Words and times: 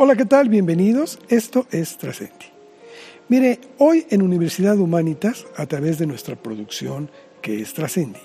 Hola, 0.00 0.14
¿qué 0.16 0.24
tal? 0.26 0.48
Bienvenidos. 0.48 1.18
Esto 1.28 1.66
es 1.70 1.98
Trascendi. 1.98 2.46
Mire, 3.28 3.58
hoy 3.78 4.06
en 4.10 4.22
Universidad 4.22 4.78
Humanitas, 4.78 5.46
a 5.56 5.66
través 5.66 5.98
de 5.98 6.06
nuestra 6.06 6.36
producción 6.36 7.10
que 7.42 7.60
es 7.60 7.74
Trascendi, 7.74 8.20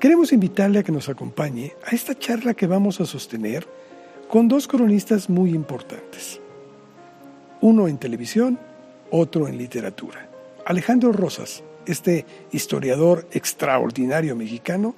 queremos 0.00 0.32
invitarle 0.32 0.78
a 0.78 0.82
que 0.82 0.92
nos 0.92 1.08
acompañe 1.08 1.74
a 1.84 1.94
esta 1.94 2.18
charla 2.18 2.54
que 2.54 2.66
vamos 2.66 3.00
a 3.00 3.06
sostener 3.06 3.66
con 4.28 4.48
dos 4.48 4.66
cronistas 4.66 5.28
muy 5.28 5.50
importantes. 5.50 6.40
Uno 7.60 7.86
en 7.86 7.98
televisión, 7.98 8.58
otro 9.10 9.46
en 9.46 9.58
literatura. 9.58 10.28
Alejandro 10.64 11.12
Rosas, 11.12 11.62
este 11.86 12.26
historiador 12.52 13.26
extraordinario 13.32 14.36
mexicano, 14.36 14.94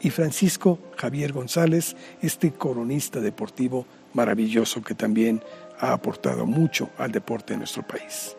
y 0.00 0.10
Francisco 0.10 0.78
Javier 0.96 1.32
González, 1.32 1.94
este 2.22 2.52
coronista 2.52 3.20
deportivo 3.20 3.86
maravilloso 4.14 4.82
que 4.82 4.94
también 4.94 5.42
ha 5.78 5.92
aportado 5.92 6.46
mucho 6.46 6.90
al 6.98 7.12
deporte 7.12 7.52
de 7.52 7.58
nuestro 7.58 7.82
país. 7.82 8.34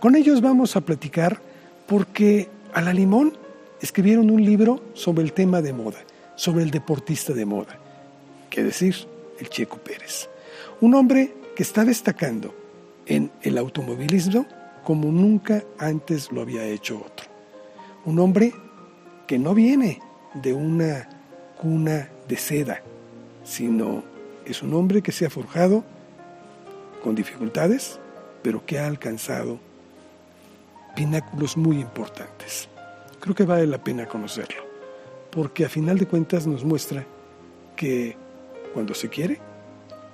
Con 0.00 0.14
ellos 0.14 0.40
vamos 0.40 0.76
a 0.76 0.80
platicar 0.80 1.40
porque 1.86 2.48
a 2.74 2.82
la 2.82 2.92
limón 2.92 3.36
escribieron 3.80 4.30
un 4.30 4.44
libro 4.44 4.82
sobre 4.94 5.22
el 5.22 5.32
tema 5.32 5.62
de 5.62 5.72
moda, 5.72 5.98
sobre 6.34 6.64
el 6.64 6.70
deportista 6.70 7.32
de 7.32 7.46
moda, 7.46 7.78
que 8.50 8.62
decir, 8.62 8.96
el 9.38 9.48
Checo 9.48 9.78
Pérez. 9.78 10.28
Un 10.80 10.94
hombre 10.94 11.34
que 11.54 11.62
está 11.62 11.84
destacando 11.84 12.54
en 13.06 13.30
el 13.42 13.58
automovilismo 13.58 14.46
como 14.84 15.10
nunca 15.10 15.62
antes 15.78 16.30
lo 16.32 16.42
había 16.42 16.64
hecho 16.64 17.02
otro. 17.04 17.35
Un 18.06 18.18
hombre 18.20 18.54
que 19.26 19.38
no 19.38 19.54
viene 19.54 20.00
de 20.34 20.52
una 20.52 21.08
cuna 21.60 22.08
de 22.28 22.36
seda, 22.36 22.80
sino 23.44 24.04
es 24.44 24.62
un 24.62 24.74
hombre 24.74 25.02
que 25.02 25.12
se 25.12 25.26
ha 25.26 25.30
forjado 25.30 25.84
con 27.02 27.14
dificultades, 27.14 27.98
pero 28.42 28.64
que 28.64 28.78
ha 28.78 28.86
alcanzado 28.86 29.58
pináculos 30.94 31.56
muy 31.56 31.80
importantes. 31.80 32.68
Creo 33.18 33.34
que 33.34 33.44
vale 33.44 33.66
la 33.66 33.82
pena 33.82 34.06
conocerlo, 34.06 34.62
porque 35.30 35.64
a 35.64 35.68
final 35.68 35.98
de 35.98 36.06
cuentas 36.06 36.46
nos 36.46 36.64
muestra 36.64 37.04
que 37.74 38.16
cuando 38.72 38.94
se 38.94 39.08
quiere, 39.08 39.40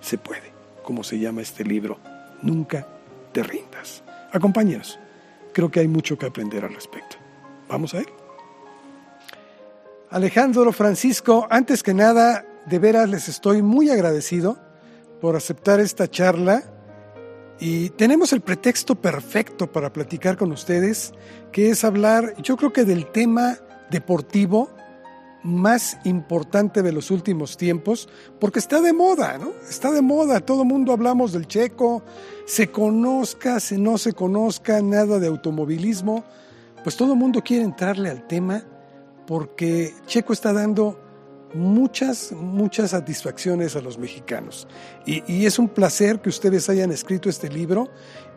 se 0.01 0.17
puede, 0.19 0.51
como 0.83 1.05
se 1.05 1.19
llama 1.19 1.43
este 1.43 1.65
libro, 1.65 1.99
Nunca 2.43 2.89
te 3.33 3.43
rindas. 3.45 4.03
Acompáñenos, 4.33 4.99
creo 5.53 5.71
que 5.71 5.79
hay 5.79 5.87
mucho 5.89 6.19
que 6.19 6.27
aprender 6.27 6.65
al 6.65 6.75
respecto. 6.75 7.22
Vamos 7.73 7.95
a 7.95 8.01
él. 8.01 8.07
Alejandro 10.11 10.71
Francisco, 10.73 11.47
antes 11.49 11.83
que 11.83 11.95
nada, 11.95 12.45
de 12.67 12.79
veras 12.79 13.09
les 13.09 13.29
estoy 13.31 13.63
muy 13.63 13.89
agradecido 13.89 14.59
por 15.23 15.37
aceptar 15.37 15.81
esta 15.81 16.07
charla 16.07 16.65
y 17.59 17.89
tenemos 17.91 18.35
el 18.35 18.43
pretexto 18.43 18.97
perfecto 18.97 19.73
para 19.73 19.91
platicar 19.91 20.37
con 20.37 20.53
ustedes, 20.53 21.15
que 21.51 21.71
es 21.71 21.83
hablar, 21.83 22.35
yo 22.43 22.59
creo 22.59 22.75
que 22.75 22.85
del 22.85 23.07
tema 23.11 23.57
deportivo 23.91 24.69
más 25.43 25.97
importante 26.05 26.83
de 26.83 26.93
los 26.93 27.11
últimos 27.11 27.57
tiempos, 27.57 28.07
porque 28.39 28.59
está 28.59 28.83
de 28.83 28.93
moda, 28.93 29.39
¿no? 29.39 29.53
Está 29.67 29.91
de 29.93 30.03
moda, 30.03 30.41
todo 30.41 30.61
el 30.63 30.69
mundo 30.69 30.93
hablamos 30.93 31.33
del 31.33 31.49
checo, 31.49 32.03
se 32.45 32.71
conozca, 32.71 33.61
se 33.61 33.79
no 33.79 33.97
se 33.97 34.13
conozca, 34.13 34.83
nada 34.83 35.19
de 35.19 35.27
automovilismo, 35.27 36.23
pues 36.83 36.97
todo 36.97 37.13
el 37.13 37.19
mundo 37.19 37.43
quiere 37.43 37.65
entrarle 37.65 38.11
al 38.11 38.27
tema 38.27 38.65
porque 39.27 39.95
Checo 40.07 40.33
está 40.33 40.53
dando 40.53 40.99
muchas, 41.55 42.33
muchas 42.33 42.91
satisfacciones 42.91 43.77
a 43.77 43.81
los 43.81 43.99
mexicanos. 43.99 44.67
Y, 45.07 45.47
es 45.47 45.59
un 45.59 45.69
placer 45.69 46.21
que 46.21 46.29
ustedes 46.29 46.69
hayan 46.69 46.91
escrito 46.91 47.29
este 47.29 47.49
libro 47.49 47.91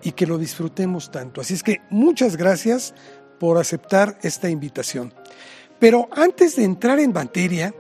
y 0.03 0.12
que 0.12 0.28
lo 0.28 0.38
disfrutemos 0.38 1.12
tanto. 1.12 1.42
Así 1.42 1.53
es 1.53 1.64
que 1.64 1.81
muchas 1.90 2.38
gracias 2.38 2.94
por 3.40 3.58
aceptar 3.58 4.18
esta 4.22 4.50
invitación. 4.50 5.14
Pero 5.80 6.08
antes 6.12 6.56
de 6.56 6.64
entrar 6.64 7.00
en 7.00 7.14
materia, 7.14 7.74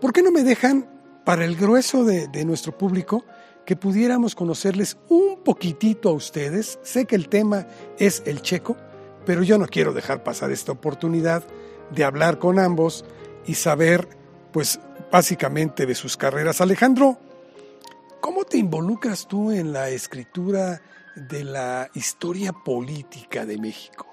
¿por 0.00 0.12
qué 0.12 0.22
no 0.22 0.30
me 0.30 0.42
dejan 0.42 0.88
para 1.24 1.44
el 1.44 1.56
grueso 1.56 2.04
de, 2.04 2.28
de 2.28 2.44
nuestro 2.44 2.76
público 2.76 3.24
que 3.64 3.74
pudiéramos 3.74 4.34
conocerles 4.34 4.96
un 5.08 5.42
poquitito 5.42 6.08
a 6.08 6.12
ustedes? 6.12 6.78
Sé 6.82 7.06
que 7.06 7.16
el 7.16 7.28
tema 7.28 7.66
es 7.98 8.22
el 8.26 8.42
checo, 8.42 8.76
pero 9.26 9.42
yo 9.42 9.58
no 9.58 9.66
quiero 9.66 9.92
dejar 9.92 10.22
pasar 10.22 10.52
esta 10.52 10.72
oportunidad 10.72 11.44
de 11.90 12.04
hablar 12.04 12.38
con 12.38 12.58
ambos 12.58 13.04
y 13.44 13.54
saber 13.54 14.08
pues 14.52 14.80
básicamente 15.10 15.84
de 15.84 15.94
sus 15.94 16.16
carreras. 16.16 16.60
Alejandro, 16.60 17.18
¿cómo 18.20 18.44
te 18.44 18.56
involucras 18.56 19.26
tú 19.26 19.50
en 19.50 19.72
la 19.72 19.90
escritura 19.90 20.80
de 21.16 21.44
la 21.44 21.90
historia 21.94 22.52
política 22.52 23.44
de 23.44 23.58
México? 23.58 24.06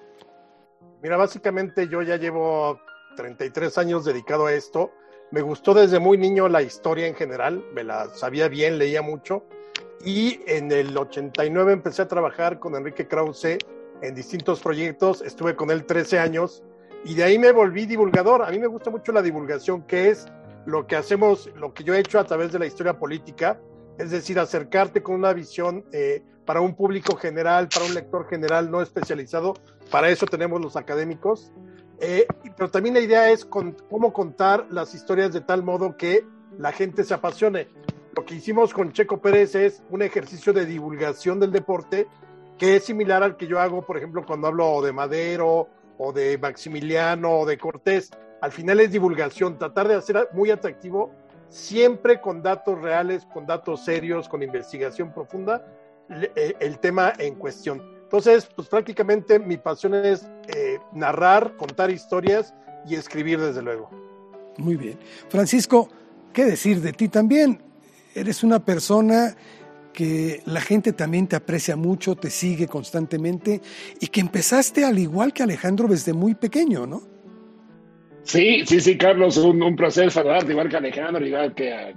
Mira, 1.01 1.15
básicamente 1.15 1.87
yo 1.87 2.01
ya 2.01 2.17
llevo 2.17 2.79
33 3.15 3.77
años 3.77 4.05
dedicado 4.05 4.47
a 4.47 4.53
esto. 4.53 4.91
Me 5.31 5.41
gustó 5.41 5.73
desde 5.73 5.99
muy 5.99 6.17
niño 6.17 6.47
la 6.47 6.61
historia 6.61 7.07
en 7.07 7.15
general, 7.15 7.63
me 7.73 7.83
la 7.83 8.09
sabía 8.09 8.47
bien, 8.47 8.77
leía 8.77 9.01
mucho. 9.01 9.43
Y 10.05 10.41
en 10.47 10.71
el 10.71 10.97
89 10.97 11.73
empecé 11.73 12.01
a 12.01 12.07
trabajar 12.07 12.59
con 12.59 12.75
Enrique 12.75 13.07
Krause 13.07 13.57
en 14.03 14.13
distintos 14.13 14.59
proyectos. 14.59 15.21
Estuve 15.21 15.55
con 15.55 15.71
él 15.71 15.85
13 15.85 16.19
años 16.19 16.61
y 17.05 17.15
de 17.15 17.23
ahí 17.23 17.39
me 17.39 17.51
volví 17.51 17.85
divulgador. 17.85 18.43
A 18.43 18.51
mí 18.51 18.59
me 18.59 18.67
gusta 18.67 18.91
mucho 18.91 19.11
la 19.11 19.21
divulgación, 19.21 19.83
que 19.83 20.09
es 20.09 20.25
lo 20.65 20.85
que 20.85 20.95
hacemos, 20.95 21.49
lo 21.55 21.73
que 21.73 21.83
yo 21.83 21.93
he 21.93 21.99
hecho 21.99 22.19
a 22.19 22.25
través 22.25 22.51
de 22.51 22.59
la 22.59 22.65
historia 22.65 22.99
política, 22.99 23.59
es 23.97 24.11
decir, 24.11 24.39
acercarte 24.39 25.01
con 25.01 25.15
una 25.15 25.33
visión 25.33 25.85
eh, 25.91 26.21
para 26.45 26.61
un 26.61 26.75
público 26.75 27.15
general, 27.15 27.69
para 27.73 27.85
un 27.85 27.93
lector 27.93 28.27
general 28.27 28.69
no 28.69 28.81
especializado. 28.81 29.53
Para 29.89 30.09
eso 30.09 30.25
tenemos 30.25 30.61
los 30.61 30.75
académicos. 30.75 31.51
Eh, 31.99 32.25
pero 32.57 32.69
también 32.69 32.95
la 32.95 33.01
idea 33.01 33.31
es 33.31 33.45
cómo 33.45 34.11
contar 34.11 34.67
las 34.69 34.93
historias 34.93 35.31
de 35.31 35.41
tal 35.41 35.63
modo 35.63 35.95
que 35.95 36.25
la 36.57 36.71
gente 36.71 37.03
se 37.03 37.13
apasione. 37.13 37.67
Lo 38.15 38.25
que 38.25 38.35
hicimos 38.35 38.73
con 38.73 38.91
Checo 38.91 39.21
Pérez 39.21 39.55
es 39.55 39.81
un 39.89 40.01
ejercicio 40.01 40.53
de 40.53 40.65
divulgación 40.65 41.39
del 41.39 41.51
deporte 41.51 42.07
que 42.57 42.75
es 42.75 42.85
similar 42.85 43.23
al 43.23 43.37
que 43.37 43.47
yo 43.47 43.59
hago, 43.59 43.85
por 43.85 43.97
ejemplo, 43.97 44.25
cuando 44.25 44.47
hablo 44.47 44.81
de 44.81 44.91
Madero 44.91 45.67
o 45.97 46.13
de 46.13 46.37
Maximiliano 46.37 47.39
o 47.39 47.45
de 47.45 47.57
Cortés. 47.57 48.11
Al 48.41 48.51
final 48.51 48.79
es 48.79 48.91
divulgación, 48.91 49.57
tratar 49.57 49.87
de 49.87 49.95
hacer 49.95 50.29
muy 50.33 50.51
atractivo, 50.51 51.11
siempre 51.49 52.19
con 52.19 52.41
datos 52.41 52.81
reales, 52.81 53.25
con 53.25 53.45
datos 53.45 53.85
serios, 53.85 54.27
con 54.27 54.43
investigación 54.43 55.13
profunda, 55.13 55.65
eh, 56.09 56.55
el 56.59 56.79
tema 56.79 57.13
en 57.17 57.35
cuestión. 57.35 57.81
Entonces, 58.03 58.47
pues 58.55 58.67
prácticamente 58.67 59.39
mi 59.39 59.57
pasión 59.57 59.95
es 59.95 60.27
eh, 60.47 60.79
narrar, 60.91 61.55
contar 61.57 61.89
historias 61.89 62.53
y 62.85 62.95
escribir 62.95 63.39
desde 63.39 63.61
luego. 63.61 63.89
Muy 64.57 64.75
bien. 64.75 64.99
Francisco, 65.29 65.89
¿qué 66.31 66.45
decir 66.45 66.81
de 66.81 66.93
ti 66.93 67.07
también? 67.07 67.61
Eres 68.13 68.43
una 68.43 68.59
persona 68.59 69.35
que 69.93 70.41
la 70.45 70.59
gente 70.59 70.91
también 70.91 71.27
te 71.27 71.35
aprecia 71.35 71.75
mucho, 71.75 72.15
te 72.15 72.29
sigue 72.29 72.67
constantemente 72.67 73.61
y 73.99 74.07
que 74.07 74.19
empezaste 74.19 74.83
al 74.83 74.99
igual 74.99 75.31
que 75.31 75.43
Alejandro 75.43 75.87
desde 75.87 76.13
muy 76.13 76.35
pequeño, 76.35 76.85
¿no? 76.85 77.13
Sí, 78.23 78.65
sí, 78.65 78.79
sí, 78.79 78.97
Carlos, 78.97 79.35
un, 79.35 79.75
placer 79.75 80.09
saludarte, 80.09 80.53
igual 80.53 80.69
que 80.69 80.77
Alejandro, 80.77 81.25
igual 81.25 81.53
que 81.53 81.73
a, 81.73 81.93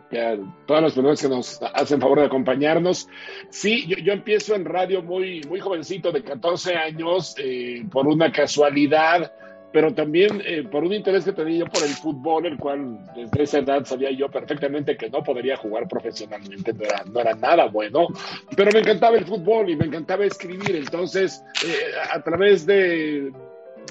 todas 0.67 0.83
las 0.83 0.93
personas 0.93 1.23
que 1.23 1.29
nos 1.29 1.61
hacen 1.73 2.01
favor 2.01 2.19
de 2.19 2.27
acompañarnos. 2.27 3.09
Sí, 3.49 3.87
yo, 3.87 4.13
empiezo 4.13 4.57
en 4.57 4.65
radio 4.65 5.03
muy, 5.03 5.43
muy 5.49 5.61
jovencito, 5.61 6.11
de 6.11 6.25
14 6.25 6.75
años, 6.75 7.37
eh, 7.39 7.84
por 7.93 8.09
una 8.09 8.33
casualidad 8.33 9.33
pero 9.77 9.93
también 9.93 10.41
eh, 10.47 10.63
por 10.63 10.85
un 10.85 10.95
interés 10.95 11.27
que 11.27 11.35
tenía 11.35 11.59
yo 11.59 11.67
por 11.67 11.83
el 11.83 11.91
fútbol, 11.91 12.47
el 12.47 12.57
cual 12.57 12.99
desde 13.15 13.43
esa 13.43 13.59
edad 13.59 13.84
sabía 13.84 14.11
yo 14.11 14.31
perfectamente 14.31 14.97
que 14.97 15.11
no 15.11 15.23
podría 15.23 15.59
jugar 15.59 15.87
profesionalmente, 15.87 16.73
no 16.73 16.83
era, 16.83 17.05
no 17.05 17.21
era 17.21 17.34
nada 17.34 17.67
bueno, 17.67 18.07
pero 18.57 18.71
me 18.73 18.78
encantaba 18.78 19.19
el 19.19 19.27
fútbol 19.27 19.69
y 19.69 19.77
me 19.77 19.84
encantaba 19.84 20.25
escribir, 20.25 20.77
entonces 20.77 21.45
eh, 21.67 21.93
a 22.11 22.23
través 22.23 22.65
de, 22.65 23.31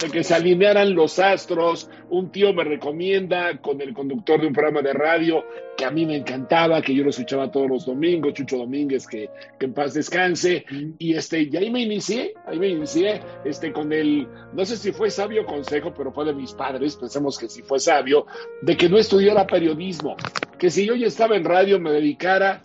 de 0.02 0.10
que 0.10 0.24
se 0.24 0.34
alinearan 0.34 0.94
los 0.96 1.20
astros. 1.20 1.90
Un 2.10 2.32
tío 2.32 2.54
me 2.54 2.64
recomienda 2.64 3.60
con 3.62 3.82
el 3.82 3.94
conductor 3.94 4.42
de 4.42 4.48
un 4.48 4.54
programa 4.54 4.82
de 4.82 4.94
radio 4.94 5.46
que 5.78 5.86
a 5.86 5.92
mí 5.92 6.06
me 6.06 6.18
encantaba, 6.18 6.82
que 6.82 6.94
yo 6.94 7.04
lo 7.04 7.10
escuchaba 7.10 7.52
todos 7.52 7.70
los 7.70 7.86
domingos, 7.86 8.34
Chucho 8.34 8.58
Domínguez, 8.58 9.08
que, 9.08 9.30
que 9.60 9.66
en 9.66 9.74
paz 9.74 9.94
descanse. 9.94 10.66
Y, 11.00 11.16
este, 11.16 11.42
y 11.44 11.58
ahí 11.58 11.70
me 11.70 11.82
inicié, 11.82 12.34
ahí 12.46 12.58
me 12.58 12.70
inicié 12.70 13.22
este, 13.44 13.74
con 13.74 13.92
el, 13.92 14.28
no 14.54 14.66
sé 14.66 14.78
si 14.78 14.92
fue 14.92 15.10
sabio 15.10 15.46
consejo, 15.46 15.94
pero 15.94 16.12
fue 16.12 16.26
de 16.26 16.34
mis 16.34 16.54
padres, 16.54 16.96
pensemos 16.96 17.38
que 17.38 17.50
si 17.50 17.62
fue 17.62 17.80
sabio, 17.80 18.26
de 18.62 18.78
que 18.78 18.88
no 18.88 18.98
estudiara 18.98 19.48
periodismo, 19.48 20.16
que 20.58 20.70
si 20.70 20.86
yo 20.86 20.96
ya 20.96 21.08
estaba 21.08 21.36
en 21.36 21.44
radio 21.44 21.80
me 21.80 21.92
dedicara 21.92 22.62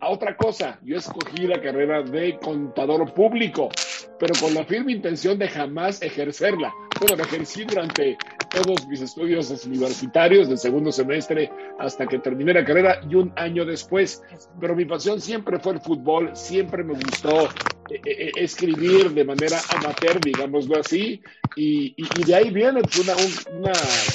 a 0.00 0.10
otra 0.10 0.36
cosa. 0.36 0.78
Yo 0.84 0.96
escogí 0.96 1.46
la 1.46 1.60
carrera 1.60 2.02
de 2.02 2.38
contador 2.38 3.12
público 3.12 3.70
pero 4.18 4.34
con 4.40 4.54
la 4.54 4.64
firme 4.64 4.92
intención 4.92 5.38
de 5.38 5.48
jamás 5.48 6.00
ejercerla, 6.02 6.72
bueno, 7.00 7.16
lo 7.16 7.24
ejercí 7.24 7.64
durante 7.64 8.16
todos 8.50 8.86
mis 8.88 9.02
estudios 9.02 9.50
universitarios, 9.66 10.48
del 10.48 10.58
segundo 10.58 10.90
semestre 10.90 11.50
hasta 11.78 12.06
que 12.06 12.18
terminé 12.18 12.54
la 12.54 12.64
carrera 12.64 13.00
y 13.08 13.14
un 13.14 13.32
año 13.36 13.64
después. 13.64 14.22
Pero 14.60 14.74
mi 14.74 14.86
pasión 14.86 15.20
siempre 15.20 15.58
fue 15.58 15.74
el 15.74 15.80
fútbol, 15.80 16.30
siempre 16.34 16.82
me 16.82 16.94
gustó 16.94 17.44
eh, 17.90 18.00
eh, 18.04 18.30
escribir 18.36 19.10
de 19.10 19.24
manera 19.24 19.58
amateur, 19.76 20.20
digámoslo 20.20 20.80
así, 20.80 21.22
y, 21.54 21.94
de 22.24 22.34
ahí 22.34 22.50
viene 22.50 22.80
pues, 22.82 22.98
una, 22.98 23.14
una, 23.58 23.72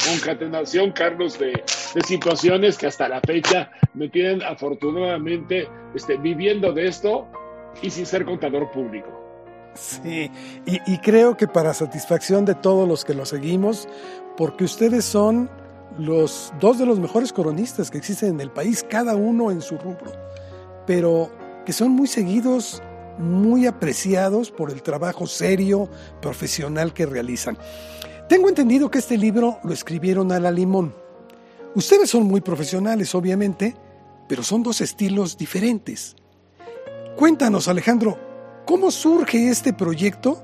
concatenación, 0.09 0.91
Carlos, 0.91 1.37
de, 1.39 1.51
de, 1.93 2.01
situaciones 2.01 2.77
que 2.77 2.87
hasta 2.87 3.07
la 3.07 3.21
fecha 3.21 3.71
me 3.93 4.09
tienen 4.09 4.43
afortunadamente 4.43 5.67
este, 5.95 6.17
viviendo 6.17 6.71
de 6.71 6.87
esto 6.87 7.27
y 7.81 7.89
sin 7.89 8.05
ser 8.05 8.25
contador 8.25 8.71
público. 8.71 9.20
Sí, 9.73 10.29
y, 10.65 10.97
creo 10.97 11.37
que 11.37 11.47
para 11.47 11.73
satisfacción 11.73 12.43
de 12.45 12.55
todos 12.55 12.87
los 12.87 13.05
que 13.05 13.13
lo 13.13 13.25
seguimos, 13.25 13.87
porque 14.35 14.65
ustedes 14.65 15.05
son 15.05 15.49
los 15.97 16.53
dos 16.59 16.77
de 16.77 16.85
los 16.85 16.99
mejores 16.99 17.31
coronistas 17.31 17.89
que 17.89 17.97
existen 17.97 18.29
en 18.29 18.41
el 18.41 18.51
país, 18.51 18.85
cada 18.89 19.15
uno 19.15 19.49
en 19.49 19.61
su 19.61 19.77
rubro, 19.77 20.11
pero 20.85 21.31
que 21.65 21.73
son 21.73 21.91
muy 21.91 22.07
seguidos, 22.07 22.81
muy 23.17 23.65
apreciados 23.65 24.51
por 24.51 24.71
el 24.71 24.83
trabajo 24.83 25.25
serio, 25.25 25.89
profesional 26.21 26.93
que 26.93 27.05
realizan. 27.05 27.57
Tengo 28.27 28.49
entendido 28.49 28.91
que 28.91 28.99
este 28.99 29.17
libro 29.17 29.59
lo 29.63 29.73
escribieron 29.73 30.31
a 30.31 30.39
la 30.39 30.51
limón. 30.51 30.93
Ustedes 31.75 32.09
son 32.09 32.23
muy 32.23 32.41
profesionales, 32.41 33.15
obviamente, 33.15 33.75
pero 34.27 34.43
son 34.43 34.63
dos 34.63 34.81
estilos 34.81 35.37
diferentes. 35.37 36.15
Cuéntanos, 37.17 37.67
Alejandro, 37.67 38.30
¿Cómo 38.71 38.89
surge 38.89 39.49
este 39.49 39.73
proyecto 39.73 40.41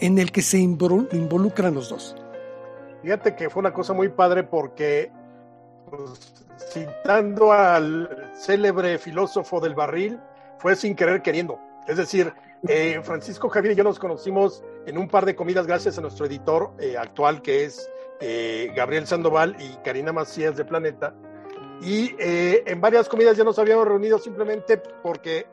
en 0.00 0.18
el 0.18 0.32
que 0.32 0.40
se 0.40 0.56
involucran 0.56 1.74
los 1.74 1.90
dos? 1.90 2.16
Fíjate 3.02 3.36
que 3.36 3.50
fue 3.50 3.60
una 3.60 3.74
cosa 3.74 3.92
muy 3.92 4.08
padre 4.08 4.42
porque, 4.42 5.12
pues, 5.90 6.32
citando 6.72 7.52
al 7.52 8.32
célebre 8.34 8.96
filósofo 8.96 9.60
del 9.60 9.74
barril, 9.74 10.18
fue 10.56 10.76
sin 10.76 10.96
querer 10.96 11.20
queriendo. 11.20 11.60
Es 11.86 11.98
decir, 11.98 12.32
eh, 12.66 13.00
Francisco 13.04 13.50
Javier 13.50 13.74
y 13.74 13.76
yo 13.76 13.84
nos 13.84 13.98
conocimos 13.98 14.64
en 14.86 14.96
un 14.96 15.06
par 15.06 15.26
de 15.26 15.36
comidas 15.36 15.66
gracias 15.66 15.98
a 15.98 16.00
nuestro 16.00 16.24
editor 16.24 16.72
eh, 16.78 16.96
actual 16.96 17.42
que 17.42 17.66
es 17.66 17.86
eh, 18.20 18.72
Gabriel 18.74 19.06
Sandoval 19.06 19.56
y 19.60 19.76
Karina 19.84 20.10
Macías 20.10 20.56
de 20.56 20.64
Planeta. 20.64 21.12
Y 21.82 22.16
en 22.18 22.80
varias 22.80 23.10
comidas 23.10 23.36
ya 23.36 23.44
nos 23.44 23.58
habíamos 23.58 23.86
reunido 23.86 24.18
simplemente 24.18 24.78
porque 24.78 25.46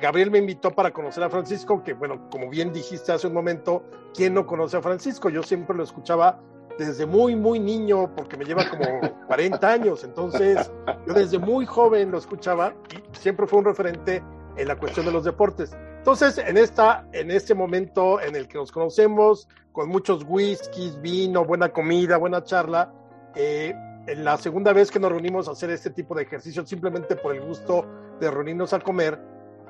Gabriel 0.00 0.30
me 0.30 0.38
invitó 0.38 0.70
para 0.70 0.92
conocer 0.92 1.22
a 1.24 1.30
Francisco, 1.30 1.82
que 1.82 1.94
bueno, 1.94 2.28
como 2.30 2.48
bien 2.48 2.72
dijiste 2.72 3.12
hace 3.12 3.26
un 3.26 3.34
momento, 3.34 3.84
¿quién 4.14 4.34
no 4.34 4.46
conoce 4.46 4.76
a 4.76 4.82
Francisco? 4.82 5.28
Yo 5.28 5.42
siempre 5.42 5.76
lo 5.76 5.82
escuchaba 5.82 6.40
desde 6.78 7.06
muy, 7.06 7.36
muy 7.36 7.58
niño, 7.58 8.14
porque 8.14 8.36
me 8.36 8.44
lleva 8.44 8.68
como 8.68 8.84
40 9.26 9.68
años, 9.68 10.04
entonces 10.04 10.70
yo 11.06 11.14
desde 11.14 11.38
muy 11.38 11.66
joven 11.66 12.10
lo 12.10 12.18
escuchaba 12.18 12.74
y 12.90 13.18
siempre 13.18 13.46
fue 13.46 13.58
un 13.58 13.66
referente 13.66 14.22
en 14.56 14.68
la 14.68 14.76
cuestión 14.76 15.06
de 15.06 15.12
los 15.12 15.24
deportes. 15.24 15.76
Entonces, 15.98 16.38
en, 16.38 16.56
esta, 16.56 17.06
en 17.12 17.30
este 17.30 17.54
momento 17.54 18.20
en 18.20 18.34
el 18.34 18.48
que 18.48 18.58
nos 18.58 18.72
conocemos, 18.72 19.48
con 19.72 19.88
muchos 19.88 20.24
whiskies, 20.26 21.00
vino, 21.00 21.44
buena 21.44 21.70
comida, 21.70 22.16
buena 22.16 22.42
charla, 22.42 22.92
eh, 23.34 23.74
en 24.06 24.24
la 24.24 24.36
segunda 24.36 24.72
vez 24.72 24.90
que 24.90 24.98
nos 24.98 25.10
reunimos 25.10 25.48
a 25.48 25.52
hacer 25.52 25.70
este 25.70 25.90
tipo 25.90 26.14
de 26.14 26.24
ejercicio, 26.24 26.66
simplemente 26.66 27.16
por 27.16 27.34
el 27.34 27.42
gusto 27.42 27.86
de 28.20 28.30
reunirnos 28.30 28.72
a 28.72 28.80
comer, 28.80 29.18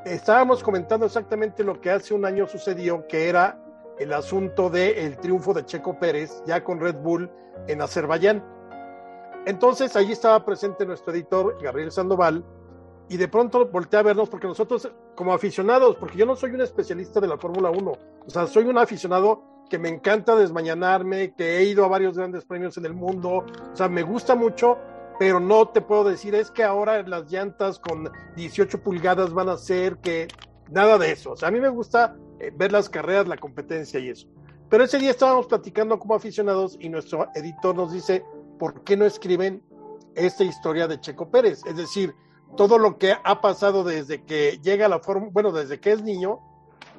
estábamos 0.05 0.63
comentando 0.63 1.07
exactamente 1.07 1.65
lo 1.65 1.81
que 1.81 1.91
hace 1.91 2.15
un 2.15 2.25
año 2.25 2.47
sucedió, 2.47 3.07
que 3.07 3.29
era 3.29 3.59
el 3.99 4.13
asunto 4.13 4.71
del 4.71 5.17
triunfo 5.19 5.53
de 5.55 5.65
Checo 5.65 5.99
Pérez 5.99 6.43
ya 6.47 6.65
con 6.65 6.81
Red 6.81 6.97
Bull 6.97 7.31
en 7.69 7.83
Azerbaiyán. 7.83 8.45
Entonces 9.47 9.95
allí 9.97 10.13
estaba 10.13 10.45
presente 10.45 10.87
nuestro 10.87 11.13
editor 11.13 11.59
Gabriel 11.63 11.91
Sandoval 11.93 12.45
y 13.09 13.17
de 13.17 13.29
pronto 13.29 13.67
volteé 13.67 14.01
a 14.01 14.03
vernos 14.03 14.29
porque 14.29 14.47
nosotros 14.47 14.91
como 15.15 15.35
aficionados, 15.35 15.97
porque 15.97 16.17
yo 16.17 16.27
no 16.27 16.37
soy 16.37 16.53
un 16.53 16.61
especialista 16.61 17.21
de 17.21 17.29
la 17.29 17.37
Fórmula 17.37 17.71
1, 17.71 17.91
o 17.91 18.31
sea, 18.31 18.47
soy 18.47 18.65
un 18.65 18.79
aficionado 18.79 19.43
que 19.69 19.79
me 19.79 19.89
encanta 19.89 20.37
desmañanarme, 20.37 21.35
que 21.35 21.59
he 21.59 21.65
ido 21.65 21.85
a 21.85 21.89
varios 21.89 22.17
grandes 22.17 22.45
premios 22.45 22.77
en 22.79 22.87
el 22.87 22.95
mundo, 22.95 23.45
o 23.73 23.77
sea, 23.77 23.89
me 23.89 24.03
gusta 24.03 24.35
mucho, 24.35 24.79
pero 25.19 25.41
no 25.41 25.69
te 25.69 25.81
puedo 25.81 26.05
decir, 26.05 26.35
es 26.35 26.51
que 26.51 26.65
ahora 26.65 27.03
las 27.03 27.31
llantas 27.31 27.79
con 27.79 28.11
18 28.37 28.83
pulgadas 28.83 29.33
van 29.33 29.49
a 29.49 29.57
ser 29.57 29.99
que 29.99 30.29
nada 30.71 30.99
de 30.99 31.13
eso. 31.13 31.33
O 31.33 31.37
sea, 31.37 31.49
a 31.49 31.51
mí 31.51 31.61
me 31.61 31.69
gusta 31.69 32.17
eh, 32.41 32.53
ver 32.55 32.73
las 32.73 32.89
carreras, 32.89 33.29
la 33.29 33.37
competencia 33.37 34.01
y 34.01 34.09
eso. 34.09 34.29
Pero 34.69 34.85
ese 34.85 34.99
día 34.99 35.11
estábamos 35.11 35.47
platicando 35.47 35.99
como 35.99 36.15
aficionados 36.15 36.77
y 36.81 36.89
nuestro 36.89 37.29
editor 37.35 37.77
nos 37.77 37.93
dice, 37.93 38.25
¿por 38.59 38.83
qué 38.85 38.97
no 38.97 39.05
escriben 39.05 39.63
esta 40.15 40.45
historia 40.45 40.89
de 40.89 40.99
Checo 40.99 41.31
Pérez? 41.31 41.61
Es 41.67 41.77
decir, 41.77 42.15
todo 42.57 42.79
lo 42.79 42.99
que 42.99 43.15
ha 43.23 43.41
pasado 43.41 43.85
desde 43.85 44.25
que 44.25 44.59
llega 44.63 44.87
a 44.87 44.89
la 44.89 45.01
forma, 45.01 45.29
bueno, 45.31 45.53
desde 45.53 45.79
que 45.79 45.93
es 45.93 46.03
niño 46.03 46.41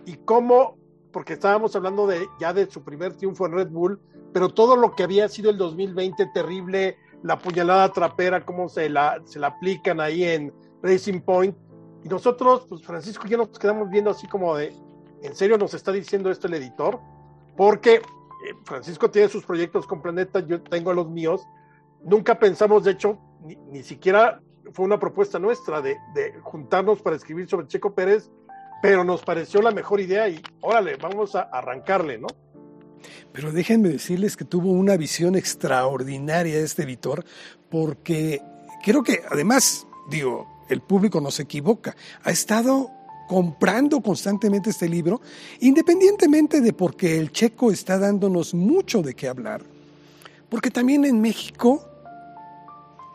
y 0.05 0.17
cómo, 0.17 0.77
porque 1.11 1.33
estábamos 1.33 1.75
hablando 1.75 2.07
de 2.07 2.27
ya 2.39 2.53
de 2.53 2.69
su 2.69 2.83
primer 2.83 3.15
triunfo 3.15 3.45
en 3.45 3.53
Red 3.53 3.69
Bull, 3.69 3.99
pero 4.33 4.49
todo 4.49 4.75
lo 4.75 4.95
que 4.95 5.03
había 5.03 5.27
sido 5.29 5.49
el 5.49 5.57
2020 5.57 6.27
terrible, 6.33 6.97
la 7.23 7.39
puñalada 7.39 7.91
trapera, 7.91 8.45
cómo 8.45 8.69
se 8.69 8.89
la, 8.89 9.21
se 9.25 9.39
la 9.39 9.47
aplican 9.47 9.99
ahí 9.99 10.23
en 10.23 10.53
Racing 10.81 11.21
Point. 11.21 11.55
Y 12.03 12.09
nosotros, 12.09 12.65
pues 12.67 12.83
Francisco 12.83 13.25
y 13.25 13.31
yo 13.31 13.37
nos 13.37 13.57
quedamos 13.57 13.89
viendo 13.89 14.11
así 14.11 14.27
como 14.27 14.55
de, 14.57 14.73
¿en 15.21 15.35
serio 15.35 15.57
nos 15.57 15.73
está 15.73 15.91
diciendo 15.91 16.29
esto 16.29 16.47
el 16.47 16.55
editor? 16.55 16.99
Porque 17.55 17.95
eh, 17.95 18.01
Francisco 18.65 19.09
tiene 19.09 19.29
sus 19.29 19.45
proyectos 19.45 19.87
con 19.87 20.01
Planeta, 20.01 20.41
yo 20.41 20.61
tengo 20.61 20.93
los 20.93 21.09
míos. 21.09 21.47
Nunca 22.03 22.37
pensamos, 22.37 22.83
de 22.83 22.91
hecho, 22.91 23.17
ni, 23.69 23.83
siquiera 23.83 24.41
fue 24.73 24.83
una 24.83 24.99
propuesta 24.99 25.39
nuestra 25.39 25.81
de, 25.81 25.97
de, 26.13 26.33
juntarnos 26.41 27.01
para 27.01 27.15
escribir 27.15 27.47
sobre 27.47 27.67
Checo 27.67 27.93
Pérez, 27.95 28.29
pero 28.81 29.05
nos 29.05 29.23
pareció 29.23 29.61
la 29.61 29.71
mejor 29.71 30.01
idea 30.01 30.27
y 30.27 30.41
órale, 30.59 30.97
vamos 30.97 31.35
a 31.35 31.43
arrancarle, 31.43 32.17
¿no? 32.17 32.27
Pero 33.31 33.51
déjenme 33.51 33.89
decirles 33.89 34.37
que 34.37 34.45
tuvo 34.45 34.71
una 34.71 34.97
visión 34.97 35.35
extraordinaria 35.35 36.59
este 36.59 36.83
editor, 36.83 37.25
porque 37.69 38.41
creo 38.83 39.03
que 39.03 39.21
además, 39.29 39.87
digo, 40.09 40.47
el 40.69 40.81
público 40.81 41.21
no 41.21 41.31
se 41.31 41.43
equivoca, 41.43 41.95
ha 42.23 42.31
estado 42.31 42.91
comprando 43.27 44.01
constantemente 44.01 44.69
este 44.69 44.89
libro, 44.89 45.21
independientemente 45.61 46.61
de 46.61 46.73
porque 46.73 47.17
el 47.17 47.31
checo 47.31 47.71
está 47.71 47.97
dándonos 47.97 48.53
mucho 48.53 49.01
de 49.01 49.13
qué 49.13 49.27
hablar, 49.27 49.63
porque 50.49 50.69
también 50.69 51.05
en 51.05 51.21
México, 51.21 51.83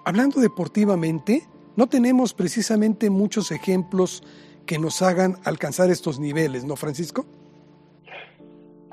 hablando 0.04 0.40
deportivamente, 0.40 1.46
no 1.76 1.86
tenemos 1.86 2.34
precisamente 2.34 3.10
muchos 3.10 3.52
ejemplos 3.52 4.24
que 4.66 4.78
nos 4.78 5.02
hagan 5.02 5.38
alcanzar 5.44 5.90
estos 5.90 6.18
niveles, 6.18 6.64
¿no, 6.64 6.74
Francisco? 6.76 7.24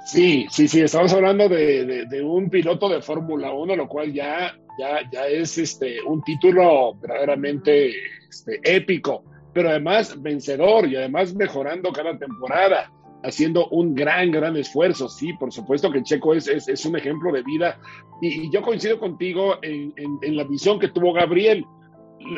Sí, 0.06 0.46
sí, 0.52 0.68
sí, 0.68 0.82
estamos 0.82 1.12
hablando 1.14 1.50
de, 1.50 2.06
de, 2.06 2.22
un 2.22 2.48
piloto 2.52 2.88
de 2.88 3.02
Fórmula 3.02 3.52
1, 3.52 3.76
lo 3.76 3.88
cual 3.88 4.14
ya, 4.14 4.56
ya, 4.78 5.00
ya 5.12 5.26
es 5.26 5.58
este, 5.58 6.00
un 6.04 6.22
título 6.22 6.94
verdaderamente 7.02 7.92
este, 8.30 8.60
épico, 8.64 9.24
pero 9.52 9.70
además 9.70 10.22
vencedor 10.22 10.88
y 10.88 10.96
además 10.96 11.34
mejorando 11.34 11.92
cada 11.92 12.16
temporada, 12.20 12.92
haciendo 13.24 13.68
un 13.70 13.96
gran, 13.96 14.30
gran 14.30 14.56
esfuerzo. 14.58 15.10
Sí, 15.10 15.34
por 15.34 15.52
supuesto 15.52 15.92
que 15.92 16.04
Checo 16.04 16.36
es, 16.36 16.48
es, 16.48 16.68
es 16.68 16.86
un 16.86 16.96
ejemplo 16.96 17.32
de 17.32 17.42
vida 17.42 17.80
y, 18.22 18.52
yo 18.52 18.62
coincido 18.62 19.00
contigo 19.00 19.58
en, 19.64 19.92
en, 19.98 20.38
la 20.38 20.44
visión 20.44 20.80
que 20.80 20.90
tuvo 20.90 21.14
Gabriel. 21.14 21.66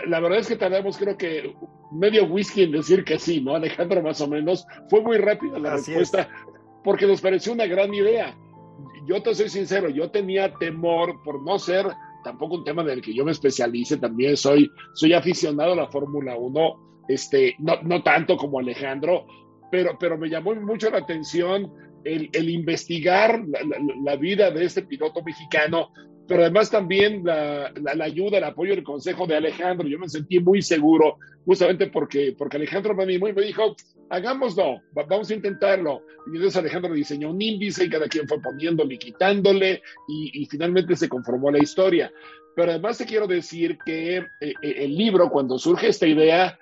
La, 0.08 0.22
verdad 0.22 0.40
es 0.40 0.48
que 0.48 0.56
tardamos 0.56 0.98
creo 0.98 1.18
que 1.18 1.54
medio 1.92 2.28
whisky 2.28 2.64
en 2.64 2.72
decir 2.72 3.04
que 3.04 3.20
sí, 3.20 3.42
¿no? 3.42 3.56
Alejandro 3.56 4.02
más 4.02 4.22
o 4.22 4.28
menos. 4.30 4.66
Fue 4.90 5.02
muy 5.02 5.18
rápida 5.18 5.60
la 5.60 5.74
respuesta 5.74 6.30
porque 6.88 7.06
nos 7.06 7.20
pareció 7.20 7.52
una 7.52 7.66
gran 7.66 7.94
idea. 7.94 8.34
Yo 9.06 9.22
te 9.22 9.36
soy 9.36 9.50
sincero, 9.50 9.90
yo 9.90 10.10
tenía 10.10 10.54
temor 10.54 11.22
por 11.22 11.44
no 11.44 11.60
ser 11.60 11.86
tampoco 12.24 12.56
un 12.56 12.64
tema 12.64 12.82
en 12.82 12.92
el 12.92 13.02
que 13.02 13.14
yo 13.14 13.26
me 13.26 13.34
especialice, 13.34 13.98
también 13.98 14.38
soy, 14.38 14.72
soy 14.94 15.12
aficionado 15.12 15.74
a 15.74 15.76
la 15.76 15.88
Fórmula 15.90 16.38
1, 16.38 17.04
este, 17.10 17.56
no, 17.60 17.74
no 17.84 18.04
tanto 18.04 18.38
como 18.38 18.60
Alejandro, 18.60 19.26
pero, 19.70 19.98
pero 20.00 20.18
me 20.18 20.30
llamó 20.30 20.56
mucho 20.56 20.90
la 20.90 21.00
atención 21.00 21.74
el, 22.06 22.30
el 22.32 22.50
investigar 22.50 23.44
la, 23.46 23.60
la, 24.06 24.16
vida 24.16 24.50
de 24.50 24.64
este 24.64 24.84
piloto 24.84 25.22
mexicano, 25.24 25.90
pero 26.28 26.42
además 26.42 26.70
también 26.70 27.24
la, 27.24 27.72
la, 27.76 28.04
ayuda, 28.04 28.38
el 28.38 28.44
apoyo, 28.44 28.74
el 28.74 28.84
consejo 28.84 29.26
de 29.26 29.36
Alejandro. 29.36 29.88
Yo 29.88 29.98
me 29.98 30.10
sentí 30.10 30.40
muy 30.40 30.62
seguro, 30.62 31.18
justamente 31.46 31.88
porque, 31.88 32.36
porque 32.38 32.58
Alejandro 32.58 32.94
me 32.94 33.04
animó 33.04 33.28
y 33.30 33.34
me 33.34 33.44
dijo, 33.44 33.76
hagámoslo, 34.10 34.82
vamos 34.94 35.30
a 35.30 35.34
intentarlo. 35.34 36.02
Y 36.28 36.36
entonces 36.36 36.58
Alejandro 36.58 36.94
diseñó 36.94 37.32
un 37.32 37.42
índice 37.42 37.86
y 37.86 37.90
cada 37.90 38.08
quien 38.08 38.28
fue 38.28 38.42
poniéndole 38.42 38.96
y 38.96 38.98
quitándole 38.98 39.82
y, 40.08 40.42
y 40.42 40.46
finalmente 40.46 40.96
se 40.96 41.08
conformó 41.08 41.50
la 41.50 41.60
historia. 41.60 42.12
Pero 42.56 42.72
además 42.72 42.98
te 42.98 43.06
quiero 43.06 43.28
decir 43.28 43.78
que 43.86 44.18
eh, 44.18 44.26
eh, 44.42 44.54
el 44.62 44.98
libro, 44.98 45.30
cuando 45.30 45.58
surge 45.58 45.90
esta 45.90 46.08
idea, 46.08 46.60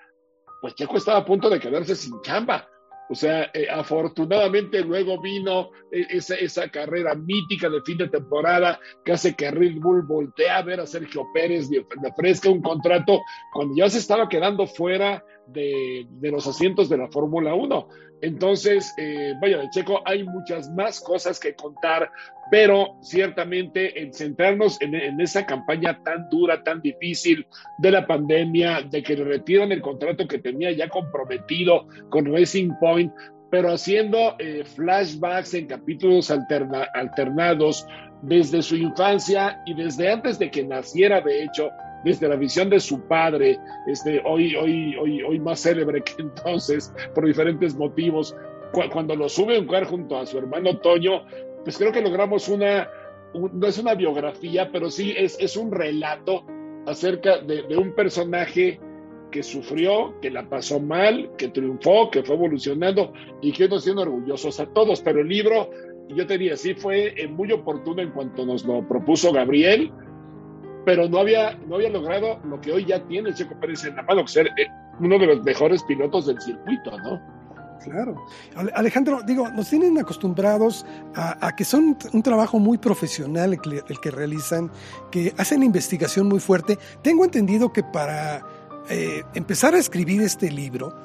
pues 0.61 0.75
Checo 0.75 0.97
estaba 0.97 1.19
a 1.19 1.25
punto 1.25 1.49
de 1.49 1.59
quedarse 1.59 1.95
sin 1.95 2.21
chamba 2.21 2.69
O 3.09 3.15
sea, 3.15 3.51
eh, 3.53 3.67
afortunadamente 3.69 4.81
luego 4.81 5.21
vino 5.21 5.69
eh, 5.91 6.07
esa, 6.09 6.35
esa, 6.35 6.69
carrera 6.69 7.13
mítica 7.13 7.69
de 7.69 7.81
fin 7.81 7.97
de 7.97 8.09
temporada 8.09 8.79
que 9.03 9.11
hace 9.11 9.35
que 9.35 9.51
Red 9.51 9.75
Bull 9.79 10.03
voltee 10.03 10.49
a 10.49 10.63
ver 10.63 10.79
a 10.79 10.87
Sergio 10.87 11.27
Pérez, 11.33 11.69
le 11.69 11.85
ofrezca 12.09 12.49
un 12.49 12.61
contrato 12.61 13.21
cuando 13.53 13.75
ya 13.75 13.89
se 13.89 13.99
estaba 13.99 14.27
quedando 14.27 14.65
fuera 14.65 15.23
de, 15.47 16.07
de 16.09 16.31
los 16.31 16.47
asientos 16.47 16.89
de 16.89 16.97
la 16.97 17.07
Fórmula 17.09 17.53
1. 17.53 17.87
Entonces, 18.25 18.91
eh, 18.97 19.33
vaya, 19.39 19.59
de 19.59 19.69
Checo 19.69 20.01
hay 20.03 20.23
muchas 20.23 20.67
más 20.71 20.99
cosas 20.99 21.39
que 21.39 21.53
contar, 21.53 22.09
pero 22.49 22.97
ciertamente 23.01 24.01
en 24.01 24.11
centrarnos 24.11 24.81
en, 24.81 24.95
en, 24.95 25.21
esa 25.21 25.45
campaña 25.45 26.01
tan 26.03 26.27
dura, 26.31 26.63
tan 26.63 26.81
difícil 26.81 27.45
de 27.77 27.91
la 27.91 28.07
pandemia, 28.07 28.81
de 28.81 29.03
que 29.03 29.15
le 29.15 29.25
retiran 29.25 29.71
el 29.71 29.79
contrato 29.79 30.27
que 30.27 30.39
tenía 30.39 30.71
ya 30.71 30.89
comprometido 30.89 31.87
con 32.09 32.25
Racing 32.25 32.71
Point, 32.79 33.13
pero 33.51 33.71
haciendo 33.71 34.35
eh, 34.39 34.63
flashbacks 34.65 35.53
en 35.53 35.67
capítulos 35.67 36.31
alterna 36.31 36.87
alternados 36.95 37.85
desde 38.23 38.63
su 38.63 38.75
infancia 38.75 39.61
y 39.67 39.75
desde 39.75 40.11
antes 40.11 40.39
de 40.39 40.49
que 40.49 40.63
naciera, 40.63 41.21
de 41.21 41.43
hecho, 41.43 41.69
desde 42.05 42.29
la 42.29 42.35
visión 42.35 42.69
de 42.69 42.79
su 42.79 43.01
padre, 43.01 43.59
este, 43.87 44.21
hoy, 44.23 44.55
hoy, 44.55 44.95
hoy, 44.95 45.23
hoy 45.23 45.39
más 45.39 45.61
célebre 45.61 46.01
que 46.01 46.21
entonces, 46.21 46.93
por 47.13 47.25
diferentes 47.25 47.75
motivos, 47.75 48.35
cuando 48.91 49.15
lo 49.15 49.27
sube 49.27 49.57
a 49.57 49.59
un 49.59 49.65
lugar 49.65 49.85
junto 49.85 50.17
a 50.17 50.25
su 50.25 50.37
hermano 50.37 50.77
Toño, 50.77 51.23
pues 51.63 51.77
creo 51.77 51.91
que 51.91 52.01
logramos 52.01 52.47
una, 52.47 52.87
no 53.33 53.67
es 53.67 53.77
una 53.79 53.95
biografía, 53.95 54.69
pero 54.71 54.89
sí 54.89 55.13
es, 55.17 55.37
es 55.39 55.57
un 55.57 55.71
relato 55.71 56.45
acerca 56.85 57.39
de, 57.39 57.63
de 57.63 57.75
un 57.75 57.93
personaje 57.95 58.79
que 59.31 59.43
sufrió, 59.43 60.13
que 60.21 60.29
la 60.29 60.47
pasó 60.47 60.79
mal, 60.79 61.31
que 61.37 61.49
triunfó, 61.49 62.09
que 62.09 62.23
fue 62.23 62.35
evolucionando 62.35 63.11
y 63.41 63.51
que 63.51 63.67
nos 63.67 63.83
siendo 63.83 64.03
orgullosos 64.03 64.59
a 64.59 64.67
todos. 64.67 65.01
Pero 65.01 65.19
el 65.19 65.27
libro, 65.27 65.69
yo 66.09 66.25
te 66.25 66.37
diría, 66.37 66.55
sí 66.55 66.73
fue 66.73 67.13
eh, 67.21 67.27
muy 67.27 67.51
oportuno 67.51 68.01
en 68.01 68.11
cuanto 68.11 68.45
nos 68.45 68.63
lo 68.63 68.87
propuso 68.87 69.33
Gabriel, 69.33 69.91
pero 70.85 71.09
no 71.09 71.19
había, 71.19 71.55
no 71.67 71.75
había 71.75 71.89
logrado 71.89 72.39
lo 72.45 72.61
que 72.61 72.71
hoy 72.71 72.85
ya 72.85 73.03
tiene 73.07 73.33
Checo 73.33 73.59
Pérez 73.59 73.83
en 73.85 73.95
la 73.95 74.03
mano, 74.03 74.25
ser 74.27 74.47
eh, 74.47 74.67
uno 74.99 75.17
de 75.17 75.25
los 75.25 75.43
mejores 75.43 75.83
pilotos 75.83 76.27
del 76.27 76.39
circuito, 76.39 76.97
¿no? 76.99 77.35
Claro. 77.83 78.25
Alejandro, 78.73 79.21
digo, 79.21 79.47
nos 79.49 79.69
tienen 79.69 79.97
acostumbrados 79.99 80.85
a, 81.13 81.55
que 81.55 81.63
son 81.63 81.95
un 82.13 82.23
trabajo 82.23 82.57
muy 82.57 82.79
profesional 82.79 83.53
el 83.53 83.61
que, 83.61 83.83
el 83.87 83.99
que, 83.99 84.09
realizan, 84.09 84.71
que 85.11 85.33
hacen 85.37 85.61
investigación 85.61 86.27
muy 86.27 86.39
fuerte. 86.39 86.79
Tengo 87.03 87.25
entendido 87.25 87.71
que 87.71 87.83
para 87.83 88.43
eh, 88.89 89.21
empezar 89.35 89.75
a 89.75 89.77
escribir 89.77 90.21
este 90.23 90.49
libro, 90.49 90.95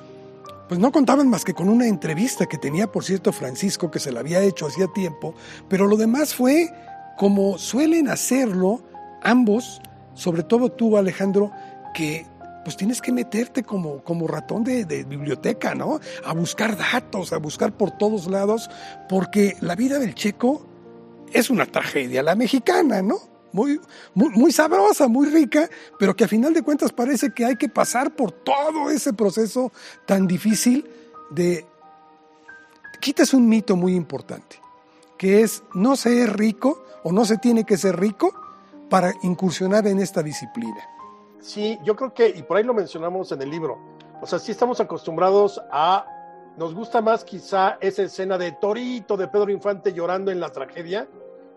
pues 0.69 0.81
no 0.81 0.91
contaban 0.91 1.29
más 1.29 1.45
que 1.45 1.53
con 1.53 1.69
una 1.69 1.87
entrevista 1.87 2.47
que 2.47 2.57
tenía, 2.57 2.91
por 2.91 3.05
cierto, 3.05 3.31
Francisco, 3.31 3.91
que 3.91 3.99
se 3.99 4.11
la 4.11 4.21
había 4.21 4.41
hecho 4.41 4.67
hacía 4.67 4.87
tiempo, 4.87 5.35
pero 5.69 5.87
lo 5.87 5.99
demás 5.99 6.35
fue 6.35 6.73
como 7.19 7.59
suelen 7.59 8.09
hacerlo 8.09 8.81
ambos, 9.23 9.81
sobre 10.15 10.43
todo 10.43 10.71
tú, 10.71 10.97
Alejandro, 10.97 11.50
que 11.95 12.27
pues 12.65 12.77
tienes 12.77 13.00
que 13.00 13.12
meterte 13.12 13.62
como, 13.62 14.03
como 14.05 14.27
ratón 14.27 14.65
de, 14.65 14.85
biblioteca, 15.05 15.75
¿no? 15.75 16.00
A 16.25 16.35
buscar 16.35 16.77
datos, 16.77 17.33
a 17.33 17.39
buscar 17.39 17.73
por 17.73 17.91
todos 17.91 18.27
lados, 18.27 18.71
porque 19.09 19.57
la 19.61 19.75
vida 19.75 19.99
del 19.99 20.15
checo 20.15 20.67
es 21.33 21.50
una 21.50 21.67
tragedia, 21.67 22.23
la 22.23 22.35
mexicana, 22.35 23.03
¿no? 23.03 23.19
Muy, 23.53 23.81
muy, 24.15 24.31
muy 24.31 24.53
sabrosa, 24.53 25.09
muy 25.09 25.29
rica, 25.29 25.69
pero 25.99 26.15
que 26.15 26.25
a 26.25 26.29
final 26.29 26.55
de 26.55 26.62
cuentas 26.62 26.93
parece 26.93 27.33
que 27.35 27.45
hay 27.45 27.57
que 27.57 27.69
pasar 27.69 28.15
por 28.15 28.31
todo 28.31 28.91
ese 28.91 29.12
proceso 29.12 29.73
tan 30.07 30.27
difícil 30.27 30.89
de... 31.31 31.67
Quitas 33.00 33.33
un 33.33 33.49
mito 33.49 33.77
muy 33.77 33.95
importante, 33.95 34.61
que 35.17 35.41
es 35.41 35.62
no 35.73 35.97
se 35.97 36.23
es 36.23 36.31
rico 36.31 36.85
o 37.03 37.12
no 37.12 37.25
se 37.25 37.39
tiene 37.39 37.65
que 37.65 37.79
ser 37.79 37.99
rico 37.99 38.35
para 38.91 39.15
incursionar 39.23 39.87
en 39.87 40.01
esta 40.01 40.23
disciplina. 40.23 40.81
Sí, 41.41 41.79
yo 41.83 41.97
creo 41.97 42.13
que, 42.13 42.29
y 42.29 42.43
por 42.43 42.59
ahí 42.59 42.65
lo 42.65 42.75
mencionamos 42.75 43.33
en 43.33 43.41
el 43.41 43.51
libro, 43.51 43.79
o 44.21 44.27
sea, 44.27 44.39
sí 44.39 44.53
estamos 44.53 44.81
acostumbrados 44.81 45.63
a, 45.73 46.05
nos 46.59 46.75
gusta 46.75 47.01
más 47.01 47.25
quizá 47.25 47.79
esa 47.81 48.03
escena 48.03 48.37
de 48.37 48.53
Torito 48.53 49.17
de 49.17 49.29
Pedro 49.29 49.51
Infante 49.51 49.95
llorando 49.95 50.31
en 50.31 50.41
la 50.41 50.51
tragedia 50.51 51.09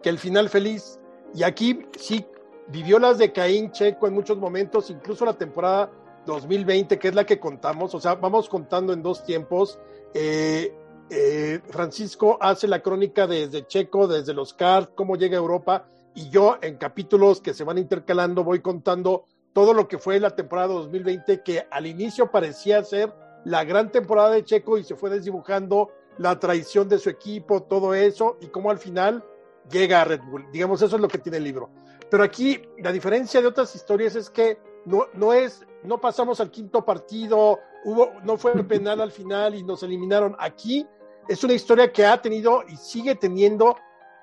que 0.01 0.09
el 0.09 0.19
final 0.19 0.49
feliz. 0.49 0.99
Y 1.33 1.43
aquí 1.43 1.87
sí 1.97 2.25
vivió 2.67 2.99
las 2.99 3.17
de 3.17 3.33
Caín 3.33 3.71
Checo 3.71 4.07
en 4.07 4.13
muchos 4.13 4.37
momentos, 4.37 4.89
incluso 4.89 5.25
la 5.25 5.33
temporada 5.33 5.91
2020, 6.25 6.97
que 6.99 7.07
es 7.09 7.15
la 7.15 7.25
que 7.25 7.39
contamos, 7.39 7.93
o 7.95 7.99
sea, 7.99 8.15
vamos 8.15 8.47
contando 8.47 8.93
en 8.93 9.01
dos 9.01 9.25
tiempos. 9.25 9.79
Eh, 10.13 10.73
eh, 11.09 11.59
Francisco 11.69 12.37
hace 12.39 12.67
la 12.67 12.81
crónica 12.81 13.27
desde 13.27 13.67
Checo, 13.67 14.07
desde 14.07 14.33
los 14.33 14.53
CART, 14.53 14.95
cómo 14.95 15.15
llega 15.15 15.37
a 15.37 15.41
Europa, 15.41 15.85
y 16.15 16.29
yo 16.29 16.57
en 16.61 16.77
capítulos 16.77 17.41
que 17.41 17.53
se 17.53 17.63
van 17.63 17.77
intercalando 17.77 18.43
voy 18.43 18.61
contando 18.61 19.25
todo 19.53 19.73
lo 19.73 19.87
que 19.87 19.97
fue 19.97 20.19
la 20.19 20.35
temporada 20.35 20.69
2020, 20.69 21.43
que 21.43 21.67
al 21.69 21.85
inicio 21.85 22.31
parecía 22.31 22.83
ser 22.83 23.13
la 23.45 23.63
gran 23.63 23.91
temporada 23.91 24.31
de 24.31 24.43
Checo 24.43 24.77
y 24.77 24.83
se 24.83 24.95
fue 24.95 25.09
desdibujando 25.09 25.91
la 26.17 26.39
traición 26.39 26.89
de 26.89 26.99
su 26.99 27.09
equipo, 27.09 27.63
todo 27.63 27.93
eso, 27.93 28.37
y 28.41 28.47
cómo 28.47 28.71
al 28.71 28.79
final 28.79 29.23
llega 29.71 30.01
a 30.01 30.05
Red 30.05 30.21
Bull. 30.21 30.47
Digamos, 30.51 30.81
eso 30.81 30.95
es 30.95 31.01
lo 31.01 31.07
que 31.07 31.17
tiene 31.17 31.37
el 31.37 31.43
libro. 31.43 31.69
Pero 32.09 32.23
aquí 32.23 32.61
la 32.79 32.91
diferencia 32.91 33.41
de 33.41 33.47
otras 33.47 33.73
historias 33.75 34.15
es 34.15 34.29
que 34.29 34.57
no, 34.85 35.07
no 35.13 35.33
es, 35.33 35.65
no 35.83 35.99
pasamos 35.99 36.39
al 36.39 36.51
quinto 36.51 36.83
partido, 36.85 37.59
hubo, 37.85 38.11
no 38.23 38.37
fue 38.37 38.63
penal 38.63 39.01
al 39.01 39.11
final 39.11 39.55
y 39.55 39.63
nos 39.63 39.83
eliminaron. 39.83 40.35
Aquí 40.39 40.85
es 41.27 41.43
una 41.43 41.53
historia 41.53 41.91
que 41.91 42.05
ha 42.05 42.21
tenido 42.21 42.63
y 42.67 42.75
sigue 42.77 43.15
teniendo, 43.15 43.77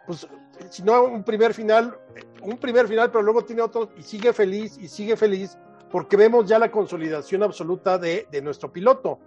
pues, 0.06 0.26
si 0.68 0.82
no 0.82 1.04
un 1.04 1.24
primer 1.24 1.54
final, 1.54 1.98
un 2.42 2.58
primer 2.58 2.86
final, 2.86 3.10
pero 3.10 3.22
luego 3.22 3.44
tiene 3.44 3.62
otro 3.62 3.90
y 3.96 4.02
sigue 4.02 4.32
feliz 4.32 4.76
y 4.78 4.88
sigue 4.88 5.16
feliz 5.16 5.56
porque 5.90 6.16
vemos 6.16 6.46
ya 6.46 6.58
la 6.58 6.70
consolidación 6.70 7.42
absoluta 7.42 7.98
de, 7.98 8.26
de 8.30 8.42
nuestro 8.42 8.72
piloto. 8.72 9.18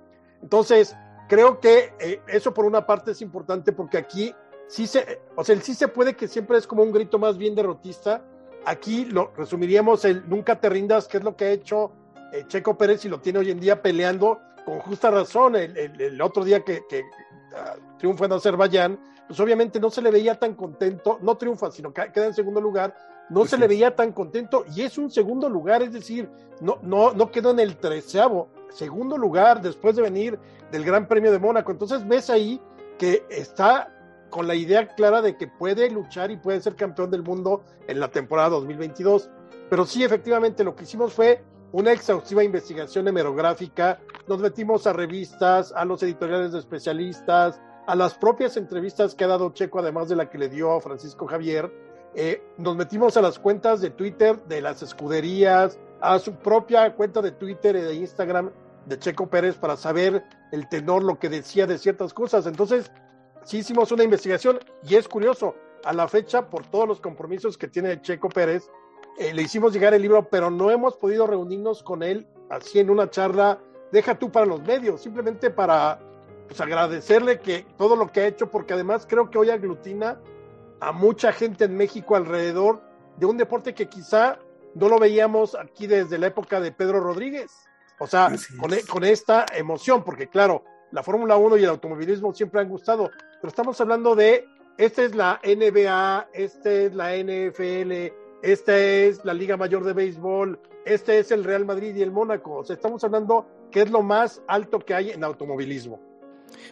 Entonces, 0.41 0.95
creo 1.27 1.59
que 1.59 1.93
eh, 1.99 2.21
eso 2.27 2.53
por 2.53 2.65
una 2.65 2.85
parte 2.85 3.11
es 3.11 3.21
importante 3.21 3.71
porque 3.71 3.97
aquí 3.97 4.33
sí 4.67 4.87
se, 4.87 5.21
o 5.35 5.43
sea, 5.43 5.59
sí 5.61 5.73
se 5.73 5.87
puede 5.87 6.15
que 6.15 6.27
siempre 6.27 6.57
es 6.57 6.67
como 6.67 6.83
un 6.83 6.91
grito 6.91 7.19
más 7.19 7.37
bien 7.37 7.55
derrotista. 7.55 8.23
Aquí 8.65 9.05
lo 9.05 9.31
resumiríamos 9.35 10.05
el 10.05 10.27
nunca 10.29 10.59
te 10.59 10.69
rindas, 10.69 11.07
que 11.07 11.17
es 11.17 11.23
lo 11.23 11.35
que 11.35 11.45
ha 11.45 11.51
hecho 11.51 11.91
eh, 12.31 12.45
Checo 12.47 12.77
Pérez 12.77 13.03
y 13.05 13.09
lo 13.09 13.19
tiene 13.19 13.39
hoy 13.39 13.51
en 13.51 13.59
día 13.59 13.81
peleando 13.81 14.39
con 14.65 14.79
justa 14.79 15.11
razón. 15.11 15.55
El, 15.55 15.77
el, 15.77 16.21
otro 16.21 16.43
día 16.43 16.61
que, 16.61 16.81
triunfa 17.97 18.25
en 18.25 18.33
Azerbaiyán, 18.33 18.99
pues 19.27 19.39
obviamente 19.39 19.79
no 19.79 19.89
se 19.89 20.01
le 20.01 20.11
veía 20.11 20.35
tan 20.35 20.55
contento, 20.55 21.19
no 21.21 21.35
triunfa, 21.35 21.71
sino 21.71 21.93
que 21.93 22.11
queda 22.11 22.27
en 22.27 22.33
segundo 22.33 22.59
lugar, 22.59 22.95
no 23.29 23.41
pues 23.41 23.51
se 23.51 23.55
sí. 23.55 23.61
le 23.61 23.67
veía 23.67 23.95
tan 23.95 24.11
contento 24.11 24.65
y 24.75 24.81
es 24.81 24.97
un 24.97 25.09
segundo 25.09 25.49
lugar, 25.49 25.81
es 25.81 25.93
decir, 25.93 26.29
no, 26.61 26.79
no, 26.81 27.13
no 27.13 27.31
quedó 27.31 27.51
en 27.51 27.59
el 27.59 27.77
treceavo, 27.77 28.49
segundo 28.69 29.17
lugar 29.17 29.61
después 29.61 29.95
de 29.95 30.01
venir 30.01 30.39
del 30.71 30.83
Gran 30.83 31.07
Premio 31.07 31.31
de 31.31 31.39
Mónaco. 31.39 31.71
Entonces 31.71 32.07
ves 32.07 32.29
ahí 32.29 32.59
que 32.97 33.25
está 33.29 33.93
con 34.29 34.47
la 34.47 34.55
idea 34.55 34.87
clara 34.87 35.21
de 35.21 35.37
que 35.37 35.47
puede 35.47 35.89
luchar 35.91 36.31
y 36.31 36.37
puede 36.37 36.59
ser 36.59 36.75
campeón 36.75 37.11
del 37.11 37.21
mundo 37.21 37.63
en 37.87 37.99
la 37.99 38.09
temporada 38.09 38.49
2022. 38.49 39.29
Pero 39.69 39.85
sí, 39.85 40.03
efectivamente, 40.03 40.63
lo 40.63 40.75
que 40.75 40.83
hicimos 40.83 41.13
fue 41.13 41.43
una 41.73 41.91
exhaustiva 41.91 42.43
investigación 42.43 43.07
hemerográfica, 43.07 43.99
nos 44.27 44.39
metimos 44.39 44.85
a 44.85 44.93
revistas, 44.93 45.73
a 45.75 45.83
los 45.83 46.01
editoriales 46.03 46.51
de 46.51 46.59
especialistas, 46.59 47.59
a 47.87 47.95
las 47.95 48.13
propias 48.13 48.57
entrevistas 48.57 49.15
que 49.15 49.23
ha 49.23 49.27
dado 49.27 49.51
Checo, 49.53 49.79
además 49.79 50.07
de 50.07 50.15
la 50.15 50.29
que 50.29 50.37
le 50.37 50.49
dio 50.49 50.71
a 50.71 50.79
Francisco 50.81 51.25
Javier, 51.25 51.73
eh, 52.15 52.43
nos 52.59 52.75
metimos 52.75 53.17
a 53.17 53.23
las 53.23 53.39
cuentas 53.39 53.81
de 53.81 53.89
Twitter 53.89 54.41
de 54.43 54.61
las 54.61 54.83
escuderías, 54.83 55.79
a 55.99 56.19
su 56.19 56.35
propia 56.35 56.95
cuenta 56.95 57.23
de 57.23 57.31
Twitter 57.31 57.75
y 57.75 57.81
de 57.81 57.95
Instagram 57.95 58.51
de 58.85 58.99
Checo 58.99 59.27
Pérez 59.27 59.55
para 59.55 59.75
saber 59.75 60.23
el 60.51 60.69
tenor, 60.69 61.03
lo 61.03 61.17
que 61.17 61.27
decía 61.27 61.65
de 61.65 61.79
ciertas 61.79 62.13
cosas. 62.13 62.45
Entonces, 62.45 62.91
sí 63.45 63.57
hicimos 63.57 63.91
una 63.91 64.03
investigación 64.03 64.59
y 64.83 64.93
es 64.93 65.07
curioso, 65.07 65.55
a 65.83 65.91
la 65.91 66.07
fecha, 66.07 66.49
por 66.49 66.67
todos 66.67 66.87
los 66.87 67.01
compromisos 67.01 67.57
que 67.57 67.67
tiene 67.67 67.99
Checo 67.99 68.29
Pérez, 68.29 68.69
eh, 69.17 69.33
le 69.33 69.41
hicimos 69.43 69.73
llegar 69.73 69.93
el 69.93 70.01
libro, 70.01 70.27
pero 70.29 70.49
no 70.49 70.71
hemos 70.71 70.95
podido 70.95 71.27
reunirnos 71.27 71.83
con 71.83 72.03
él 72.03 72.27
así 72.49 72.79
en 72.79 72.89
una 72.89 73.09
charla, 73.09 73.59
deja 73.91 74.17
tú 74.17 74.31
para 74.31 74.45
los 74.45 74.61
medios, 74.61 75.01
simplemente 75.01 75.49
para 75.49 75.99
pues, 76.47 76.59
agradecerle 76.61 77.39
que 77.39 77.65
todo 77.77 77.95
lo 77.95 78.11
que 78.11 78.21
ha 78.21 78.27
hecho, 78.27 78.49
porque 78.49 78.73
además 78.73 79.05
creo 79.07 79.29
que 79.29 79.37
hoy 79.37 79.49
aglutina 79.49 80.19
a 80.79 80.91
mucha 80.91 81.31
gente 81.31 81.65
en 81.65 81.77
México 81.77 82.15
alrededor 82.15 82.81
de 83.17 83.25
un 83.25 83.37
deporte 83.37 83.73
que 83.73 83.87
quizá 83.87 84.39
no 84.75 84.89
lo 84.89 84.99
veíamos 84.99 85.55
aquí 85.55 85.87
desde 85.87 86.17
la 86.17 86.27
época 86.27 86.59
de 86.59 86.71
Pedro 86.71 86.99
Rodríguez. 86.99 87.51
O 87.99 88.07
sea, 88.07 88.31
con, 88.59 88.73
e, 88.73 88.83
con, 88.83 89.03
esta 89.03 89.45
emoción, 89.55 90.03
porque 90.03 90.27
claro, 90.27 90.63
la 90.91 91.03
Fórmula 91.03 91.37
1 91.37 91.57
y 91.57 91.63
el 91.63 91.69
automovilismo 91.69 92.33
siempre 92.33 92.61
han 92.61 92.69
gustado, 92.69 93.11
pero 93.39 93.49
estamos 93.49 93.79
hablando 93.79 94.15
de, 94.15 94.45
esta 94.77 95.03
es 95.03 95.15
la 95.15 95.39
NBA, 95.43 96.29
esta 96.33 96.71
es 96.71 96.95
la 96.95 97.15
NFL, 97.15 98.13
esta 98.43 98.77
es 98.77 99.23
la 99.23 99.33
Liga 99.33 99.57
Mayor 99.57 99.85
de 99.85 99.93
Béisbol, 99.93 100.59
este 100.85 101.17
es 101.17 101.31
el 101.31 101.45
Real 101.45 101.65
Madrid 101.65 101.95
y 101.95 102.01
el 102.01 102.11
Mónaco. 102.11 102.57
O 102.57 102.63
sea, 102.65 102.75
estamos 102.75 103.03
hablando 103.03 103.47
que 103.71 103.81
es 103.81 103.89
lo 103.89 104.03
más 104.03 104.41
alto 104.47 104.79
que 104.79 104.93
hay 104.93 105.11
en 105.11 105.23
automovilismo. 105.23 105.99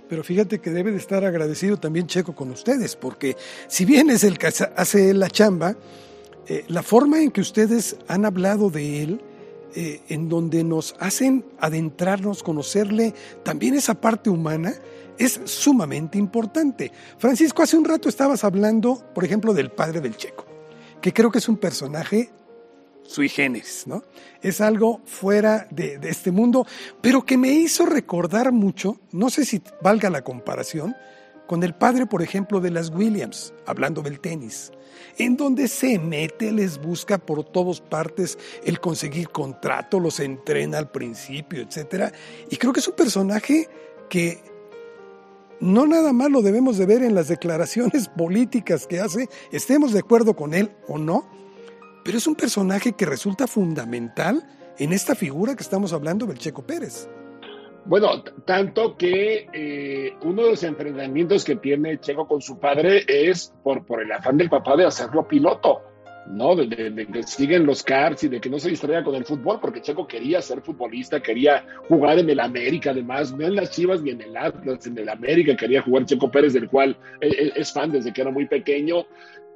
Pero 0.07 0.23
fíjate 0.23 0.59
que 0.59 0.69
debe 0.69 0.91
de 0.91 0.97
estar 0.97 1.23
agradecido 1.23 1.77
también 1.77 2.07
Checo 2.07 2.35
con 2.35 2.51
ustedes, 2.51 2.95
porque 2.95 3.37
si 3.67 3.85
bien 3.85 4.09
es 4.09 4.23
el 4.23 4.37
que 4.37 4.47
hace 4.47 5.13
la 5.13 5.29
chamba, 5.29 5.75
eh, 6.45 6.65
la 6.67 6.83
forma 6.83 7.21
en 7.21 7.31
que 7.31 7.41
ustedes 7.41 7.95
han 8.07 8.25
hablado 8.25 8.69
de 8.69 9.03
él, 9.03 9.21
eh, 9.73 10.01
en 10.09 10.27
donde 10.27 10.65
nos 10.65 10.95
hacen 10.99 11.45
adentrarnos, 11.59 12.43
conocerle 12.43 13.13
también 13.43 13.75
esa 13.75 13.95
parte 13.95 14.29
humana, 14.29 14.73
es 15.17 15.39
sumamente 15.45 16.17
importante. 16.17 16.91
Francisco, 17.17 17.63
hace 17.63 17.77
un 17.77 17.85
rato 17.85 18.09
estabas 18.09 18.43
hablando, 18.43 19.01
por 19.15 19.23
ejemplo, 19.23 19.53
del 19.53 19.71
padre 19.71 20.01
del 20.01 20.17
Checo, 20.17 20.45
que 21.01 21.13
creo 21.13 21.31
que 21.31 21.39
es 21.39 21.49
un 21.49 21.57
personaje 21.57 22.31
sui 23.03 23.29
generis, 23.29 23.83
¿no? 23.87 24.03
Es 24.41 24.61
algo 24.61 25.01
fuera 25.05 25.67
de, 25.69 25.99
este 26.03 26.31
mundo, 26.31 26.65
pero 27.01 27.25
que 27.25 27.37
me 27.37 27.49
hizo 27.49 27.85
recordar 27.85 28.51
mucho, 28.51 28.97
no 29.11 29.29
sé 29.29 29.45
si 29.45 29.61
valga 29.81 30.09
la 30.09 30.23
comparación, 30.23 30.95
con 31.47 31.63
el 31.63 31.73
padre, 31.73 32.05
por 32.05 32.21
ejemplo, 32.21 32.61
de 32.61 32.71
las 32.71 32.89
Williams, 32.89 33.53
hablando 33.65 34.01
del 34.01 34.21
tenis, 34.21 34.71
en 35.17 35.35
donde 35.35 35.67
se 35.67 35.99
mete, 35.99 36.51
les 36.51 36.79
busca 36.79 37.17
por 37.17 37.43
todas 37.43 37.81
partes 37.81 38.37
el 38.63 38.79
conseguir 38.79 39.29
contrato, 39.29 39.99
los 39.99 40.21
entrena 40.21 40.77
al 40.77 40.89
principio, 40.89 41.61
etc. 41.61 42.13
Y 42.49 42.55
creo 42.55 42.71
que 42.71 42.79
es 42.79 42.87
un 42.87 42.95
personaje 42.95 43.67
que 44.09 44.41
no 45.61 45.85
nada 45.85 46.11
más 46.11 46.29
lo 46.29 46.41
debemos 46.41 46.77
de 46.77 46.85
ver 46.85 47.03
en 47.03 47.15
las 47.15 47.27
declaraciones 47.27 48.09
políticas 48.17 48.87
que 48.87 48.99
hace, 48.99 49.29
estemos 49.51 49.93
de 49.93 49.99
acuerdo 49.99 50.35
con 50.35 50.53
él 50.53 50.71
o 50.87 50.97
no, 50.97 51.25
pero 52.03 52.17
es 52.17 52.27
un 52.27 52.35
personaje 52.35 52.93
que 52.93 53.05
resulta 53.05 53.47
fundamental 53.47 54.43
en 54.77 54.91
esta 54.91 55.15
figura 55.15 55.55
que 55.55 55.63
estamos 55.63 55.93
hablando 55.93 56.25
del 56.25 56.39
Checo 56.39 56.63
Pérez. 56.63 57.07
Bueno, 57.85 58.23
tanto 58.45 58.95
que 58.95 59.47
eh, 59.53 60.13
uno 60.23 60.43
de 60.43 60.49
los 60.51 60.63
enfrentamientos 60.63 61.43
que 61.43 61.55
tiene 61.55 61.99
Checo 61.99 62.27
con 62.27 62.41
su 62.41 62.59
padre 62.59 63.03
es 63.07 63.53
por, 63.63 63.85
por 63.85 64.01
el 64.01 64.11
afán 64.11 64.37
del 64.37 64.49
papá 64.49 64.75
de 64.75 64.85
hacerlo 64.85 65.27
piloto, 65.27 65.81
¿no? 66.31 66.55
De, 66.55 67.07
que 67.11 67.23
siguen 67.23 67.65
los 67.65 67.83
cars 67.83 68.23
y 68.23 68.29
de 68.29 68.39
que 68.39 68.49
no 68.49 68.57
se 68.57 68.69
distraiga 68.69 69.03
con 69.03 69.15
el 69.15 69.25
fútbol, 69.25 69.59
porque 69.61 69.81
Checo 69.81 70.07
quería 70.07 70.41
ser 70.41 70.61
futbolista, 70.61 71.21
quería 71.21 71.65
jugar 71.87 72.19
en 72.19 72.29
el 72.29 72.39
América, 72.39 72.91
además, 72.91 73.33
no 73.33 73.45
en 73.45 73.55
las 73.55 73.71
Chivas 73.71 74.01
ni 74.01 74.11
en 74.11 74.21
el 74.21 74.37
Atlas, 74.37 74.87
en 74.87 74.97
el 74.97 75.09
América 75.09 75.55
quería 75.55 75.81
jugar 75.81 76.05
Checo 76.05 76.31
Pérez, 76.31 76.53
del 76.53 76.69
cual 76.69 76.97
e, 77.19 77.27
e, 77.27 77.53
es 77.55 77.71
fan 77.71 77.91
desde 77.91 78.13
que 78.13 78.21
era 78.21 78.31
muy 78.31 78.45
pequeño, 78.45 79.05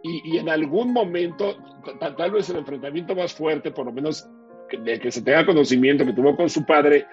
y, 0.07 0.37
en 0.37 0.49
algún 0.49 0.93
momento, 0.93 1.57
tal, 1.99 2.29
vez 2.29 2.47
el 2.51 2.57
enfrentamiento 2.57 3.15
más 3.15 3.33
fuerte, 3.33 3.71
por 3.71 3.87
lo 3.87 3.91
menos 3.91 4.29
de 4.83 4.99
que 4.99 5.09
se 5.09 5.23
tenga 5.23 5.47
conocimiento 5.47 6.05
que 6.05 6.13
tuvo 6.13 6.35
con 6.35 6.47
su 6.47 6.63
padre, 6.63 7.07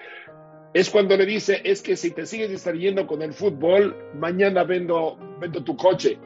es 0.75 0.91
cuando 0.91 1.17
le 1.17 1.25
dice, 1.25 1.59
es 1.63 1.81
que 1.81 1.95
si 1.95 2.11
te 2.11 2.27
sigues 2.27 2.51
distrayendo 2.51 3.07
con 3.07 3.23
el 3.23 3.33
fútbol, 3.33 3.95
mañana 4.13 4.63
vendo, 4.63 5.17
vendo 5.39 5.63
tu 5.63 5.75
coche. 5.75 6.19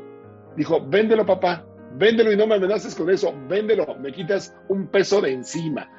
Dijo, 0.58 0.86
véndelo 0.86 1.26
papá, 1.26 1.66
véndelo 1.96 2.32
y 2.32 2.38
no 2.38 2.48
me 2.48 2.56
amenaces 2.56 2.96
con 2.96 3.10
eso, 3.10 3.34
véndelo, 3.48 3.96
me 4.00 4.12
quitas 4.12 4.56
un 4.68 4.88
peso 4.88 5.22
de 5.22 5.32
encima. 5.32 5.90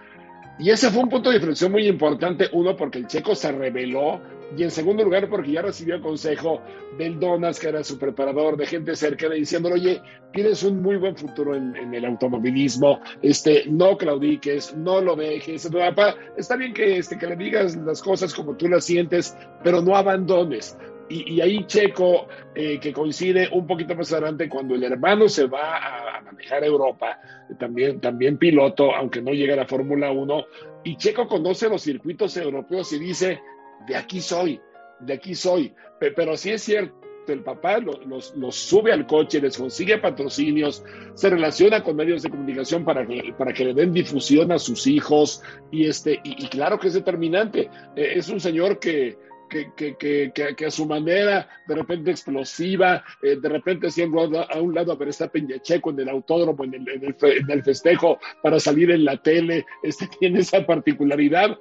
Y 0.59 0.71
ese 0.71 0.91
fue 0.91 1.05
un 1.05 1.09
punto 1.09 1.31
de 1.31 1.37
inflexión 1.37 1.71
muy 1.71 1.87
importante, 1.87 2.49
uno, 2.53 2.77
porque 2.77 2.99
el 2.99 3.07
checo 3.07 3.35
se 3.35 3.53
rebeló, 3.53 4.21
y 4.57 4.63
en 4.63 4.71
segundo 4.71 5.05
lugar, 5.05 5.29
porque 5.29 5.53
ya 5.53 5.63
recibió 5.63 6.01
consejo 6.01 6.63
del 6.97 7.21
Donas, 7.21 7.61
que 7.61 7.69
era 7.69 7.85
su 7.85 7.99
preparador, 7.99 8.57
de 8.57 8.67
gente 8.67 8.97
cercana, 8.97 9.35
diciéndole, 9.35 9.75
oye, 9.75 10.03
tienes 10.33 10.63
un 10.63 10.83
muy 10.83 10.97
buen 10.97 11.17
futuro 11.17 11.55
en, 11.55 11.95
el 11.95 12.05
automovilismo, 12.05 13.01
este, 13.23 13.65
no 13.69 13.97
claudiques, 13.97 14.75
no 14.75 15.01
lo 15.01 15.15
dejes, 15.17 15.69
papá, 15.69 16.17
está 16.37 16.57
bien 16.57 16.73
que, 16.73 16.99
este, 16.99 17.19
que 17.19 17.27
le 17.27 17.37
digas 17.37 17.77
las 17.77 18.03
cosas 18.03 18.35
como 18.35 18.57
tú 18.57 18.69
las 18.69 18.85
sientes, 18.85 19.37
pero 19.63 19.83
no 19.83 19.95
abandones. 19.95 20.77
Y, 21.11 21.41
ahí 21.41 21.65
Checo, 21.67 22.29
eh, 22.55 22.79
que 22.79 22.93
coincide 22.93 23.49
un 23.53 23.67
poquito 23.67 23.95
más 23.95 24.13
adelante 24.13 24.49
cuando 24.49 24.75
el 24.75 24.85
hermano 24.85 25.29
se 25.29 25.47
va 25.47 26.17
a, 26.17 26.21
manejar 26.21 26.65
Europa, 26.65 27.19
también, 27.59 28.01
también 28.01 28.37
piloto, 28.37 28.95
aunque 28.95 29.23
no 29.23 29.33
llega 29.33 29.55
a 29.55 29.59
la 29.59 29.67
Fórmula 29.67 30.11
1, 30.11 30.45
y 30.85 30.97
Checo 30.97 31.27
conoce 31.27 31.69
los 31.69 31.83
circuitos 31.83 32.37
europeos 32.37 32.93
y 32.93 32.99
dice, 32.99 33.41
de 33.87 33.97
aquí 33.97 34.21
soy, 34.21 34.61
de 35.01 35.15
aquí 35.15 35.35
soy. 35.35 35.73
Pero 35.99 36.37
sí 36.37 36.51
es 36.51 36.63
cierto, 36.63 36.95
el 37.33 37.43
papá 37.43 37.79
los, 37.79 38.35
sube 38.51 38.93
al 38.93 39.07
coche, 39.07 39.41
les 39.41 39.57
consigue 39.57 39.99
patrocinios, 39.99 40.85
se 41.15 41.31
relaciona 41.31 41.83
con 41.83 41.97
medios 41.97 42.23
de 42.23 42.31
comunicación 42.31 42.85
para 42.85 43.07
que, 43.07 43.35
para 43.37 43.53
que 43.53 43.65
le 43.67 43.75
den 43.75 43.93
difusión 43.93 44.53
a 44.53 44.59
sus 44.59 44.87
hijos 44.87 45.43
y, 45.71 45.87
este, 45.87 46.21
y, 46.23 46.49
claro 46.49 46.79
que 46.79 46.89
es 46.89 46.95
determinante. 46.95 47.71
Eh, 47.97 48.13
es 48.17 48.29
un 48.29 48.41
señor 48.41 48.79
que, 48.79 49.19
que, 49.49 50.67
a 50.67 50.71
su 50.71 50.87
manera, 50.87 51.49
de 51.67 51.75
repente 51.75 52.11
explosiva, 52.11 53.05
eh, 53.23 53.37
de 53.37 53.49
repente 53.49 53.91
siendo 53.91 54.21
a, 54.21 54.61
un 54.61 54.75
lado 54.75 54.93
a 54.93 54.97
ver 54.97 55.09
esta 55.09 55.31
Checo 55.63 55.91
en 55.91 56.01
el 56.01 56.09
autódromo, 56.09 56.65
en 56.65 56.75
el, 56.75 56.89
en 56.89 57.51
el, 57.51 57.63
festejo, 57.63 58.19
para 58.43 58.61
salir 58.61 58.91
en 58.91 59.05
la 59.05 59.17
tele, 59.17 59.67
este, 59.83 60.09
tiene 60.21 60.41
esa 60.41 60.65
particularidad, 60.65 61.59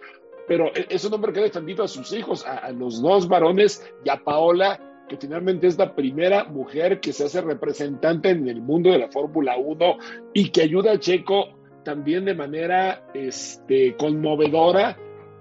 pero 0.48 0.68
e, 0.76 0.88
es 0.90 1.04
un 1.06 1.14
hombre 1.14 1.34
que 1.34 1.40
ha 1.40 1.44
defendido 1.44 1.84
a 1.84 1.88
sus 1.88 2.12
hijos, 2.14 2.46
a, 2.46 2.72
los 2.72 3.02
dos 3.02 3.28
varones 3.28 3.84
y 4.04 4.10
a 4.10 4.18
Paola, 4.18 4.80
que 5.08 5.18
finalmente 5.18 5.68
es 5.68 5.78
la 5.78 5.96
primera 5.96 6.44
mujer 6.44 7.00
que 7.00 7.14
se 7.14 7.26
hace 7.26 7.42
representante 7.42 8.30
en 8.30 8.48
el 8.50 8.62
mundo 8.62 8.92
de 8.92 9.00
la 9.00 9.10
Fórmula 9.10 9.58
1 9.58 9.98
y 10.34 10.50
que 10.50 10.64
ayuda 10.64 10.92
a 10.92 11.00
Checo 11.00 11.58
también 11.86 12.26
de 12.26 12.36
manera 12.36 13.08
este, 13.14 13.96
conmovedora 13.96 14.98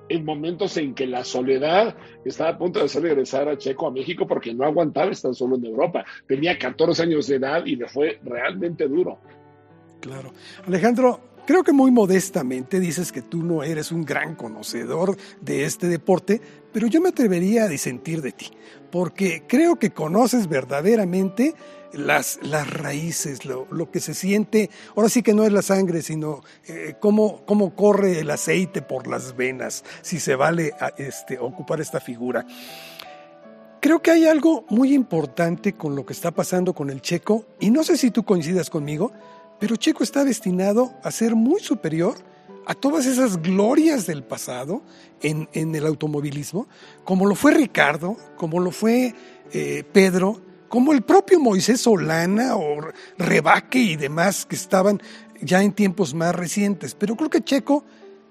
en 0.09 0.25
momentos 0.25 0.77
en 0.77 0.95
que 0.95 1.07
la 1.07 1.25
soledad 1.25 1.97
estaba 2.25 2.51
a 2.51 2.59
punto 2.59 2.79
de 2.79 2.87
hacer 2.87 3.03
regresar 3.03 3.49
a 3.49 3.59
Checo 3.59 3.87
a 3.87 3.91
México 3.91 4.27
porque 4.27 4.55
no 4.55 4.65
aguantaba 4.65 5.11
estar 5.11 5.35
solo 5.35 5.57
en 5.57 5.67
Europa. 5.67 6.05
Tenía 6.27 6.59
14 6.59 7.03
años 7.03 7.27
de 7.27 7.37
edad 7.37 7.65
y 7.65 7.77
le 7.77 7.89
fue 7.89 8.19
realmente 8.25 8.89
duro. 8.89 9.19
Claro. 10.01 10.33
Alejandro, 10.67 11.21
Creo 11.47 11.63
que 11.63 11.73
muy 11.73 11.93
modestamente 11.93 12.81
dices 12.81 13.13
que 13.13 13.23
tú 13.23 13.45
no 13.45 13.63
eres 13.63 13.93
un 13.93 14.05
gran 14.05 14.35
conocedor 14.35 15.17
de 15.41 15.65
este 15.65 15.87
deporte, 15.87 16.41
pero 16.73 16.89
yo 16.89 17.01
me 17.01 17.11
atrevería 17.11 17.65
a 17.65 17.69
disentir 17.69 18.21
de 18.21 18.33
ti, 18.33 18.47
porque 18.91 19.45
creo 19.47 19.77
que 19.77 19.91
conoces 19.91 20.49
verdaderamente 20.49 21.55
las, 21.93 22.39
las 22.43 22.69
raíces, 22.71 23.45
lo, 23.45 23.91
que 23.91 24.01
se 24.01 24.15
siente, 24.15 24.71
ahora 24.95 25.09
sí 25.09 25.23
que 25.23 25.35
no 25.35 25.45
es 25.45 25.53
la 25.53 25.63
sangre, 25.63 26.03
sino 26.03 26.43
eh, 26.67 26.95
cómo, 27.01 27.45
cómo, 27.47 27.75
corre 27.75 28.21
el 28.21 28.31
aceite 28.31 28.83
por 28.83 29.07
las 29.07 29.37
venas, 29.37 29.85
si 30.03 30.21
se 30.21 30.35
vale 30.35 30.73
este, 30.99 31.39
ocupar 31.39 31.81
esta 31.81 32.01
figura. 32.01 32.47
Creo 33.81 34.03
que 34.03 34.11
hay 34.11 34.27
algo 34.27 34.65
muy 34.69 34.95
importante 34.95 35.75
con 35.75 35.95
lo 35.95 36.05
que 36.05 36.13
está 36.13 36.31
pasando 36.31 36.75
con 36.75 36.91
el 36.91 37.01
checo, 37.01 37.45
y 37.61 37.71
no 37.71 37.85
sé 37.85 37.97
si 37.97 38.11
tú 38.11 38.25
coincidas 38.25 38.71
conmigo, 38.71 39.13
pero 39.59 39.77
Checo 39.77 40.03
está 40.03 40.25
destinado 40.25 40.93
a 41.03 41.11
ser 41.11 41.35
muy 41.35 41.61
superior 41.61 42.17
a 42.67 42.75
todas 42.75 43.07
esas 43.07 43.41
glorias 43.41 44.07
del 44.07 44.25
pasado 44.25 44.83
en, 45.23 45.49
el 45.55 45.87
automovilismo, 45.87 46.67
como 47.05 47.27
lo 47.27 47.35
fue 47.35 47.53
Ricardo, 47.53 48.17
como 48.37 48.61
lo 48.61 48.73
fue 48.73 49.15
eh, 49.53 49.85
Pedro, 49.93 50.41
como 50.69 50.93
el 50.93 51.03
propio 51.03 51.41
Moisés 51.41 51.83
Solana 51.83 52.57
o 52.57 52.79
Rebaque 53.19 53.79
y 53.79 53.97
demás 53.97 54.47
que 54.47 54.57
estaban 54.57 55.01
ya 55.41 55.63
en 55.63 55.73
tiempos 55.73 56.15
más 56.15 56.35
recientes. 56.35 56.95
Pero 56.95 57.17
creo 57.17 57.31
que 57.31 57.43
Checo, 57.43 57.85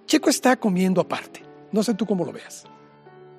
Checo 0.06 0.30
está 0.30 0.56
comiendo 0.58 1.02
aparte. 1.02 1.44
No 1.72 1.84
sé 1.84 1.94
tú 1.94 2.06
cómo 2.06 2.26
lo 2.26 2.32
veas. 2.32 2.66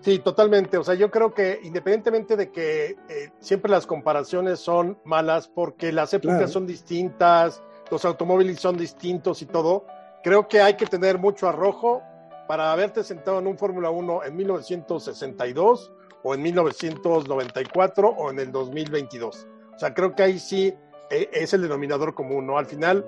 Sí, 0.01 0.21
totalmente. 0.21 0.79
O 0.79 0.85
sea, 0.85 0.95
yo 0.95 1.11
creo 1.11 1.35
que 1.35 1.59
independientemente 1.65 2.37
de 2.37 2.53
que 2.53 2.97
eh, 3.09 3.31
siempre 3.41 3.71
las 3.71 3.87
comparaciones 3.87 4.61
son 4.61 4.99
malas 5.05 5.49
porque 5.49 5.91
las 5.91 6.15
épocas 6.15 6.53
son 6.53 6.67
distintas, 6.67 7.61
los 7.91 8.05
automóviles 8.05 8.61
son 8.61 8.77
distintos 8.77 9.43
y 9.43 9.47
todo, 9.47 9.85
creo 10.23 10.47
que 10.47 10.61
hay 10.61 10.75
que 10.75 10.87
tener 10.87 11.19
mucho 11.19 11.49
arrojo 11.49 12.03
para 12.47 12.71
haberte 12.71 13.03
sentado 13.03 13.41
en 13.41 13.49
un 13.49 13.59
Fórmula 13.59 13.91
1 13.91 14.25
en 14.25 14.37
1962 14.37 15.93
o 16.23 16.35
en 16.35 16.43
1994 16.43 18.09
o 18.09 18.31
en 18.31 18.39
el 18.39 18.53
2022. 18.53 19.47
O 19.75 19.79
sea, 19.79 19.95
creo 19.95 20.15
que 20.15 20.23
ahí 20.23 20.39
sí 20.39 20.75
eh, 21.11 21.29
es 21.33 21.53
el 21.55 21.63
denominador 21.63 22.15
común, 22.15 22.47
¿no? 22.47 22.59
Al 22.59 22.67
final, 22.67 23.07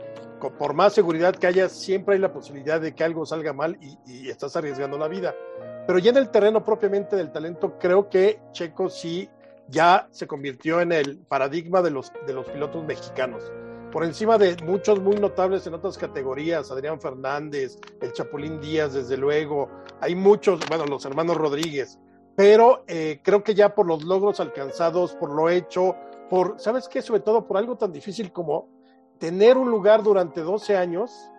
por 0.59 0.75
más 0.75 0.93
seguridad 0.93 1.35
que 1.35 1.47
haya, 1.47 1.69
siempre 1.69 2.15
hay 2.15 2.21
la 2.21 2.33
posibilidad 2.33 2.81
de 2.81 2.95
que 2.95 3.05
algo 3.05 3.27
salga 3.27 3.53
mal 3.53 3.79
y, 3.81 3.99
y 4.07 4.29
estás 4.29 4.57
arriesgando 4.57 4.99
la 4.99 5.09
vida. 5.09 5.35
Pero 5.87 5.99
ya 5.99 6.11
en 6.11 6.19
el 6.19 6.31
terreno 6.31 6.65
propiamente 6.65 7.17
del 7.17 7.33
talento, 7.33 7.79
creo 7.79 8.09
que 8.09 8.41
Checo 8.53 8.89
sí 8.89 9.29
ya 9.69 10.09
se 10.11 10.27
convirtió 10.27 10.81
en 10.81 10.93
el 10.93 11.19
paradigma 11.19 11.83
de 11.83 11.91
los, 11.91 12.13
de 12.27 12.33
los 12.33 12.49
pilotos 12.49 12.85
mexicanos 12.85 13.51
por 13.91 14.05
encima 14.05 14.39
de 14.39 14.57
muchos 14.65 15.01
muy 15.01 15.17
notables 15.17 15.67
en 15.67 15.75
otras 15.75 15.97
categorías, 15.97 16.71
Adrián 16.71 17.01
Fernández, 17.01 17.79
el 18.01 18.13
Chapulín 18.13 18.61
Díaz, 18.61 18.95
desde 18.95 19.17
luego, 19.17 19.71
hay 20.01 20.15
muchos, 20.15 20.61
bueno, 20.69 20.85
los 20.87 21.05
hermanos 21.05 21.37
Rodríguez, 21.37 21.99
pero 22.39 22.85
eh, 22.87 23.19
creo 23.21 23.43
que 23.43 23.57
ya 23.57 23.75
por 23.75 23.85
los 23.85 24.05
logros 24.05 24.39
alcanzados, 24.39 25.17
por 25.17 25.35
lo 25.35 25.49
hecho, 25.49 25.97
por, 26.31 26.61
¿sabes 26.61 26.87
qué? 26.87 27.03
Sobre 27.03 27.19
todo 27.19 27.45
por 27.45 27.57
algo 27.57 27.77
tan 27.77 27.91
difícil 27.91 28.31
como 28.31 28.69
tener 29.19 29.57
un 29.57 29.69
lugar 29.73 30.05
durante 30.05 30.43
12 30.43 30.77
años 30.77 31.33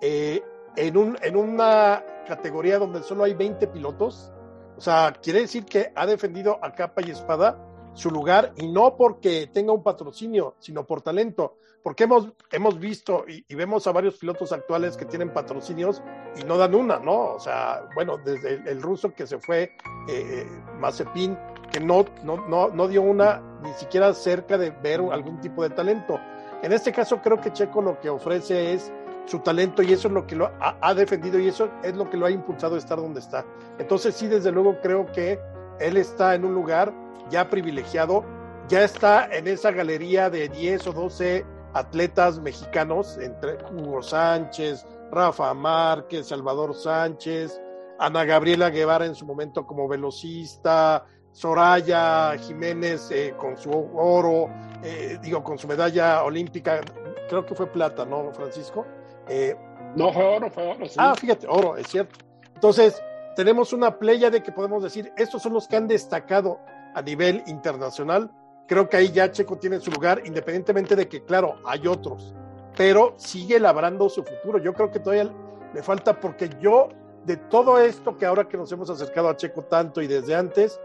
eh, 0.00 0.40
en, 0.76 0.96
un, 0.96 1.18
en 1.20 1.34
una 1.34 2.04
categoría 2.28 2.78
donde 2.78 3.02
solo 3.02 3.24
hay 3.24 3.34
20 3.34 3.66
pilotos, 3.66 4.32
O 4.76 4.80
sea, 4.80 5.12
quiere 5.20 5.40
decir 5.40 5.64
que 5.64 5.90
ha 5.96 6.06
defendido 6.06 6.60
a 6.62 6.74
capa 6.76 7.02
y 7.04 7.10
espada 7.10 7.58
su 7.94 8.10
lugar 8.10 8.52
y 8.56 8.68
no 8.68 8.96
porque 8.96 9.48
tenga 9.52 9.72
un 9.72 9.82
patrocinio, 9.82 10.54
sino 10.58 10.86
por 10.86 11.02
talento. 11.02 11.56
Porque 11.82 12.04
hemos, 12.04 12.28
hemos 12.52 12.78
visto 12.78 13.24
y, 13.26 13.54
vemos 13.54 13.86
a 13.86 13.92
varios 13.92 14.18
pilotos 14.18 14.52
actuales 14.52 14.98
que 14.98 15.06
tienen 15.06 15.32
patrocinios 15.32 16.02
y 16.36 16.44
no 16.44 16.58
dan 16.58 16.74
una, 16.74 16.98
¿no? 16.98 17.34
O 17.34 17.40
sea, 17.40 17.88
bueno, 17.94 18.18
desde 18.18 18.62
el, 18.70 18.82
ruso 18.82 19.14
que 19.14 19.26
se 19.26 19.38
fue, 19.38 19.62
eh, 19.62 19.70
eh, 20.08 20.46
Mazepin, 20.78 21.38
que 21.72 21.80
no, 21.80 22.04
no, 22.22 22.36
no, 22.48 22.68
no 22.68 22.88
dio 22.88 23.00
una 23.00 23.40
ni 23.62 23.72
siquiera 23.74 24.12
cerca 24.12 24.58
de 24.58 24.70
ver 24.70 25.00
algún 25.00 25.40
tipo 25.40 25.62
de 25.62 25.70
talento. 25.70 26.20
En 26.62 26.72
este 26.72 26.92
caso 26.92 27.22
creo 27.22 27.40
que 27.40 27.50
Checo 27.50 27.80
lo 27.80 27.98
que 27.98 28.10
ofrece 28.10 28.74
es 28.74 28.92
su 29.24 29.38
talento 29.38 29.82
y 29.82 29.92
eso 29.92 30.08
es 30.08 30.14
lo 30.14 30.26
que 30.26 30.36
lo 30.36 30.46
ha, 30.60 30.76
ha, 30.82 30.94
defendido 30.94 31.38
y 31.38 31.48
eso 31.48 31.70
es 31.82 31.96
lo 31.96 32.10
que 32.10 32.18
lo 32.18 32.26
ha 32.26 32.30
impulsado 32.30 32.74
a 32.74 32.78
estar 32.78 32.98
donde 32.98 33.20
está. 33.20 33.46
Entonces 33.78 34.14
sí, 34.14 34.26
desde 34.26 34.52
luego 34.52 34.78
creo 34.82 35.06
que 35.06 35.40
él 35.78 35.96
está 35.96 36.34
en 36.34 36.44
un 36.44 36.54
lugar 36.54 36.92
ya 37.30 37.48
privilegiado, 37.48 38.24
ya 38.68 38.84
está 38.84 39.28
en 39.32 39.48
esa 39.48 39.70
galería 39.70 40.30
de 40.30 40.48
10 40.48 40.88
o 40.88 40.92
12 40.92 41.46
atletas 41.72 42.40
mexicanos, 42.40 43.18
entre 43.18 43.58
Hugo 43.72 44.02
Sánchez, 44.02 44.86
Rafa 45.10 45.54
Márquez, 45.54 46.28
Salvador 46.28 46.74
Sánchez, 46.74 47.60
Ana 47.98 48.24
Gabriela 48.24 48.70
Guevara 48.70 49.06
en 49.06 49.14
su 49.14 49.26
momento 49.26 49.66
como 49.66 49.88
velocista, 49.88 51.04
Soraya 51.32 52.36
Jiménez 52.38 53.10
eh, 53.10 53.34
con 53.36 53.56
su 53.56 53.70
oro, 53.70 54.48
eh, 54.82 55.18
digo, 55.22 55.44
con 55.44 55.58
su 55.58 55.68
medalla 55.68 56.24
olímpica, 56.24 56.80
creo 57.28 57.46
que 57.46 57.54
fue 57.54 57.66
plata, 57.66 58.04
¿no, 58.04 58.32
Francisco? 58.32 58.84
Eh, 59.28 59.56
no, 59.94 60.12
fue 60.12 60.24
oro, 60.24 60.50
fue 60.50 60.66
oro. 60.66 60.86
Ah, 60.96 61.14
fíjate, 61.14 61.46
oro, 61.48 61.76
es 61.76 61.86
cierto. 61.88 62.18
Entonces, 62.54 63.00
tenemos 63.36 63.72
una 63.72 63.98
playa 63.98 64.30
de 64.30 64.42
que 64.42 64.52
podemos 64.52 64.82
decir, 64.82 65.12
estos 65.16 65.42
son 65.42 65.52
los 65.52 65.68
que 65.68 65.76
han 65.76 65.86
destacado 65.86 66.58
a 66.94 67.02
nivel 67.02 67.42
internacional. 67.46 68.30
Creo 68.66 68.88
que 68.88 68.96
ahí 68.96 69.10
ya 69.10 69.30
Checo 69.30 69.58
tiene 69.58 69.80
su 69.80 69.90
lugar, 69.90 70.22
independientemente 70.24 70.94
de 70.94 71.08
que, 71.08 71.24
claro, 71.24 71.56
hay 71.64 71.86
otros, 71.86 72.34
pero 72.76 73.14
sigue 73.16 73.58
labrando 73.58 74.08
su 74.08 74.22
futuro. 74.22 74.58
Yo 74.58 74.72
creo 74.74 74.90
que 74.90 75.00
todavía 75.00 75.30
le 75.74 75.82
falta 75.82 76.18
porque 76.18 76.50
yo, 76.60 76.88
de 77.24 77.36
todo 77.36 77.78
esto 77.78 78.16
que 78.16 78.26
ahora 78.26 78.48
que 78.48 78.56
nos 78.56 78.70
hemos 78.72 78.88
acercado 78.90 79.28
a 79.28 79.36
Checo 79.36 79.62
tanto 79.62 80.00
y 80.00 80.06
desde 80.06 80.34
antes, 80.34 80.80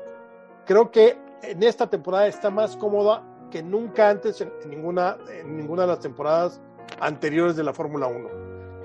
creo 0.65 0.91
que 0.91 1.17
en 1.43 1.63
esta 1.63 1.87
temporada 1.89 2.27
está 2.27 2.49
más 2.49 2.75
cómoda 2.75 3.23
que 3.51 3.61
nunca 3.61 4.09
antes 4.09 4.41
en, 4.41 4.51
ninguna, 4.67 5.17
en 5.29 5.55
ninguna 5.55 5.83
de 5.83 5.87
las 5.89 5.99
temporadas 5.99 6.61
anteriores 6.99 7.55
de 7.55 7.63
la 7.63 7.73
Fórmula 7.73 8.07
1. 8.07 8.29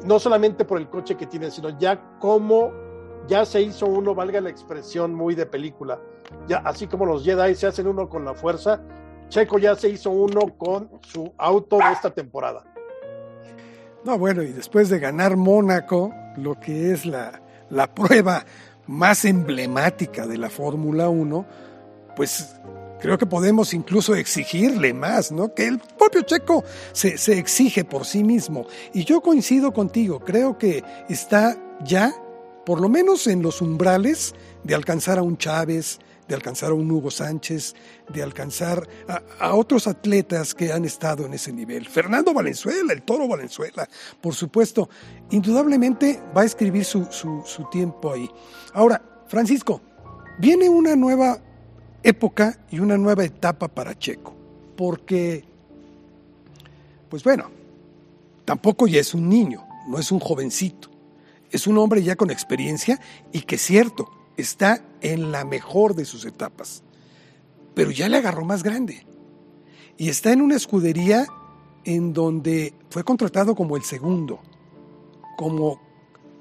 No 0.05 0.19
solamente 0.19 0.65
por 0.65 0.79
el 0.79 0.89
coche 0.89 1.17
que 1.17 1.27
tiene, 1.27 1.51
sino 1.51 1.79
ya 1.79 2.19
como 2.19 2.73
ya 3.27 3.45
se 3.45 3.61
hizo 3.61 3.87
uno, 3.87 4.15
valga 4.15 4.41
la 4.41 4.51
expresión 4.51 5.15
muy 5.15 5.35
de 5.35 5.47
película, 5.47 6.01
ya 6.49 6.59
así 6.59 6.87
como 6.87 7.07
los 7.07 7.25
Jedi 7.25 7.55
se 7.55 7.67
hacen 7.67 7.87
uno 7.87 8.09
con 8.09 8.25
la 8.25 8.35
fuerza, 8.35 8.81
Checo 9.29 9.59
ya 9.59 9.77
se 9.77 9.89
hizo 9.89 10.11
uno 10.11 10.57
con 10.59 10.91
su 11.03 11.33
auto 11.39 11.79
de 11.79 11.93
esta 11.93 12.11
temporada. 12.11 12.65
No, 14.05 14.19
bueno, 14.19 14.43
y 14.43 14.53
después 14.53 14.89
de 14.89 14.99
ganar 14.99 15.37
Mónaco, 15.37 16.13
lo 16.37 16.59
que 16.59 16.93
es 16.93 17.07
la, 17.07 17.41
la 17.69 17.95
prueba 17.95 18.45
más 18.87 19.25
emblemática 19.25 20.27
de 20.27 20.39
la 20.39 20.51
Fórmula 20.51 21.09
1, 21.09 21.47
pues 22.17 22.57
creo 23.01 23.19
que 23.19 23.27
podemos 23.27 23.73
incluso 23.73 24.15
exigirle 24.15 24.93
más, 24.95 25.31
¿no? 25.31 25.55
Que 25.55 25.69
el 25.69 25.79
propio 25.79 26.23
Checo 26.23 26.65
se, 26.93 27.19
se, 27.19 27.39
exige 27.39 27.85
por 27.85 28.05
sí 28.05 28.25
mismo. 28.25 28.67
Y 28.93 29.05
yo 29.05 29.21
coincido 29.21 29.73
contigo, 29.73 30.21
creo 30.21 30.59
que 30.59 30.83
está 31.09 31.57
ya 31.85 32.13
por 32.65 32.81
lo 32.81 32.89
menos 32.89 33.27
en 33.27 33.43
los 33.43 33.63
umbrales 33.63 34.35
de 34.65 34.75
alcanzar 34.75 35.19
a 35.19 35.23
un 35.23 35.37
Chávez, 35.37 35.99
de 36.31 36.37
alcanzar 36.37 36.71
a 36.71 36.75
un 36.75 36.89
Hugo 36.89 37.11
Sánchez, 37.11 37.75
de 38.09 38.23
alcanzar 38.23 38.89
a, 39.41 39.55
otros 39.55 39.89
atletas 39.89 40.55
que 40.55 40.73
han 40.73 40.85
estado 40.85 41.27
en 41.27 41.35
ese 41.35 41.53
nivel. 41.53 41.89
Fernando 41.89 42.33
Valenzuela, 42.33 42.93
el 42.93 43.03
toro 43.03 43.27
Valenzuela, 43.27 43.89
por 44.21 44.35
supuesto, 44.35 44.89
indudablemente 45.31 46.23
va 46.35 46.43
a 46.43 46.45
escribir 46.45 46.85
su, 46.85 47.07
su 47.11 47.65
tiempo 47.71 48.13
ahí. 48.13 48.31
Ahora, 48.73 49.03
Francisco, 49.27 49.81
viene 50.39 50.69
una 50.69 50.95
nueva 50.95 51.43
época 52.03 52.61
y 52.71 52.79
una 52.79 52.97
nueva 52.97 53.25
etapa 53.25 53.67
para 53.67 53.99
Checo, 53.99 54.33
porque, 54.77 55.45
pues 57.09 57.25
bueno, 57.25 57.51
tampoco 58.45 58.87
ya 58.87 59.01
es 59.01 59.15
un 59.15 59.29
niño, 59.29 59.67
no 59.89 59.99
es 59.99 60.13
un 60.13 60.21
jovencito 60.21 60.91
es 61.51 61.67
un 61.67 61.79
hombre 61.79 62.03
ya 62.03 62.17
con 62.17 62.31
experiencia 62.31 63.01
y 63.33 63.41
que 63.41 63.59
cierto, 63.59 64.09
está 64.37 64.85
en 65.01 65.33
la 65.33 65.45
mejor 65.45 65.95
de 65.95 66.05
sus 66.05 66.25
etapas, 66.25 66.83
pero 67.75 67.91
ya 67.91 68.09
le 68.09 68.19
agarró 68.19 68.45
más 68.45 68.63
grande. 68.63 69.07
Y 69.97 70.09
está 70.09 70.33
en 70.33 70.41
una 70.41 70.57
escudería 70.57 71.27
en 71.85 72.13
donde 72.13 72.75
fue 72.91 73.05
contratado 73.05 73.55
como 73.55 73.77
el 73.77 73.83
segundo, 73.83 74.41
como 75.37 75.81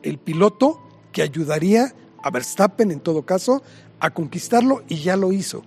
el 0.03 0.17
piloto 0.17 0.81
que 1.11 1.21
ayudaría 1.21 1.93
a 2.21 2.29
Verstappen 2.31 2.91
en 2.91 2.99
todo 2.99 3.23
caso 3.23 3.61
a 3.99 4.11
conquistarlo 4.11 4.83
y 4.87 4.97
ya 4.97 5.15
lo 5.15 5.31
hizo. 5.31 5.63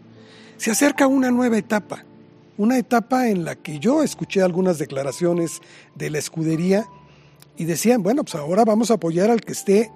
Se 0.56 0.70
acerca 0.70 1.06
una 1.06 1.30
nueva 1.30 1.58
etapa, 1.58 2.04
una 2.56 2.78
etapa 2.78 3.28
en 3.28 3.44
la 3.44 3.56
que 3.56 3.78
yo 3.78 4.02
escuché 4.02 4.42
algunas 4.42 4.78
declaraciones 4.78 5.60
de 5.94 6.10
la 6.10 6.18
escudería 6.18 6.86
y 7.56 7.64
decían, 7.64 8.02
bueno, 8.02 8.24
pues 8.24 8.34
ahora 8.34 8.64
vamos 8.64 8.90
a 8.90 8.94
apoyar 8.94 9.30
al 9.30 9.40
que 9.40 9.52
esté 9.52 9.90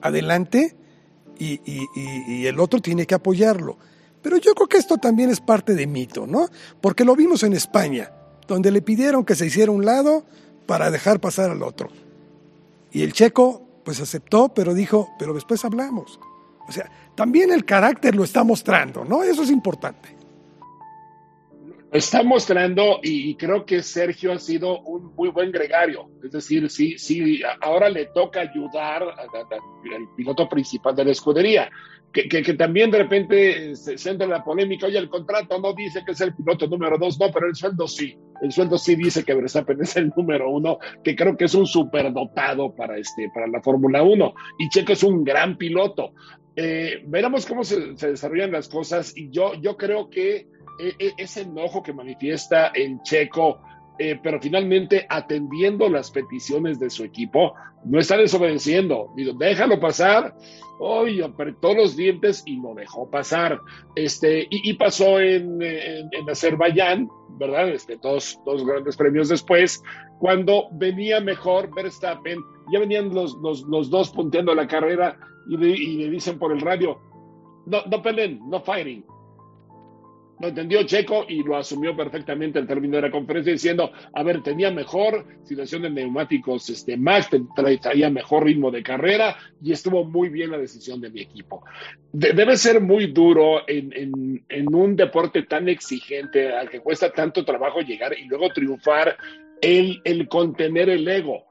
adelante 0.00 0.76
y, 1.38 2.46
el 2.46 2.60
otro 2.60 2.80
tiene 2.80 3.06
que 3.06 3.14
apoyarlo. 3.14 3.76
Pero 4.22 4.36
yo 4.36 4.54
creo 4.54 4.68
que 4.68 4.78
esto 4.78 4.98
también 4.98 5.30
es 5.30 5.40
parte 5.40 5.74
de 5.74 5.86
mito, 5.86 6.26
¿no? 6.26 6.48
Porque 6.80 7.04
lo 7.04 7.14
vimos 7.14 7.42
en 7.44 7.52
España, 7.52 8.10
donde 8.46 8.70
le 8.70 8.82
pidieron 8.82 9.24
que 9.24 9.34
se 9.34 9.46
hiciera 9.46 9.70
un 9.70 9.84
lado 9.84 10.24
para 10.66 10.90
dejar 10.90 11.20
pasar 11.20 11.50
al 11.50 11.62
otro. 11.62 11.88
Y 12.90 13.02
el 13.02 13.12
checo, 13.12 13.62
pues 13.84 14.00
aceptó, 14.00 14.48
pero 14.48 14.74
dijo, 14.74 15.08
pero 15.18 15.34
después 15.34 15.64
hablamos. 15.64 16.18
O 16.68 16.72
sea, 16.72 16.90
también 17.14 17.52
el 17.52 17.64
carácter 17.64 18.14
lo 18.14 18.24
está 18.24 18.44
mostrando, 18.44 19.04
¿no? 19.04 19.22
Eso 19.22 19.42
es 19.42 19.50
importante. 19.50 20.17
Está 21.90 22.22
mostrando 22.22 23.00
y 23.02 23.34
creo 23.36 23.64
que 23.64 23.82
Sergio 23.82 24.32
ha 24.32 24.38
sido 24.38 24.80
un 24.80 25.14
muy 25.14 25.30
buen 25.30 25.50
gregario. 25.50 26.10
Es 26.22 26.32
decir, 26.32 26.68
sí, 26.68 26.98
sí, 26.98 27.40
ahora 27.62 27.88
le 27.88 28.06
toca 28.06 28.40
ayudar 28.40 29.04
al 29.04 30.14
piloto 30.14 30.46
principal 30.48 30.94
de 30.94 31.06
la 31.06 31.12
escudería. 31.12 31.70
Que, 32.12 32.28
que, 32.28 32.54
también 32.54 32.90
de 32.90 32.98
repente 32.98 33.76
se, 33.76 33.92
entra 34.10 34.24
en 34.24 34.30
la 34.30 34.44
polémica, 34.44 34.86
oye, 34.86 34.98
el 34.98 35.08
contrato 35.08 35.58
no 35.60 35.74
dice 35.74 36.02
que 36.04 36.12
es 36.12 36.20
el 36.20 36.34
piloto 36.34 36.66
número 36.66 36.96
dos, 36.98 37.18
no, 37.20 37.30
pero 37.30 37.46
el 37.46 37.54
sueldo 37.54 37.86
sí. 37.86 38.18
El 38.42 38.50
sueldo 38.50 38.76
sí 38.78 38.94
dice 38.94 39.24
que 39.24 39.34
Verstappen 39.34 39.80
es 39.80 39.96
el 39.96 40.12
número 40.16 40.50
uno, 40.50 40.78
que 41.04 41.14
creo 41.14 41.36
que 41.36 41.44
es 41.44 41.54
un 41.54 41.66
superdotado 41.66 42.74
para, 42.74 42.98
este, 42.98 43.30
para 43.32 43.46
la 43.46 43.62
Fórmula 43.62 44.02
1. 44.02 44.34
Y 44.58 44.68
Checo 44.68 44.92
es 44.92 45.02
un 45.02 45.24
gran 45.24 45.56
piloto. 45.56 46.12
Eh, 46.56 47.02
veremos 47.06 47.46
cómo 47.46 47.62
se, 47.62 47.96
se, 47.96 48.10
desarrollan 48.10 48.52
las 48.52 48.68
cosas 48.68 49.16
y 49.16 49.30
yo, 49.30 49.54
yo 49.54 49.76
creo 49.76 50.10
que 50.10 50.48
ese 50.78 51.42
enojo 51.42 51.82
que 51.82 51.92
manifiesta 51.92 52.68
el 52.68 53.02
checo, 53.02 53.60
eh, 53.98 54.18
pero 54.22 54.40
finalmente 54.40 55.06
atendiendo 55.08 55.88
las 55.88 56.10
peticiones 56.10 56.78
de 56.78 56.88
su 56.88 57.04
equipo, 57.04 57.54
no 57.84 57.98
está 57.98 58.16
desobedeciendo. 58.16 59.12
Digo, 59.16 59.32
déjalo 59.32 59.80
pasar. 59.80 60.34
Hoy 60.80 61.20
apretó 61.20 61.74
los 61.74 61.96
dientes 61.96 62.42
y 62.46 62.60
lo 62.60 62.74
dejó 62.74 63.10
pasar. 63.10 63.60
Este, 63.96 64.46
y, 64.50 64.72
pasó 64.74 65.18
en, 65.18 65.60
en, 65.60 66.30
Azerbaiyán, 66.30 67.08
¿verdad? 67.30 67.70
Este, 67.70 67.96
dos, 67.96 68.38
dos 68.44 68.64
grandes 68.64 68.96
premios 68.96 69.28
después, 69.28 69.82
cuando 70.20 70.68
venía 70.72 71.20
mejor 71.20 71.74
Verstappen, 71.74 72.38
ya 72.72 72.78
venían 72.78 73.12
los, 73.12 73.36
los, 73.42 73.90
dos 73.90 74.10
punteando 74.10 74.54
la 74.54 74.68
carrera 74.68 75.18
y 75.48 75.56
le, 75.56 76.10
dicen 76.10 76.38
por 76.38 76.52
el 76.52 76.60
radio, 76.60 77.00
no, 77.66 77.82
no 77.90 78.02
peleen, 78.02 78.40
no 78.48 78.60
fighting, 78.60 79.04
lo 80.40 80.48
entendió 80.48 80.82
Checo 80.84 81.24
y 81.28 81.42
lo 81.42 81.56
asumió 81.56 81.96
perfectamente 81.96 82.58
al 82.58 82.66
término 82.66 82.96
de 82.96 83.02
la 83.02 83.10
conferencia 83.10 83.52
diciendo, 83.52 83.90
a 84.12 84.22
ver, 84.22 84.42
tenía 84.42 84.70
mejor 84.70 85.24
situación 85.44 85.82
de 85.82 85.90
neumáticos 85.90 86.70
este, 86.70 86.96
más, 86.96 87.28
traía 87.80 88.10
mejor 88.10 88.44
ritmo 88.44 88.70
de 88.70 88.82
carrera 88.82 89.36
y 89.62 89.72
estuvo 89.72 90.04
muy 90.04 90.28
bien 90.28 90.50
la 90.50 90.58
decisión 90.58 91.00
de 91.00 91.10
mi 91.10 91.20
equipo. 91.20 91.64
debe 92.12 92.56
ser 92.56 92.80
muy 92.80 93.08
duro 93.08 93.68
en, 93.68 93.92
en, 93.92 94.44
en 94.48 94.74
un 94.74 94.96
deporte 94.96 95.42
tan 95.42 95.68
exigente 95.68 96.52
al 96.52 96.68
que 96.70 96.80
cuesta 96.80 97.10
tanto 97.10 97.44
trabajo 97.44 97.80
llegar 97.80 98.16
y 98.18 98.24
luego 98.24 98.50
triunfar 98.50 99.16
el, 99.60 100.00
el 100.04 100.28
contener 100.28 100.88
el 100.88 101.06
ego 101.08 101.47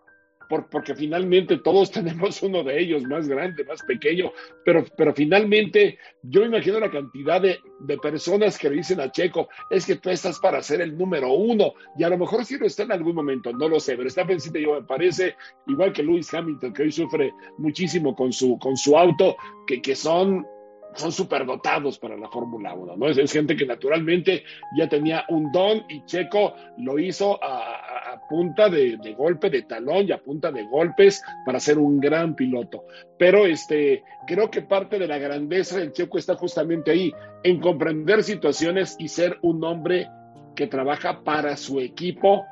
porque 0.48 0.96
finalmente 0.96 1.58
todos 1.58 1.92
tenemos 1.98 2.42
uno 2.42 2.64
de 2.64 2.80
ellos, 2.80 3.04
más 3.04 3.28
grande, 3.28 3.64
más 3.64 3.82
pequeño, 3.84 4.32
pero, 4.64 4.86
pero 4.98 5.14
finalmente 5.14 5.98
yo 6.24 6.44
imagino 6.44 6.80
la 6.80 6.92
cantidad 6.92 7.42
de, 7.42 7.60
de, 7.80 7.98
personas 7.98 8.58
que 8.58 8.70
le 8.70 8.78
dicen 8.78 9.00
a 9.00 9.12
Checo, 9.12 9.50
es 9.70 9.86
que 9.86 9.96
tú 9.96 10.10
estás 10.10 10.40
para 10.40 10.62
ser 10.62 10.82
el 10.82 10.98
número 10.98 11.32
uno, 11.34 11.74
y 11.98 12.04
a 12.04 12.10
lo 12.10 12.18
mejor 12.18 12.46
sí 12.46 12.58
lo 12.58 12.66
está 12.66 12.84
en 12.84 12.92
algún 12.92 13.16
momento, 13.16 13.52
no 13.54 13.68
lo 13.68 13.80
sé, 13.80 13.96
pero 13.96 14.08
está 14.08 14.26
pensando 14.26 14.60
yo, 14.60 14.76
me 14.76 14.84
parece, 14.84 15.36
igual 15.68 15.94
que 15.94 16.04
Lewis 16.04 16.34
Hamilton, 16.34 16.74
que 16.74 16.84
hoy 16.84 16.92
sufre 16.92 17.34
muchísimo 17.58 18.16
con 18.16 18.32
su, 18.32 18.58
con 18.60 18.78
su 18.78 18.98
auto, 18.98 19.36
que, 19.66 19.82
que 19.82 19.96
son 19.96 20.46
son 20.98 21.12
superdotados 21.12 22.00
para 22.00 22.18
la 22.18 22.30
Fórmula 22.30 22.74
1, 22.74 22.98
¿no? 22.98 23.08
Es, 23.08 23.32
gente 23.32 23.56
que 23.56 23.66
naturalmente 23.66 24.44
ya 24.76 24.90
tenía 24.90 25.26
un 25.30 25.52
don 25.52 25.84
y 25.90 26.04
Checo 26.06 26.56
lo 26.78 26.98
hizo 27.00 27.42
a, 27.44 27.97
punta 28.28 28.70
de, 28.70 28.98
golpe 29.18 29.50
de 29.50 29.64
talón 29.64 30.08
y 30.08 30.12
a 30.12 30.18
punta 30.18 30.52
de 30.52 30.64
golpes 30.64 31.22
para 31.46 31.60
ser 31.60 31.78
un 31.78 32.00
gran 32.00 32.36
piloto. 32.36 32.86
Pero 33.18 33.46
este, 33.46 34.04
creo 34.26 34.50
que 34.50 34.62
parte 34.62 35.00
de 35.00 35.08
la 35.08 35.18
grandeza 35.18 35.78
del 35.78 35.92
Checo 35.92 36.18
está 36.18 36.36
justamente 36.36 36.92
ahí, 36.92 37.14
en 37.44 37.60
comprender 37.60 38.24
situaciones 38.24 38.96
y 39.00 39.08
ser 39.08 39.38
un 39.42 39.64
hombre 39.64 40.10
que 40.56 40.68
trabaja 40.68 41.24
para 41.24 41.56
su 41.58 41.80
equipo 41.80 42.46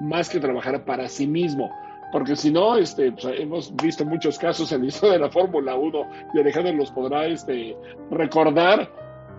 más 0.00 0.28
que 0.28 0.40
trabajar 0.40 0.84
para 0.84 1.08
sí 1.08 1.26
mismo. 1.26 1.70
Porque 2.12 2.34
si 2.34 2.50
no, 2.50 2.76
este, 2.76 3.12
pues, 3.12 3.26
hemos 3.38 3.74
visto 3.76 4.04
muchos 4.04 4.38
casos 4.38 4.72
en 4.72 4.84
el 4.84 4.90
de 4.90 5.18
la 5.18 5.30
Fórmula 5.30 5.76
1 5.76 6.06
y 6.34 6.40
Alejandro 6.40 6.72
los 6.72 6.90
podrá 6.90 7.26
este, 7.26 7.76
recordar, 8.10 8.90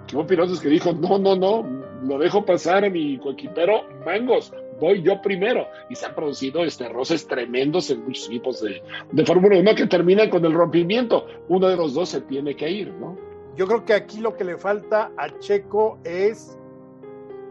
que 0.07 0.15
hubo 0.15 0.25
pilotos 0.25 0.61
que 0.61 0.69
dijo, 0.69 0.93
no, 0.93 1.17
no, 1.17 1.35
no, 1.35 1.63
lo 2.03 2.17
dejo 2.17 2.45
pasar 2.45 2.85
a 2.85 2.89
mi 2.89 3.17
coequipero 3.17 3.83
Mangos, 4.05 4.53
voy 4.81 5.01
yo 5.01 5.21
primero. 5.21 5.65
Y 5.89 5.95
se 5.95 6.07
han 6.07 6.15
producido 6.15 6.65
este, 6.65 6.89
roces 6.89 7.25
tremendos 7.25 7.89
en 7.89 8.03
muchos 8.03 8.27
equipos 8.27 8.61
de, 8.61 8.83
de 9.11 9.25
Fórmula 9.25 9.57
1 9.57 9.75
que 9.75 9.87
terminan 9.87 10.29
con 10.29 10.43
el 10.43 10.51
rompimiento. 10.51 11.25
Uno 11.47 11.69
de 11.69 11.77
los 11.77 11.93
dos 11.93 12.09
se 12.09 12.19
tiene 12.21 12.55
que 12.55 12.69
ir, 12.69 12.91
¿no? 12.95 13.17
Yo 13.55 13.67
creo 13.67 13.85
que 13.85 13.93
aquí 13.93 14.19
lo 14.19 14.35
que 14.35 14.43
le 14.43 14.57
falta 14.57 15.11
a 15.17 15.29
Checo 15.39 15.99
es 16.03 16.57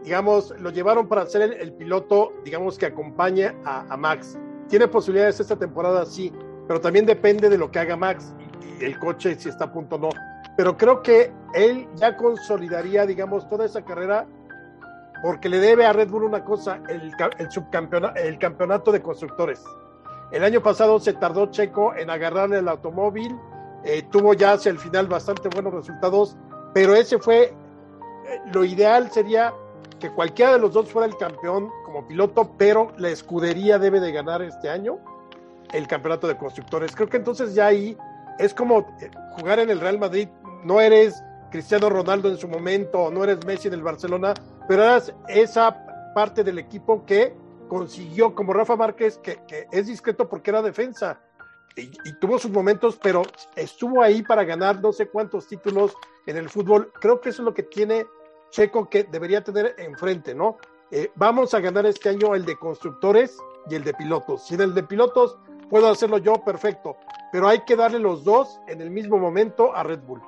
digamos, 0.03 0.53
lo 0.59 0.71
llevaron 0.71 1.07
para 1.07 1.25
ser 1.25 1.43
el, 1.59 1.73
piloto, 1.73 2.33
digamos, 2.43 2.77
que 2.77 2.87
acompañe 2.87 3.53
a, 3.63 3.95
Max 3.97 4.37
tiene 4.67 4.87
posibilidades 4.87 5.39
esta 5.39 5.57
temporada, 5.57 6.05
sí, 6.05 6.31
pero 6.67 6.79
también 6.79 7.05
depende 7.05 7.49
de 7.49 7.57
lo 7.57 7.69
que 7.69 7.79
haga 7.79 7.97
Max 7.97 8.33
y, 8.79 8.85
el 8.85 8.97
coche, 8.97 9.35
si 9.35 9.49
está 9.49 9.65
a 9.65 9.73
punto 9.73 9.97
o 9.97 9.99
no. 9.99 10.09
Pero 10.57 10.77
creo 10.77 11.01
que 11.01 11.31
él 11.53 11.87
ya 11.95 12.15
consolidaría, 12.15 13.05
digamos, 13.05 13.47
toda 13.49 13.65
esa 13.65 13.83
carrera 13.83 14.27
porque 15.21 15.49
le 15.49 15.59
debe 15.59 15.85
a 15.85 15.93
Red 15.93 16.09
Bull 16.09 16.23
una 16.23 16.43
cosa, 16.43 16.79
el, 16.89 17.11
el, 17.37 17.51
subcampeonato, 17.51 18.19
el 18.19 18.37
campeonato 18.39 18.91
de 18.91 19.01
constructores. 19.01 19.63
El 20.31 20.43
año 20.43 20.61
pasado 20.61 20.99
se 20.99 21.13
tardó 21.13 21.47
Checo 21.47 21.93
en 21.95 22.09
agarrarle 22.09 22.59
el 22.59 22.67
automóvil, 22.67 23.37
eh, 23.83 24.03
tuvo 24.11 24.33
ya 24.33 24.53
hacia 24.53 24.71
el 24.71 24.79
final 24.79 25.07
bastante 25.07 25.49
buenos 25.49 25.73
resultados, 25.73 26.37
pero 26.73 26.95
ese 26.95 27.19
fue, 27.19 27.43
eh, 27.43 27.53
lo 28.53 28.63
ideal 28.63 29.11
sería 29.11 29.53
que 29.99 30.09
cualquiera 30.09 30.53
de 30.53 30.59
los 30.59 30.73
dos 30.73 30.89
fuera 30.89 31.07
el 31.07 31.17
campeón 31.17 31.69
como 31.85 32.07
piloto, 32.07 32.51
pero 32.57 32.91
la 32.97 33.09
escudería 33.09 33.77
debe 33.77 33.99
de 33.99 34.11
ganar 34.11 34.41
este 34.41 34.69
año 34.69 34.97
el 35.73 35.87
campeonato 35.87 36.27
de 36.27 36.37
constructores. 36.37 36.95
Creo 36.95 37.09
que 37.09 37.17
entonces 37.17 37.53
ya 37.53 37.67
ahí 37.67 37.97
es 38.39 38.53
como 38.53 38.79
eh, 38.99 39.11
jugar 39.37 39.59
en 39.59 39.69
el 39.69 39.79
Real 39.79 39.99
Madrid. 39.99 40.27
No 40.63 40.81
eres 40.81 41.23
Cristiano 41.51 41.89
Ronaldo 41.89 42.29
en 42.29 42.37
su 42.37 42.47
momento, 42.47 43.11
no 43.11 43.23
eres 43.23 43.45
Messi 43.45 43.67
en 43.67 43.75
el 43.75 43.83
Barcelona, 43.83 44.33
pero 44.67 44.83
eras 44.83 45.13
esa 45.27 46.13
parte 46.13 46.43
del 46.43 46.59
equipo 46.59 47.05
que 47.05 47.35
consiguió, 47.67 48.35
como 48.35 48.53
Rafa 48.53 48.75
Márquez, 48.75 49.17
que, 49.17 49.39
es 49.71 49.87
discreto 49.87 50.27
porque 50.27 50.51
era 50.51 50.61
defensa. 50.61 51.21
Y, 51.75 51.83
y, 52.03 52.13
tuvo 52.19 52.37
sus 52.37 52.51
momentos, 52.51 52.99
pero 53.01 53.21
estuvo 53.55 54.01
ahí 54.01 54.23
para 54.23 54.43
ganar 54.43 54.81
no 54.81 54.91
sé 54.91 55.07
cuántos 55.07 55.47
títulos 55.47 55.93
en 56.25 56.35
el 56.35 56.49
fútbol. 56.49 56.91
Creo 56.99 57.21
que 57.21 57.29
eso 57.29 57.41
es 57.41 57.45
lo 57.45 57.53
que 57.53 57.63
tiene 57.63 58.05
Checo 58.51 58.89
que 58.89 59.05
debería 59.05 59.43
tener 59.43 59.75
enfrente, 59.77 60.35
¿no? 60.35 60.57
Eh, 60.91 61.09
vamos 61.15 61.53
a 61.53 61.61
ganar 61.61 61.85
este 61.85 62.09
año 62.09 62.35
el 62.35 62.45
de 62.45 62.57
constructores 62.57 63.37
y 63.69 63.75
el 63.75 63.83
de 63.83 63.93
pilotos. 63.93 64.45
Si 64.45 64.55
en 64.55 64.61
el 64.61 64.75
de 64.75 64.83
pilotos 64.83 65.37
puedo 65.69 65.89
hacerlo 65.89 66.17
yo, 66.17 66.33
perfecto, 66.43 66.97
pero 67.31 67.47
hay 67.47 67.61
que 67.61 67.77
darle 67.77 67.99
los 67.99 68.25
dos 68.25 68.59
en 68.67 68.81
el 68.81 68.91
mismo 68.91 69.17
momento 69.17 69.73
a 69.73 69.83
Red 69.83 70.01
Bull. 70.01 70.21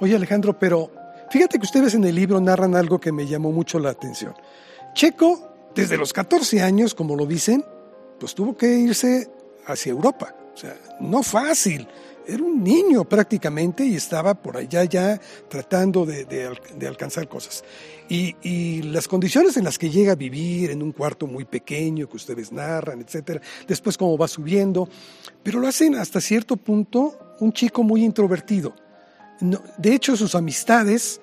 Oye 0.00 0.14
Alejandro, 0.14 0.56
pero 0.56 0.90
fíjate 1.30 1.58
que 1.58 1.64
ustedes 1.64 1.94
en 1.94 2.04
el 2.04 2.14
libro 2.14 2.40
narran 2.40 2.74
algo 2.74 3.00
que 3.00 3.12
me 3.12 3.26
llamó 3.26 3.52
mucho 3.52 3.78
la 3.78 3.90
atención. 3.90 4.34
Checo, 4.94 5.70
desde 5.74 5.96
los 5.96 6.12
14 6.12 6.62
años, 6.62 6.94
como 6.94 7.16
lo 7.16 7.26
dicen, 7.26 7.64
pues 8.18 8.34
tuvo 8.34 8.56
que 8.56 8.66
irse 8.66 9.30
hacia 9.66 9.90
Europa. 9.90 10.34
O 10.54 10.56
sea, 10.56 10.76
no 11.00 11.22
fácil 11.22 11.88
era 12.26 12.42
un 12.42 12.62
niño 12.62 13.04
prácticamente 13.04 13.84
y 13.84 13.96
estaba 13.96 14.34
por 14.34 14.56
allá 14.56 14.84
ya 14.84 15.20
tratando 15.48 16.06
de, 16.06 16.86
alcanzar 16.86 17.28
cosas. 17.28 17.64
Y, 18.08 18.82
las 18.82 19.08
condiciones 19.08 19.56
en 19.56 19.64
las 19.64 19.78
que 19.78 19.90
llega 19.90 20.12
a 20.12 20.16
vivir, 20.16 20.70
en 20.70 20.82
un 20.82 20.92
cuarto 20.92 21.26
muy 21.26 21.44
pequeño 21.44 22.08
que 22.08 22.16
ustedes 22.16 22.52
narran, 22.52 23.00
etcétera, 23.00 23.40
después 23.66 23.96
cómo 23.96 24.16
va 24.16 24.28
subiendo, 24.28 24.88
pero 25.42 25.58
lo 25.58 25.66
hacen 25.66 25.96
hasta 25.96 26.20
cierto 26.20 26.56
punto 26.56 27.18
un 27.40 27.52
chico 27.52 27.82
muy 27.82 28.04
introvertido. 28.04 28.74
De 29.40 29.94
hecho, 29.94 30.16
sus 30.16 30.34
amistades, 30.34 31.20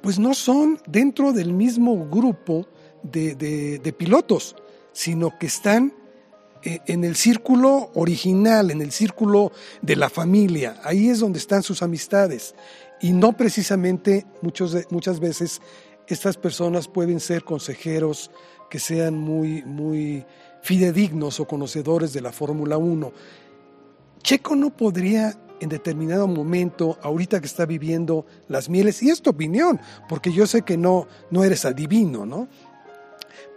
pues 0.00 0.18
no 0.18 0.34
son 0.34 0.80
dentro 0.86 1.32
del 1.32 1.52
mismo 1.52 2.08
grupo 2.08 2.66
de 3.02 3.94
pilotos, 3.98 4.56
sino 4.92 5.38
que 5.38 5.46
están 5.46 5.92
eh, 6.66 6.80
en 6.86 7.04
el 7.04 7.14
círculo 7.14 7.90
original, 7.94 8.70
en 8.70 8.80
el 8.80 8.90
círculo 8.90 9.52
de 9.82 9.96
la 9.96 10.08
familia. 10.08 10.80
Ahí 10.82 11.10
es 11.10 11.20
donde 11.20 11.38
están 11.38 11.62
sus 11.62 11.82
amistades. 11.82 12.54
Y 13.02 13.12
no 13.12 13.36
precisamente 13.36 14.24
muchas 14.40 15.20
veces 15.20 15.60
estas 16.06 16.38
personas 16.38 16.88
pueden 16.88 17.20
ser 17.20 17.44
consejeros 17.44 18.30
que 18.70 18.78
sean 18.78 19.18
muy, 19.18 19.62
muy 19.64 20.24
fidedignos 20.62 21.38
o 21.38 21.46
conocedores 21.46 22.14
de 22.14 22.22
la 22.22 22.32
Fórmula 22.32 22.78
1. 22.78 23.12
Checo 24.22 24.56
no 24.56 24.74
podría 24.74 25.38
en 25.60 25.68
determinado 25.68 26.26
momento, 26.26 26.98
ahorita 27.02 27.40
que 27.40 27.46
está 27.46 27.66
viviendo 27.66 28.26
las 28.48 28.68
mieles, 28.68 29.02
y 29.02 29.10
es 29.10 29.22
tu 29.22 29.30
opinión, 29.30 29.80
porque 30.08 30.32
yo 30.32 30.46
sé 30.46 30.62
que 30.62 30.76
no, 30.76 31.06
no 31.30 31.44
eres 31.44 31.64
adivino, 31.64 32.26
¿no? 32.26 32.48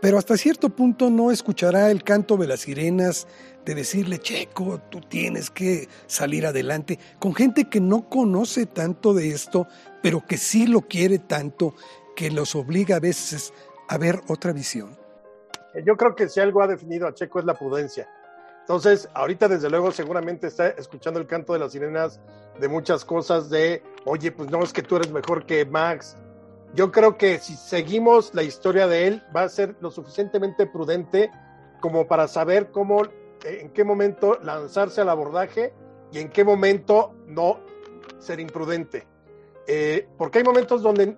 pero 0.02 0.18
hasta 0.18 0.38
cierto 0.38 0.70
punto 0.70 1.10
no 1.10 1.32
escuchará 1.32 1.90
el 1.90 2.04
canto 2.04 2.38
de 2.38 2.48
las 2.48 2.62
sirenas 2.62 3.28
de 3.66 3.76
decirle, 3.76 4.20
Checo, 4.20 4.80
tú 4.90 5.02
tienes 5.02 5.50
que 5.50 5.88
salir 6.06 6.46
adelante, 6.46 7.00
con 7.20 7.34
gente 7.34 7.66
que 7.66 7.82
no 7.82 8.08
conoce 8.08 8.66
tanto 8.66 9.14
de 9.14 9.30
esto, 9.30 9.68
pero 10.02 10.24
que 10.26 10.38
sí 10.38 10.68
lo 10.68 10.82
quiere 10.82 11.20
tanto, 11.20 11.74
que 12.16 12.32
los 12.32 12.56
obliga 12.56 12.98
a 12.98 13.00
veces 13.00 13.54
a 13.90 13.98
ver 13.98 14.22
otra 14.28 14.54
visión. 14.54 14.98
Yo 15.86 15.96
creo 15.98 16.16
que 16.16 16.30
si 16.30 16.40
algo 16.40 16.62
ha 16.62 16.68
definido 16.68 17.08
a 17.08 17.14
Checo 17.14 17.40
es 17.40 17.46
la 17.46 17.54
prudencia. 17.54 18.08
Entonces, 18.68 19.08
ahorita 19.14 19.48
desde 19.48 19.70
luego 19.70 19.94
seguramente 19.94 20.48
está 20.48 20.68
escuchando 20.68 21.22
el 21.22 21.26
canto 21.26 21.54
de 21.54 21.60
las 21.60 21.72
sirenas 21.72 22.20
de 22.60 22.68
muchas 22.68 23.06
cosas 23.06 23.50
de, 23.50 23.82
oye, 24.04 24.30
pues 24.34 24.52
no 24.52 24.62
es 24.62 24.74
que 24.74 24.84
tú 24.84 24.98
eres 24.98 25.10
mejor 25.10 25.46
que 25.46 25.66
Max, 25.66 26.18
yo 26.74 26.92
creo 26.92 27.18
que 27.18 27.40
si 27.40 27.56
seguimos 27.56 28.36
la 28.36 28.44
historia 28.44 28.86
de 28.90 29.08
él, 29.08 29.24
va 29.34 29.44
a 29.44 29.50
ser 29.50 29.78
lo 29.80 29.90
suficientemente 29.90 30.68
prudente 30.68 31.32
como 31.80 32.08
para 32.08 32.28
saber 32.28 32.70
cómo, 32.70 33.04
en 33.46 33.70
qué 33.70 33.86
momento 33.86 34.38
lanzarse 34.44 35.00
al 35.00 35.08
abordaje 35.08 35.74
y 36.12 36.20
en 36.20 36.28
qué 36.28 36.44
momento 36.44 37.16
no 37.26 37.62
ser 38.20 38.42
imprudente. 38.42 39.08
Eh, 39.66 40.10
porque 40.18 40.40
hay 40.40 40.44
momentos 40.44 40.82
donde 40.82 41.16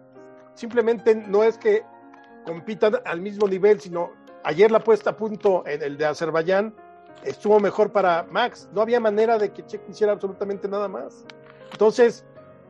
simplemente 0.53 1.15
no 1.15 1.43
es 1.43 1.57
que 1.57 1.81
compitan 2.45 2.97
al 3.05 3.21
mismo 3.21 3.47
nivel, 3.47 3.81
sino 3.81 4.11
ayer 4.43 4.69
la 4.69 4.83
puesta 4.83 5.09
a 5.09 5.17
punto 5.17 5.65
en 5.65 5.81
el 5.81 5.97
de 5.97 6.05
Azerbaiyán 6.05 6.75
estuvo 7.23 7.59
mejor 7.59 7.91
para 7.91 8.23
Max. 8.29 8.69
No 8.73 8.81
había 8.81 8.99
manera 8.99 9.37
de 9.37 9.51
que 9.51 9.65
Checo 9.65 9.91
hiciera 9.91 10.13
absolutamente 10.13 10.67
nada 10.67 10.87
más. 10.87 11.25
Entonces, 11.71 12.25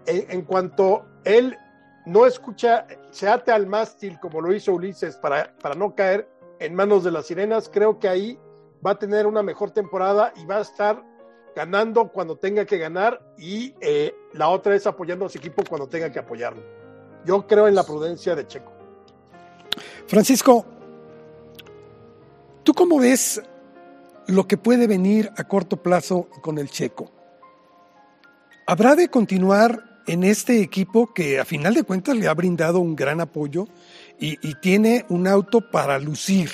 en 0.05 0.41
cuanto 0.43 1.05
él 1.23 1.57
no 2.05 2.25
escucha, 2.25 2.87
se 3.11 3.27
ate 3.27 3.51
al 3.51 3.67
mástil 3.67 4.19
como 4.19 4.41
lo 4.41 4.53
hizo 4.53 4.73
Ulises 4.73 5.15
para, 5.17 5.53
para 5.61 5.75
no 5.75 5.93
caer 5.93 6.27
en 6.59 6.75
manos 6.75 7.03
de 7.03 7.11
las 7.11 7.27
sirenas, 7.27 7.69
creo 7.71 7.99
que 7.99 8.09
ahí 8.09 8.39
va 8.85 8.91
a 8.91 8.99
tener 8.99 9.27
una 9.27 9.43
mejor 9.43 9.71
temporada 9.71 10.33
y 10.35 10.45
va 10.45 10.57
a 10.57 10.61
estar 10.61 11.03
ganando 11.55 12.09
cuando 12.09 12.37
tenga 12.37 12.65
que 12.65 12.77
ganar 12.77 13.21
y 13.37 13.75
eh, 13.81 14.15
la 14.33 14.49
otra 14.49 14.75
es 14.75 14.87
apoyando 14.87 15.25
a 15.25 15.29
su 15.29 15.37
equipo 15.37 15.63
cuando 15.67 15.87
tenga 15.87 16.11
que 16.11 16.19
apoyarlo. 16.19 16.61
Yo 17.25 17.45
creo 17.45 17.67
en 17.67 17.75
la 17.75 17.83
prudencia 17.83 18.35
de 18.35 18.47
Checo. 18.47 18.71
Francisco, 20.07 20.65
¿tú 22.63 22.73
cómo 22.73 22.99
ves 22.99 23.41
lo 24.29 24.47
que 24.47 24.57
puede 24.57 24.87
venir 24.87 25.31
a 25.37 25.43
corto 25.45 25.83
plazo 25.83 26.29
con 26.41 26.57
el 26.57 26.69
Checo? 26.69 27.11
¿Habrá 28.67 28.95
de 28.95 29.09
continuar 29.09 29.89
en 30.09 30.23
este 30.23 30.61
equipo 30.61 31.13
que 31.13 31.39
a 31.39 31.45
final 31.45 31.75
de 31.75 31.83
cuentas 31.83 32.17
le 32.17 32.27
ha 32.27 32.33
brindado 32.33 32.79
un 32.79 32.95
gran 32.95 33.21
apoyo 33.21 33.67
y, 34.19 34.37
tiene 34.55 35.05
un 35.07 35.27
auto 35.27 35.69
para 35.69 35.99
lucir. 35.99 36.49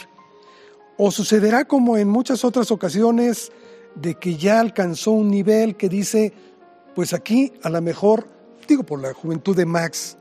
O 0.98 1.10
sucederá 1.10 1.66
como 1.66 1.98
en 1.98 2.10
muchas 2.10 2.44
otras 2.44 2.70
ocasiones 2.70 3.52
de 3.96 4.16
que 4.16 4.36
ya 4.36 4.60
alcanzó 4.60 5.12
un 5.12 5.32
nivel 5.32 5.78
que 5.78 5.88
dice, 5.88 6.34
pues 6.96 7.14
aquí 7.14 7.54
a 7.64 7.70
lo 7.70 7.82
mejor, 7.82 8.28
digo 8.68 8.84
por 8.84 9.02
la 9.02 9.14
juventud 9.14 9.56
de 9.56 9.66
Max, 9.66 10.18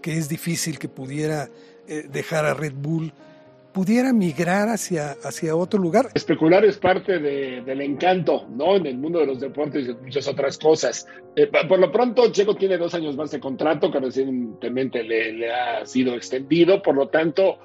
que 0.00 0.16
es 0.16 0.28
difícil 0.28 0.78
que 0.78 0.88
pudiera 0.88 1.50
eh, 1.88 2.08
dejar 2.10 2.46
a 2.46 2.54
Red 2.54 2.74
Bull, 2.74 3.12
pudiera 3.72 4.12
migrar 4.12 4.68
hacia, 4.68 5.12
hacia 5.22 5.54
otro 5.54 5.80
lugar. 5.80 6.08
Especular 6.14 6.64
es 6.64 6.78
parte 6.78 7.18
del 7.18 7.80
encanto, 7.80 8.46
¿no? 8.50 8.76
En 8.76 8.86
el 8.86 8.98
mundo 8.98 9.20
de 9.20 9.26
los 9.26 9.40
deportes 9.40 9.88
y 9.88 9.94
muchas 9.94 10.26
otras 10.28 10.58
cosas. 10.58 11.06
Eh, 11.36 11.50
por 11.68 11.78
lo 11.78 11.90
pronto, 11.92 12.30
Checo 12.32 12.56
tiene 12.56 12.76
dos 12.78 12.94
años 12.94 13.16
más 13.16 13.30
de 13.30 13.40
contrato 13.40 13.90
que 13.90 14.00
recientemente 14.00 15.02
le, 15.02 15.32
le 15.32 15.52
ha 15.52 15.86
sido 15.86 16.14
extendido, 16.14 16.82
por 16.82 16.96
lo 16.96 17.08
tanto, 17.08 17.58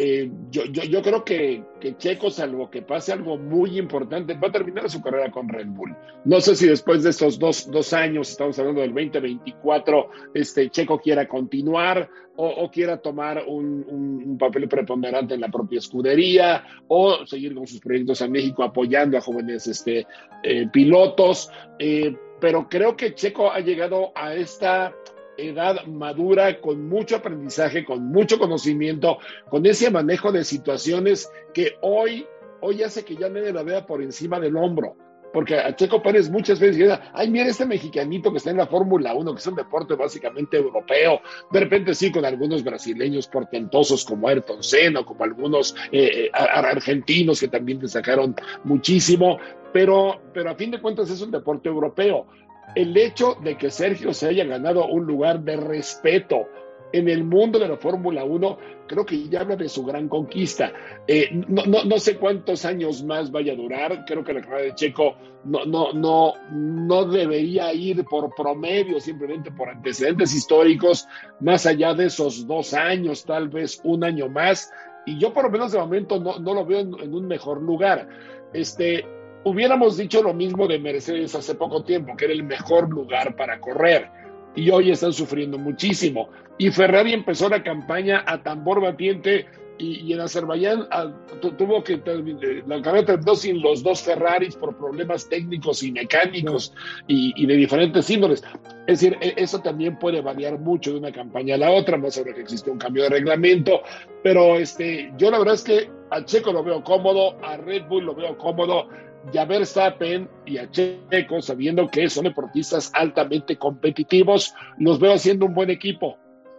eh, 0.00 0.30
yo, 0.50 0.64
yo, 0.66 0.84
yo, 0.84 1.02
creo 1.02 1.24
que, 1.24 1.64
que, 1.80 1.96
Checo, 1.96 2.30
salvo 2.30 2.70
que 2.70 2.82
pase 2.82 3.12
algo 3.12 3.36
muy 3.36 3.76
importante, 3.78 4.34
va 4.34 4.46
a 4.46 4.52
terminar 4.52 4.88
su 4.88 5.02
carrera 5.02 5.28
con 5.32 5.48
Red 5.48 5.66
Bull. 5.66 5.92
No 6.24 6.40
sé 6.40 6.54
si 6.54 6.68
después 6.68 7.02
de 7.02 7.10
estos 7.10 7.36
dos, 7.36 7.68
dos 7.68 7.92
años, 7.92 8.30
estamos 8.30 8.56
hablando 8.60 8.80
del 8.80 8.94
2024, 8.94 10.08
este, 10.34 10.70
Checo 10.70 11.00
quiera 11.00 11.26
continuar 11.26 12.08
o, 12.36 12.70
quiera 12.70 12.98
tomar 12.98 13.42
un, 13.48 13.84
un, 13.88 14.22
un, 14.24 14.38
papel 14.38 14.68
preponderante 14.68 15.34
en 15.34 15.40
la 15.40 15.48
propia 15.48 15.80
escudería 15.80 16.64
o 16.86 17.26
seguir 17.26 17.52
con 17.52 17.66
sus 17.66 17.80
proyectos 17.80 18.20
en 18.20 18.30
México 18.30 18.62
apoyando 18.62 19.18
a 19.18 19.20
jóvenes 19.20 19.66
este, 19.66 20.06
eh, 20.44 20.68
pilotos. 20.72 21.50
Eh, 21.80 22.16
pero 22.40 22.68
creo 22.68 22.96
que 22.96 23.14
Checo 23.14 23.50
ha 23.50 23.58
llegado 23.58 24.12
a 24.14 24.34
esta 24.34 24.94
edad 25.38 25.86
madura, 25.86 26.60
con 26.60 26.88
mucho 26.88 27.16
aprendizaje, 27.16 27.84
con 27.84 28.10
mucho 28.10 28.38
conocimiento, 28.38 29.18
con 29.48 29.64
ese 29.64 29.90
manejo 29.90 30.32
de 30.32 30.44
situaciones 30.44 31.30
que 31.54 31.76
hoy, 31.80 32.26
hoy 32.60 32.82
hace 32.82 33.04
que 33.04 33.16
ya 33.16 33.28
nadie 33.28 33.52
la 33.52 33.62
vea 33.62 33.86
por 33.86 34.02
encima 34.02 34.38
del 34.40 34.56
hombro. 34.56 34.96
Porque 35.32 35.56
a 35.56 35.76
Checo 35.76 36.02
Pérez 36.02 36.30
muchas 36.30 36.58
veces 36.58 36.78
dice, 36.78 36.98
ay, 37.12 37.30
mira 37.30 37.48
este 37.48 37.66
mexicanito 37.66 38.30
que 38.30 38.38
está 38.38 38.50
en 38.50 38.56
la 38.56 38.66
Fórmula 38.66 39.12
1, 39.14 39.34
que 39.34 39.38
es 39.38 39.46
un 39.46 39.56
deporte 39.56 39.94
básicamente 39.94 40.56
europeo. 40.56 41.20
De 41.52 41.60
repente 41.60 41.94
sí, 41.94 42.10
con 42.10 42.24
algunos 42.24 42.64
brasileños 42.64 43.28
portentosos 43.28 44.06
como 44.06 44.26
Ayrton 44.26 44.62
Senna, 44.62 45.04
como 45.04 45.24
algunos 45.24 45.76
eh, 45.92 46.30
argentinos 46.32 47.40
que 47.40 47.48
también 47.48 47.78
destacaron 47.78 48.34
muchísimo, 48.64 49.38
pero, 49.72 50.18
pero 50.32 50.50
a 50.50 50.54
fin 50.54 50.70
de 50.70 50.80
cuentas 50.80 51.10
es 51.10 51.20
un 51.20 51.30
deporte 51.30 51.68
europeo 51.68 52.26
el 52.74 52.96
hecho 52.96 53.36
de 53.42 53.56
que 53.56 53.70
Sergio 53.70 54.12
se 54.12 54.28
haya 54.28 54.44
ganado 54.44 54.86
un 54.86 55.06
lugar 55.06 55.40
de 55.40 55.56
respeto 55.56 56.48
en 56.92 57.08
el 57.08 57.24
mundo 57.24 57.58
de 57.58 57.68
la 57.68 57.76
Fórmula 57.76 58.24
1, 58.24 58.58
creo 58.86 59.04
que 59.04 59.28
ya 59.28 59.40
habla 59.40 59.56
de 59.56 59.68
su 59.68 59.84
gran 59.84 60.08
conquista. 60.08 60.72
Eh, 61.06 61.28
no, 61.48 61.64
no, 61.66 61.84
no, 61.84 61.98
sé 61.98 62.16
cuántos 62.16 62.64
años 62.64 63.02
más 63.02 63.30
vaya 63.30 63.52
a 63.52 63.56
durar, 63.56 64.04
creo 64.06 64.24
que 64.24 64.32
la 64.32 64.40
carrera 64.40 64.62
de 64.62 64.74
Checo 64.74 65.16
no, 65.44 65.64
no, 65.66 65.92
no, 65.92 66.32
no 66.50 67.04
debería 67.04 67.72
ir 67.72 68.04
por 68.04 68.34
promedio, 68.34 69.00
simplemente 69.00 69.50
por 69.50 69.68
antecedentes 69.68 70.34
históricos, 70.34 71.06
más 71.40 71.66
allá 71.66 71.94
de 71.94 72.06
esos 72.06 72.46
dos 72.46 72.72
años, 72.72 73.24
tal 73.24 73.48
vez 73.48 73.80
un 73.84 74.04
año 74.04 74.28
más, 74.28 74.72
y 75.04 75.18
yo 75.18 75.32
por 75.32 75.44
lo 75.44 75.50
menos 75.50 75.72
de 75.72 75.78
momento 75.78 76.18
no, 76.18 76.38
no 76.38 76.54
lo 76.54 76.64
veo 76.64 76.80
en, 76.80 76.98
en 77.00 77.14
un 77.14 77.26
mejor 77.26 77.62
lugar. 77.62 78.08
Este, 78.52 79.06
Hubiéramos 79.48 79.96
dicho 79.96 80.22
lo 80.22 80.34
mismo 80.34 80.66
de 80.66 80.78
Mercedes 80.78 81.34
hace 81.34 81.54
poco 81.54 81.82
tiempo, 81.82 82.14
que 82.16 82.26
era 82.26 82.34
el 82.34 82.42
mejor 82.42 82.90
lugar 82.90 83.34
para 83.34 83.58
correr, 83.58 84.10
y 84.54 84.68
hoy 84.68 84.90
están 84.90 85.14
sufriendo 85.14 85.56
muchísimo. 85.56 86.28
Y 86.58 86.70
Ferrari 86.70 87.14
empezó 87.14 87.48
la 87.48 87.62
campaña 87.62 88.22
a 88.26 88.42
tambor 88.42 88.82
batiente 88.82 89.46
y, 89.78 90.00
y 90.00 90.12
en 90.12 90.20
Azerbaiyán 90.20 90.86
a, 90.90 91.10
tuvo 91.56 91.82
que 91.82 91.96
la 92.66 92.82
carrera 92.82 93.06
terminó 93.06 93.34
sin 93.36 93.62
los 93.62 93.82
dos 93.82 94.02
Ferraris 94.02 94.56
por 94.56 94.76
problemas 94.76 95.28
técnicos 95.28 95.82
y 95.82 95.92
mecánicos 95.92 96.74
y, 97.06 97.32
y, 97.36 97.46
de 97.46 97.54
diferentes 97.54 98.10
índoles. 98.10 98.42
Es 98.86 99.00
decir, 99.00 99.16
e, 99.22 99.34
eso 99.36 99.60
también 99.60 99.98
puede 99.98 100.20
variar 100.20 100.58
mucho 100.58 100.92
de 100.92 100.98
una 100.98 101.12
campaña 101.12 101.54
a 101.54 101.58
la 101.58 101.70
otra, 101.70 101.96
más 101.96 102.18
ahora 102.18 102.34
que 102.34 102.42
existe 102.42 102.70
un 102.70 102.78
cambio 102.78 103.04
de 103.04 103.10
reglamento, 103.10 103.80
pero 104.22 104.56
este, 104.56 105.10
yo 105.16 105.30
la 105.30 105.38
verdad 105.38 105.54
es 105.54 105.64
que 105.64 105.90
a 106.10 106.24
Checo 106.24 106.52
lo 106.52 106.62
veo 106.62 106.82
cómodo, 106.82 107.38
a 107.42 107.56
Red 107.56 107.86
Bull 107.88 108.04
lo 108.04 108.14
veo 108.14 108.36
cómodo, 108.36 108.88
y 109.32 109.38
a 109.38 109.44
Verstappen 109.44 110.28
y 110.46 110.58
a 110.58 110.70
Checo, 110.70 111.42
sabiendo 111.42 111.88
que 111.90 112.08
son 112.08 112.24
deportistas 112.24 112.90
altamente 112.94 113.56
competitivos, 113.56 114.54
los 114.78 114.98
veo 114.98 115.12
haciendo 115.12 115.46
un 115.46 115.54
buen 115.54 115.70
equipo. 115.70 116.16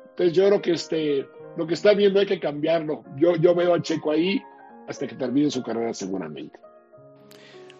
Entonces 0.09 0.35
yo 0.35 0.47
creo 0.47 0.61
que 0.61 0.71
este, 0.73 1.27
lo 1.57 1.65
que 1.65 1.73
está 1.73 1.93
viendo 1.93 2.19
hay 2.19 2.25
que 2.25 2.39
cambiarlo. 2.39 3.03
Yo, 3.15 3.35
yo 3.37 3.55
veo 3.55 3.73
a 3.73 3.81
Checo 3.81 4.11
ahí 4.11 4.41
hasta 4.87 5.07
que 5.07 5.15
termine 5.15 5.49
su 5.49 5.63
carrera 5.63 5.93
seguramente. 5.93 6.59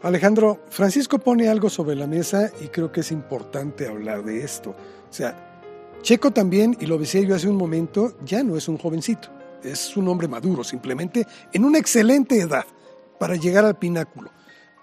Alejandro, 0.01 0.61
Francisco 0.69 1.19
pone 1.19 1.49
algo 1.49 1.69
sobre 1.69 1.95
la 1.95 2.07
mesa 2.07 2.49
y 2.63 2.69
creo 2.69 2.91
que 2.91 3.01
es 3.01 3.11
importante 3.11 3.87
hablar 3.87 4.23
de 4.23 4.43
esto. 4.43 4.71
O 4.71 5.13
sea, 5.13 5.35
Checo 6.01 6.31
también, 6.31 6.77
y 6.79 6.85
lo 6.85 6.97
decía 6.97 7.21
yo 7.21 7.35
hace 7.35 7.49
un 7.49 7.57
momento, 7.57 8.13
ya 8.23 8.41
no 8.41 8.55
es 8.55 8.69
un 8.69 8.77
jovencito, 8.77 9.27
es 9.61 9.97
un 9.97 10.07
hombre 10.07 10.29
maduro, 10.29 10.63
simplemente 10.63 11.27
en 11.51 11.65
una 11.65 11.79
excelente 11.79 12.39
edad 12.39 12.63
para 13.19 13.35
llegar 13.35 13.65
al 13.65 13.77
pináculo 13.77 14.31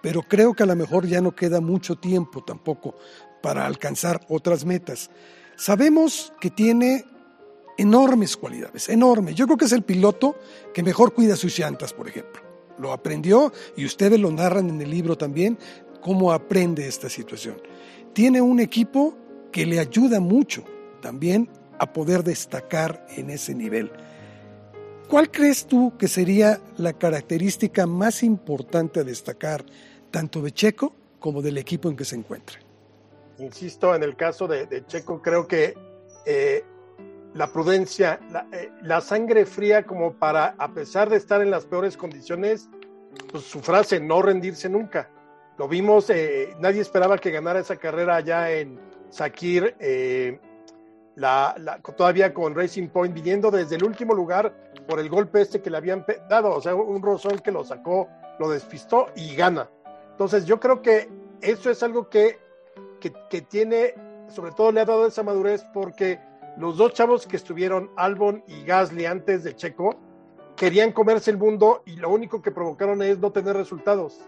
pero 0.07 0.23
creo 0.23 0.55
que 0.55 0.63
a 0.63 0.67
lo 0.67 0.77
mejor 0.77 1.05
ya 1.05 1.21
no 1.21 1.35
queda 1.35 1.61
mucho 1.61 1.97
tiempo 1.97 2.45
tampoco 2.45 2.95
para 3.43 3.67
alcanzar 3.67 4.21
otras 4.29 4.65
metas. 4.65 5.11
Sabemos 5.57 6.33
que 6.41 6.49
tiene 6.49 7.05
enormes 7.77 8.37
cualidades, 8.37 8.89
enormes. 8.89 9.35
Yo 9.35 9.47
creo 9.47 9.57
que 9.57 9.65
es 9.65 9.73
el 9.73 9.83
piloto 9.83 10.37
que 10.73 10.85
mejor 10.85 11.13
cuida 11.13 11.35
sus 11.35 11.59
llantas, 11.59 11.93
por 11.93 12.07
ejemplo. 12.07 12.41
Lo 12.79 12.93
aprendió 12.93 13.53
y 13.77 13.85
ustedes 13.85 14.21
lo 14.21 14.31
narran 14.31 14.71
en 14.71 14.81
el 14.81 14.91
libro 14.91 15.19
también, 15.19 15.59
cómo 16.01 16.31
aprende 16.31 16.87
esta 16.87 17.09
situación. 17.09 17.61
Tiene 18.13 18.41
un 18.41 18.61
equipo 18.61 19.19
que 19.51 19.67
le 19.67 19.81
ayuda 19.81 20.21
mucho 20.21 20.63
también 21.03 21.51
a 21.81 21.93
poder 21.93 22.23
destacar 22.23 23.05
en 23.17 23.31
ese 23.31 23.57
nivel. 23.57 23.91
¿Cuál 25.09 25.31
crees 25.31 25.67
tú 25.67 25.93
que 25.99 26.09
sería 26.09 26.61
la 26.79 26.93
característica 26.93 27.87
más 27.87 28.25
importante 28.25 28.99
a 28.99 29.05
destacar 29.05 29.65
tanto 30.11 30.41
de 30.43 30.53
Checo 30.53 30.93
como 31.19 31.43
del 31.43 31.59
equipo 31.59 31.89
en 31.89 31.97
que 31.97 32.05
se 32.05 32.17
encuentra. 32.17 32.59
Insisto, 33.39 33.95
en 33.95 34.03
el 34.03 34.17
caso 34.17 34.47
de, 34.47 34.85
Checo, 34.87 35.21
creo 35.21 35.47
que 35.47 35.75
eh, 36.25 36.65
la 37.35 37.53
prudencia, 37.53 38.21
la, 38.31 38.47
eh, 38.53 38.71
la, 38.83 39.01
sangre 39.01 39.45
fría 39.45 39.85
como 39.85 40.15
para, 40.15 40.55
a 40.59 40.73
pesar 40.73 41.11
de 41.11 41.17
estar 41.17 41.43
en 41.43 41.51
las 41.51 41.67
peores 41.67 41.97
condiciones, 41.97 42.69
pues 43.31 43.45
su 43.45 43.61
frase, 43.61 44.01
no 44.01 44.23
rendirse 44.23 44.69
nunca. 44.69 45.11
Lo 45.59 45.69
vimos, 45.69 46.11
eh, 46.11 46.55
nadie 46.61 46.81
esperaba 46.81 47.19
que 47.19 47.31
ganara 47.31 47.61
esa 47.61 47.77
carrera 47.77 48.17
allá 48.17 48.51
en 48.51 48.79
Sakir, 49.11 49.75
eh, 49.81 50.39
la, 51.15 51.55
la, 51.59 51.79
todavía 51.79 52.35
con 52.35 52.55
Racing 52.55 52.89
Point, 52.89 53.15
viniendo 53.15 53.51
desde 53.51 53.77
el 53.77 53.85
último 53.85 54.15
lugar 54.15 54.55
por 54.87 55.01
el 55.01 55.09
golpe 55.09 55.41
este 55.41 55.63
que 55.63 55.71
le 55.71 55.79
habían 55.79 56.05
dado, 56.29 56.55
o 56.55 56.61
sea, 56.61 56.75
un 56.75 57.03
rozón 57.03 57.39
que 57.39 57.51
lo 57.51 57.65
sacó, 57.65 58.09
lo 58.39 58.51
despistó 58.51 59.09
y 59.17 59.35
gana. 59.35 59.69
Entonces 60.17 60.47
yo 60.47 60.59
creo 60.59 60.81
que 60.81 61.11
eso 61.43 61.71
es 61.71 61.83
algo 61.83 62.09
que, 62.09 62.39
que, 63.01 63.43
tiene, 63.43 63.95
sobre 64.29 64.51
todo 64.53 64.73
le 64.73 64.81
ha 64.81 64.87
dado 64.87 65.07
esa 65.07 65.23
madurez 65.23 65.63
porque 65.75 66.19
los 66.57 66.79
dos 66.79 66.95
chavos 66.95 67.27
que 67.27 67.37
estuvieron, 67.37 67.91
Albon 67.97 68.43
y 68.49 68.65
Gasly 68.65 69.05
antes 69.05 69.45
de 69.45 69.55
Checo, 69.55 69.95
querían 70.57 70.93
comerse 70.93 71.31
el 71.31 71.37
mundo 71.37 71.83
y 71.85 71.97
lo 71.97 72.09
único 72.09 72.41
que 72.41 72.51
provocaron 72.51 73.03
es 73.03 73.19
no 73.19 73.31
tener 73.31 73.57
resultados. 73.57 74.23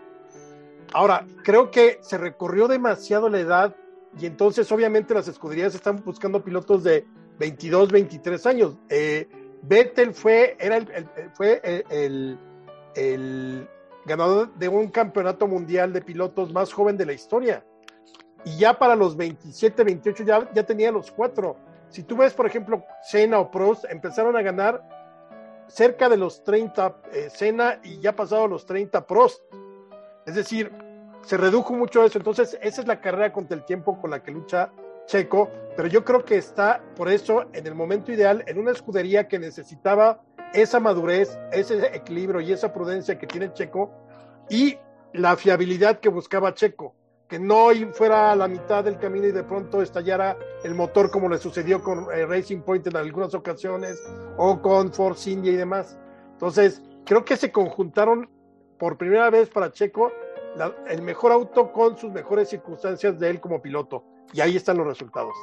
Ahora, 0.93 1.27
creo 1.43 1.71
que 1.71 1.97
se 2.03 2.19
recorrió 2.19 2.69
demasiado 2.69 3.31
la 3.31 3.41
edad 3.41 3.75
y 4.21 4.27
entonces 4.27 4.71
obviamente 4.71 5.15
las 5.15 5.27
escuderías 5.27 5.75
están 5.75 6.03
buscando 6.05 6.45
pilotos 6.45 6.85
de 6.85 7.07
22, 7.39 7.91
23 7.93 8.45
años. 8.45 8.77
Eh, 8.91 9.27
Vettel 9.63 10.13
fue, 10.13 10.55
era 10.61 10.77
el, 10.77 11.09
fue 11.33 11.63
el, 11.89 12.39
el 12.95 13.69
ganador 14.09 14.53
de 14.55 14.69
un 14.69 14.89
campeonato 14.89 15.47
mundial 15.47 15.93
de 15.93 16.03
pilotos 16.03 16.53
más 16.53 16.73
joven 16.73 16.97
de 16.97 17.07
la 17.07 17.13
historia. 17.13 17.65
Y 18.45 18.57
ya 18.59 18.79
para 18.79 18.97
los 18.97 19.17
27, 19.17 19.85
28 19.85 20.25
ya, 20.25 20.49
ya 20.53 20.65
tenía 20.65 20.91
los 20.91 21.13
cuatro. 21.13 21.57
Si 21.91 22.03
tú 22.03 22.17
ves, 22.17 22.35
por 22.35 22.47
ejemplo, 22.47 22.85
Senna 23.03 23.39
o 23.39 23.51
Prost, 23.51 23.85
empezaron 23.89 24.37
a 24.37 24.43
ganar 24.43 24.83
cerca 25.69 26.09
de 26.09 26.17
los 26.17 26.43
30 26.43 26.97
eh, 27.13 27.31
Senna 27.31 27.81
y 27.83 28.01
ya 28.01 28.17
pasado 28.17 28.49
los 28.49 28.67
30 28.67 29.07
Prost. 29.07 29.43
Es 30.27 30.35
decir, 30.35 30.73
se 31.23 31.37
redujo 31.37 31.75
mucho 31.75 32.05
eso. 32.05 32.19
Entonces, 32.19 32.59
esa 32.61 32.81
es 32.81 32.87
la 32.87 33.01
carrera 33.01 33.33
contra 33.33 33.57
el 33.57 33.65
tiempo 33.65 34.01
con 34.01 34.11
la 34.11 34.23
que 34.23 34.31
lucha 34.31 34.71
Checo. 35.07 35.51
Pero 35.77 35.89
yo 35.89 36.05
creo 36.05 36.25
que 36.25 36.37
está, 36.37 36.83
por 36.97 37.09
eso, 37.09 37.47
en 37.53 37.67
el 37.67 37.75
momento 37.75 38.13
ideal, 38.13 38.45
en 38.47 38.59
una 38.59 38.73
escudería 38.73 39.29
que 39.29 39.39
necesitaba 39.39 40.23
esa 40.53 40.81
madurez, 40.81 41.39
ese 41.53 41.95
equilibrio 41.95 42.41
y 42.41 42.53
esa 42.53 42.73
prudencia 42.73 43.19
que 43.19 43.27
tiene 43.27 43.53
Checo 43.53 43.91
y 44.49 44.79
la 45.13 45.37
fiabilidad 45.37 46.01
que 46.01 46.09
buscaba 46.09 46.55
Checo, 46.55 46.95
que 47.29 47.39
no 47.39 47.69
fuera 47.93 48.33
a 48.33 48.37
la 48.37 48.49
mitad 48.49 48.85
del 48.85 48.99
camino 48.99 49.27
y 49.27 49.33
de 49.33 49.45
pronto 49.45 49.83
estallara 49.83 50.37
el 50.65 50.75
motor 50.75 51.11
como 51.11 51.29
le 51.29 51.39
sucedió 51.39 51.83
con 51.83 52.07
eh, 52.13 52.27
Racing 52.27 52.61
Point 52.61 52.87
en 52.87 52.97
algunas 52.97 53.35
ocasiones 53.35 54.03
o 54.37 54.61
con 54.61 54.93
Force 54.93 55.31
India 55.31 55.53
y 55.53 55.57
demás. 55.57 55.99
Entonces, 56.33 56.83
creo 57.05 57.25
que 57.25 57.37
se 57.37 57.53
conjuntaron 57.53 58.29
por 58.79 58.97
primera 58.97 59.29
vez 59.31 59.49
para 59.51 59.73
Checo 59.73 60.13
la, 60.57 60.73
el 60.89 61.03
mejor 61.03 61.33
auto 61.33 61.73
con 61.73 61.99
sus 61.99 62.11
mejores 62.13 62.49
circunstancias 62.49 63.19
de 63.19 63.31
él 63.31 63.41
como 63.41 63.61
piloto 63.61 64.05
y 64.33 64.41
ahí 64.41 64.57
están 64.57 64.79
los 64.79 64.87
resultados. 64.87 65.35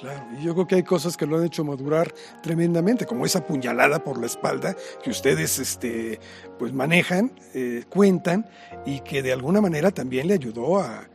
Claro, 0.00 0.26
y 0.38 0.44
yo 0.44 0.54
creo 0.54 0.66
que 0.66 0.74
hay 0.76 0.82
cosas 0.82 1.16
que 1.16 1.26
lo 1.26 1.36
han 1.36 1.44
hecho 1.44 1.62
madurar 1.62 2.12
tremendamente, 2.42 3.04
como 3.04 3.26
esa 3.26 3.46
puñalada 3.46 4.02
por 4.02 4.18
la 4.18 4.26
espalda 4.26 4.74
que 5.02 5.10
ustedes 5.10 5.58
este, 5.58 6.18
pues 6.58 6.72
manejan, 6.72 7.32
eh, 7.54 7.84
cuentan, 7.90 8.48
y 8.86 9.00
que 9.00 9.22
de 9.22 9.32
alguna 9.32 9.60
manera 9.60 9.90
también 9.90 10.28
le 10.28 10.34
ayudó 10.34 10.80
a, 10.80 11.06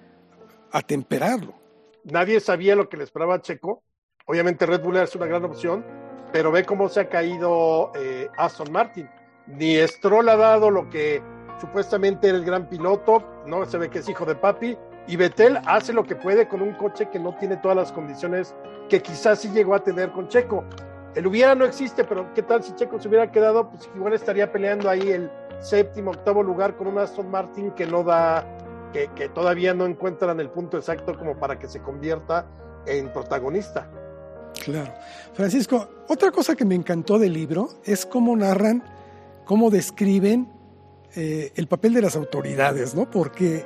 a 0.71 0.81
temperarlo. 0.81 1.55
Nadie 2.03 2.39
sabía 2.39 2.75
lo 2.75 2.87
que 2.87 2.97
le 2.97 3.03
esperaba 3.03 3.35
a 3.35 3.41
Checo. 3.41 3.83
Obviamente 4.27 4.67
Red 4.67 4.81
Bull 4.81 4.97
es 4.97 5.15
una 5.15 5.25
gran 5.25 5.43
opción, 5.45 5.83
pero 6.31 6.51
ve 6.51 6.63
cómo 6.63 6.87
se 6.87 6.99
ha 6.99 7.09
caído 7.09 7.91
eh, 7.95 8.27
Aston 8.37 8.71
Martin. 8.71 9.09
Ni 9.47 9.77
Stroll 9.87 10.29
ha 10.29 10.35
dado 10.35 10.69
lo 10.69 10.89
que 10.89 11.23
supuestamente 11.59 12.27
era 12.29 12.37
el 12.37 12.45
gran 12.45 12.69
piloto, 12.69 13.23
no 13.47 13.65
se 13.65 13.77
ve 13.77 13.89
que 13.89 13.99
es 13.99 14.09
hijo 14.09 14.25
de 14.25 14.35
papi, 14.35 14.77
y 15.07 15.15
Vettel 15.15 15.59
hace 15.65 15.93
lo 15.93 16.03
que 16.03 16.15
puede 16.15 16.47
con 16.47 16.61
un 16.61 16.73
coche 16.73 17.09
que 17.09 17.19
no 17.19 17.35
tiene 17.35 17.57
todas 17.57 17.77
las 17.77 17.91
condiciones 17.91 18.55
que 18.89 19.01
quizás 19.01 19.39
sí 19.39 19.49
llegó 19.49 19.75
a 19.75 19.83
tener 19.83 20.11
con 20.11 20.27
Checo. 20.27 20.63
El 21.15 21.27
hubiera 21.27 21.55
no 21.55 21.65
existe, 21.65 22.03
pero 22.03 22.33
¿qué 22.33 22.41
tal 22.41 22.63
si 22.63 22.73
Checo 22.75 22.99
se 22.99 23.07
hubiera 23.07 23.31
quedado? 23.31 23.69
Pues 23.69 23.89
igual 23.95 24.13
estaría 24.13 24.51
peleando 24.51 24.89
ahí 24.89 25.09
el 25.09 25.31
séptimo, 25.59 26.11
octavo 26.11 26.43
lugar 26.43 26.75
con 26.75 26.87
un 26.87 26.97
Aston 26.97 27.29
Martin 27.29 27.71
que 27.71 27.85
no 27.85 28.03
da, 28.03 28.45
que, 28.91 29.07
que 29.15 29.29
todavía 29.29 29.73
no 29.73 29.85
encuentran 29.85 30.39
el 30.39 30.49
punto 30.49 30.77
exacto 30.77 31.17
como 31.17 31.37
para 31.37 31.57
que 31.57 31.67
se 31.67 31.81
convierta 31.81 32.45
en 32.85 33.11
protagonista. 33.13 33.89
Claro. 34.63 34.93
Francisco, 35.33 35.87
otra 36.07 36.31
cosa 36.31 36.55
que 36.55 36.65
me 36.65 36.75
encantó 36.75 37.19
del 37.19 37.33
libro 37.33 37.69
es 37.83 38.05
cómo 38.05 38.35
narran, 38.35 38.83
cómo 39.45 39.69
describen 39.69 40.49
eh, 41.15 41.51
el 41.55 41.67
papel 41.67 41.93
de 41.93 42.01
las 42.01 42.15
autoridades, 42.15 42.95
¿no? 42.95 43.09
Porque 43.09 43.65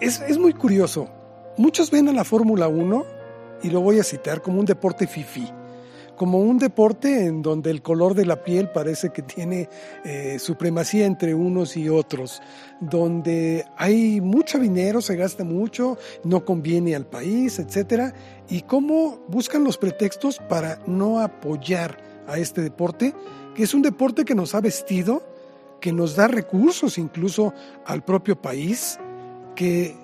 es, 0.00 0.20
es 0.20 0.38
muy 0.38 0.52
curioso. 0.52 1.08
Muchos 1.56 1.90
ven 1.90 2.08
a 2.08 2.12
la 2.12 2.24
Fórmula 2.24 2.68
1, 2.68 3.04
y 3.62 3.70
lo 3.70 3.80
voy 3.80 3.98
a 3.98 4.04
citar, 4.04 4.42
como 4.42 4.60
un 4.60 4.66
deporte 4.66 5.06
fifí 5.06 5.50
como 6.16 6.40
un 6.40 6.58
deporte 6.58 7.26
en 7.26 7.42
donde 7.42 7.70
el 7.70 7.82
color 7.82 8.14
de 8.14 8.26
la 8.26 8.42
piel 8.42 8.70
parece 8.70 9.10
que 9.10 9.22
tiene 9.22 9.68
eh, 10.04 10.38
supremacía 10.38 11.06
entre 11.06 11.34
unos 11.34 11.76
y 11.76 11.88
otros, 11.88 12.40
donde 12.80 13.64
hay 13.76 14.20
mucho 14.20 14.58
dinero, 14.58 15.00
se 15.00 15.14
gasta 15.14 15.44
mucho, 15.44 15.98
no 16.24 16.44
conviene 16.44 16.96
al 16.96 17.06
país, 17.06 17.58
etcétera, 17.58 18.14
y 18.48 18.62
cómo 18.62 19.20
buscan 19.28 19.62
los 19.62 19.78
pretextos 19.78 20.38
para 20.48 20.80
no 20.86 21.20
apoyar 21.20 21.98
a 22.26 22.38
este 22.38 22.62
deporte, 22.62 23.14
que 23.54 23.62
es 23.62 23.74
un 23.74 23.82
deporte 23.82 24.24
que 24.24 24.34
nos 24.34 24.54
ha 24.54 24.60
vestido, 24.60 25.22
que 25.80 25.92
nos 25.92 26.16
da 26.16 26.26
recursos 26.28 26.98
incluso 26.98 27.52
al 27.84 28.02
propio 28.02 28.40
país, 28.40 28.98
que 29.56 29.96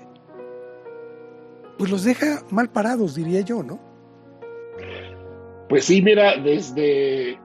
pues 1.79 1.91
los 1.91 2.05
deja 2.05 2.43
mal 2.51 2.71
parados, 2.71 3.15
diría 3.15 3.41
yo, 3.41 3.63
¿no? 3.63 3.81
Pues 5.69 5.87
sí, 5.87 6.03
mira, 6.03 6.37
desde, 6.37 7.39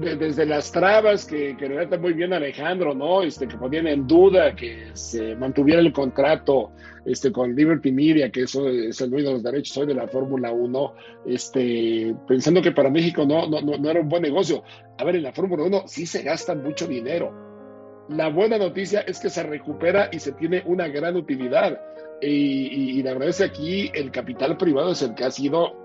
desde 0.00 0.46
las 0.46 0.70
trabas 0.70 1.24
que, 1.24 1.56
que 1.56 1.66
relata 1.66 1.98
muy 1.98 2.12
bien 2.12 2.32
Alejandro, 2.32 2.94
¿no? 2.94 3.22
Este, 3.22 3.48
que 3.48 3.56
ponían 3.56 3.86
en 3.86 4.06
duda 4.06 4.54
que 4.54 4.90
se 4.92 5.34
mantuviera 5.34 5.80
el 5.80 5.92
contrato 5.92 6.72
este, 7.04 7.32
con 7.32 7.54
Liberty 7.54 7.90
Media, 7.90 8.30
que 8.30 8.42
eso 8.42 8.68
es 8.68 9.00
el 9.00 9.10
dueño 9.10 9.28
de 9.28 9.32
los 9.34 9.42
derechos 9.42 9.76
hoy 9.78 9.86
de 9.86 9.94
la 9.94 10.06
Fórmula 10.08 10.52
1, 10.52 10.94
este, 11.26 12.14
pensando 12.26 12.60
que 12.60 12.72
para 12.72 12.90
México 12.90 13.24
no, 13.24 13.48
no, 13.48 13.60
no 13.62 13.90
era 13.90 14.00
un 14.00 14.08
buen 14.08 14.22
negocio. 14.22 14.62
A 14.98 15.04
ver, 15.04 15.16
en 15.16 15.22
la 15.22 15.32
Fórmula 15.32 15.64
1 15.64 15.84
sí 15.86 16.06
se 16.06 16.22
gasta 16.22 16.54
mucho 16.54 16.86
dinero. 16.86 17.47
La 18.08 18.28
buena 18.28 18.58
noticia 18.58 19.00
es 19.00 19.20
que 19.20 19.30
se 19.30 19.42
recupera 19.42 20.08
y 20.12 20.18
se 20.18 20.32
tiene 20.32 20.62
una 20.66 20.88
gran 20.88 21.16
utilidad. 21.16 21.80
Y, 22.20 22.98
y 22.98 23.02
la 23.02 23.12
verdad 23.12 23.28
es 23.28 23.38
que 23.38 23.44
aquí 23.44 23.90
el 23.94 24.10
capital 24.10 24.56
privado 24.56 24.92
es 24.92 25.02
el 25.02 25.14
que 25.14 25.24
ha 25.24 25.30
sido 25.30 25.76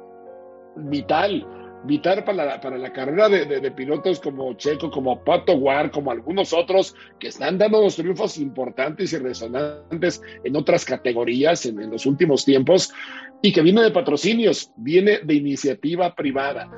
vital, 0.76 1.46
vital 1.84 2.24
para 2.24 2.46
la, 2.46 2.62
para 2.62 2.78
la 2.78 2.92
carrera 2.92 3.30
de, 3.30 3.72
pilotos 3.72 4.20
como 4.20 4.54
Checo, 4.54 4.90
como 4.90 5.24
Pato 5.24 5.54
War, 5.54 5.92
como 5.92 6.12
algunos 6.12 6.54
otros 6.54 6.96
que 7.20 7.28
están 7.28 7.58
dando 7.58 7.80
unos 7.80 7.96
triunfos 7.96 8.38
importantes 8.38 9.14
y 9.14 9.18
resonantes 9.18 10.22
en 10.44 10.56
otras 10.56 10.86
categorías 10.86 11.66
en 11.66 11.90
los 11.90 12.06
últimos 12.06 12.46
tiempos 12.46 12.94
y 13.46 13.52
que 13.52 13.62
viene 13.62 13.82
de 13.82 13.92
patrocinios, 13.92 14.72
viene 14.78 15.20
de 15.22 15.34
iniciativa 15.34 16.16
privada, 16.16 16.70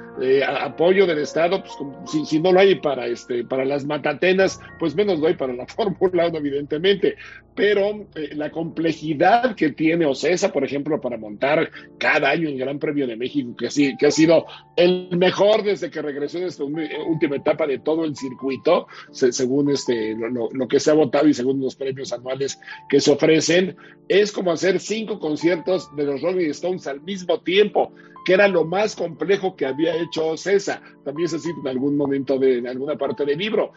apoyo 0.62 1.06
del 1.06 1.20
Estado, 1.20 1.64
pues 1.64 2.28
si, 2.28 2.40
no 2.40 2.52
lo 2.52 2.60
hay 2.60 2.74
para, 2.76 3.06
este, 3.06 3.44
para 3.44 3.64
las 3.66 3.86
matatenas, 3.86 4.60
pues 4.80 4.96
menos 4.96 5.22
hay 5.24 5.36
para 5.36 5.54
la 5.54 5.68
Fórmula 5.68 6.28
1, 6.28 6.38
evidentemente. 6.40 7.18
Pero 7.54 8.08
eh, 8.16 8.32
la 8.34 8.52
complejidad 8.52 9.56
que 9.56 9.72
tiene 9.72 10.06
OCESA, 10.06 10.52
por 10.52 10.66
ejemplo, 10.66 11.00
para 11.00 11.18
montar 11.18 11.70
cada 12.00 12.32
año 12.32 12.50
el 12.50 12.58
Gran 12.58 12.80
Premio 12.80 13.06
de 13.06 13.16
México, 13.16 13.56
que, 13.56 13.70
sí, 13.70 13.96
que 13.98 14.08
ha 14.08 14.12
sido 14.12 14.46
el 14.76 15.16
mejor 15.18 15.64
desde 15.64 15.90
que 15.90 16.02
regresó 16.02 16.40
en 16.40 16.46
esta 16.46 16.64
última 16.64 17.36
etapa 17.36 17.68
de 17.68 17.80
todo 17.80 18.06
el 18.06 18.16
circuito, 18.16 18.88
según 19.12 19.70
este, 19.70 20.16
lo, 20.16 20.50
lo 20.52 20.68
que 20.68 20.80
se 20.80 20.92
ha 20.92 20.96
votado 20.96 21.28
y 21.28 21.34
según 21.34 21.62
los 21.62 21.76
premios 21.76 22.12
anuales 22.12 22.60
que 22.90 23.00
se 23.00 23.12
ofrecen, 23.12 23.78
es 24.10 24.32
como 24.32 24.52
hacer 24.52 24.80
cinco 24.80 25.20
conciertos 25.20 25.96
de 25.96 26.04
los 26.04 26.22
Rolling 26.22 26.55
Stones 26.56 26.88
al 26.88 27.02
mismo 27.02 27.40
tiempo, 27.42 27.92
que 28.26 28.34
era 28.34 28.48
lo 28.48 28.66
más 28.66 28.96
complejo 28.96 29.56
que 29.56 29.66
había 29.66 29.96
hecho 29.96 30.36
César. 30.38 30.82
También 31.04 31.30
se 31.30 31.40
cita 31.40 31.60
en 31.62 31.68
algún 31.68 31.96
momento 31.96 32.38
de 32.38 32.58
en 32.58 32.68
alguna 32.68 32.98
parte 32.98 33.26
del 33.26 33.38
libro. 33.38 33.72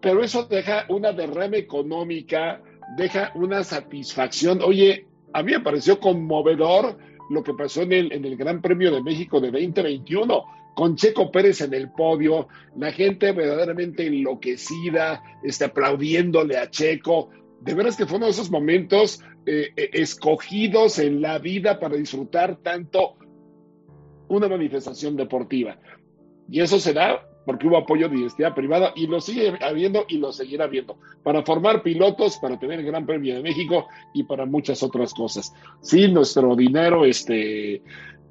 Pero 0.00 0.22
eso 0.22 0.44
deja 0.44 0.84
una 0.88 1.12
derrama 1.12 1.56
económica, 1.56 2.62
deja 2.96 3.32
una 3.34 3.64
satisfacción. 3.64 4.60
Oye, 4.62 5.06
a 5.32 5.42
mí 5.42 5.52
me 5.52 5.60
pareció 5.60 5.98
conmovedor 5.98 6.98
lo 7.30 7.42
que 7.42 7.54
pasó 7.54 7.82
en 7.82 7.92
el, 7.92 8.12
en 8.12 8.24
el 8.24 8.36
Gran 8.36 8.62
Premio 8.62 8.92
de 8.92 9.02
México 9.02 9.40
de 9.40 9.50
2021 9.50 10.44
con 10.78 10.94
Checo 10.94 11.32
Pérez 11.32 11.60
en 11.60 11.74
el 11.74 11.90
podio, 11.90 12.46
la 12.76 12.92
gente 12.92 13.32
verdaderamente 13.32 14.06
enloquecida, 14.06 15.20
este, 15.42 15.64
aplaudiéndole 15.64 16.56
a 16.56 16.70
Checo. 16.70 17.30
De 17.60 17.74
veras 17.74 17.96
que 17.96 18.06
fue 18.06 18.16
uno 18.16 18.26
de 18.26 18.32
esos 18.32 18.50
momentos 18.50 19.20
eh, 19.46 19.70
eh, 19.76 19.90
escogidos 19.94 20.98
en 20.98 21.20
la 21.20 21.38
vida 21.38 21.80
para 21.80 21.96
disfrutar 21.96 22.56
tanto 22.62 23.16
una 24.28 24.48
manifestación 24.48 25.16
deportiva. 25.16 25.78
Y 26.50 26.60
eso 26.60 26.78
se 26.78 26.92
da 26.92 27.24
porque 27.44 27.66
hubo 27.66 27.78
apoyo 27.78 28.10
de 28.10 28.18
identidad 28.18 28.54
privada 28.54 28.92
y 28.94 29.06
lo 29.06 29.22
sigue 29.22 29.54
habiendo 29.62 30.04
y 30.06 30.18
lo 30.18 30.32
seguirá 30.32 30.64
habiendo 30.64 30.98
para 31.22 31.42
formar 31.42 31.82
pilotos, 31.82 32.36
para 32.36 32.58
tener 32.58 32.80
el 32.80 32.84
Gran 32.84 33.06
Premio 33.06 33.34
de 33.34 33.42
México 33.42 33.86
y 34.12 34.24
para 34.24 34.44
muchas 34.44 34.82
otras 34.82 35.14
cosas. 35.14 35.54
Sí, 35.80 36.08
nuestro 36.08 36.54
dinero 36.54 37.06
este, 37.06 37.82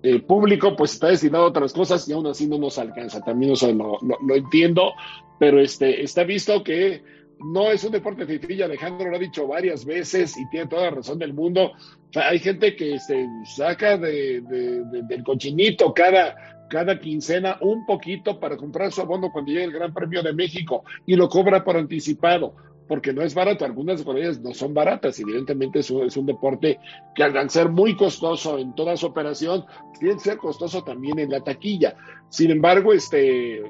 eh, 0.03 0.19
público 0.19 0.75
pues 0.75 0.93
está 0.93 1.07
destinado 1.07 1.45
a 1.45 1.47
otras 1.47 1.73
cosas 1.73 2.07
y 2.07 2.13
aún 2.13 2.27
así 2.27 2.47
no 2.47 2.59
nos 2.59 2.77
alcanza. 2.77 3.21
También 3.21 3.53
eso 3.53 3.73
lo, 3.73 3.97
lo 4.01 4.35
entiendo, 4.35 4.93
pero 5.39 5.59
este, 5.59 6.03
está 6.03 6.23
visto 6.23 6.63
que 6.63 7.01
no 7.39 7.71
es 7.71 7.83
un 7.83 7.91
deporte 7.91 8.25
fifilla, 8.25 8.65
Alejandro 8.65 9.09
lo 9.09 9.15
ha 9.15 9.19
dicho 9.19 9.47
varias 9.47 9.85
veces 9.85 10.37
y 10.37 10.47
tiene 10.49 10.67
toda 10.67 10.83
la 10.83 10.91
razón 10.91 11.19
del 11.19 11.33
mundo. 11.33 11.71
hay 12.15 12.39
gente 12.39 12.75
que 12.75 12.99
se 12.99 13.27
saca 13.55 13.97
de, 13.97 14.41
del 14.41 15.23
cochinito 15.23 15.93
cada, 15.93 16.99
quincena 16.99 17.57
un 17.61 17.85
poquito 17.85 18.39
para 18.39 18.57
comprar 18.57 18.91
su 18.91 19.01
abono 19.01 19.31
cuando 19.31 19.51
llegue 19.51 19.65
el 19.65 19.71
Gran 19.71 19.93
Premio 19.93 20.21
de 20.21 20.33
México 20.33 20.83
y 21.05 21.15
lo 21.15 21.29
cobra 21.29 21.63
por 21.63 21.77
anticipado, 21.77 22.55
porque 22.87 23.13
no 23.13 23.21
es 23.21 23.33
barato. 23.33 23.63
Algunas 23.63 24.03
de 24.03 24.11
ellas 24.19 24.41
no 24.41 24.53
son 24.53 24.73
baratas, 24.73 25.19
evidentemente 25.19 25.79
es 25.79 25.91
un, 25.91 26.05
es 26.05 26.17
un 26.17 26.25
deporte 26.25 26.79
que 27.15 27.23
al 27.23 27.49
ser 27.49 27.69
muy 27.69 27.95
costoso 27.95 28.57
en 28.57 28.75
toda 28.75 28.97
su 28.97 29.05
operación, 29.05 29.65
tiene 29.99 30.15
que 30.15 30.21
ser 30.21 30.37
costoso 30.37 30.83
también 30.83 31.19
en 31.19 31.29
la 31.29 31.41
taquilla. 31.41 31.95
Sin 32.29 32.51
embargo, 32.51 32.91
este 32.91 33.63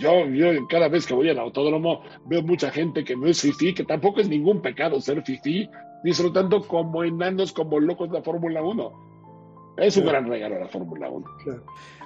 yo, 0.00 0.26
yo 0.26 0.66
cada 0.68 0.88
vez 0.88 1.06
que 1.06 1.14
voy 1.14 1.28
al 1.28 1.38
autódromo 1.38 2.02
veo 2.26 2.42
mucha 2.42 2.70
gente 2.70 3.04
que 3.04 3.16
no 3.16 3.26
es 3.26 3.40
fifí, 3.40 3.74
que 3.74 3.84
tampoco 3.84 4.20
es 4.20 4.28
ningún 4.28 4.60
pecado 4.60 5.00
ser 5.00 5.22
fifí, 5.22 5.68
disfrutando 6.02 6.66
como 6.66 7.04
enanos, 7.04 7.52
como 7.52 7.80
locos 7.80 8.10
la 8.10 8.22
Fórmula 8.22 8.62
1. 8.62 9.06
Es 9.78 9.96
un 9.96 10.06
gran 10.06 10.26
regalo 10.28 10.58
la 10.58 10.68
Fórmula 10.68 11.10
1. 11.10 11.26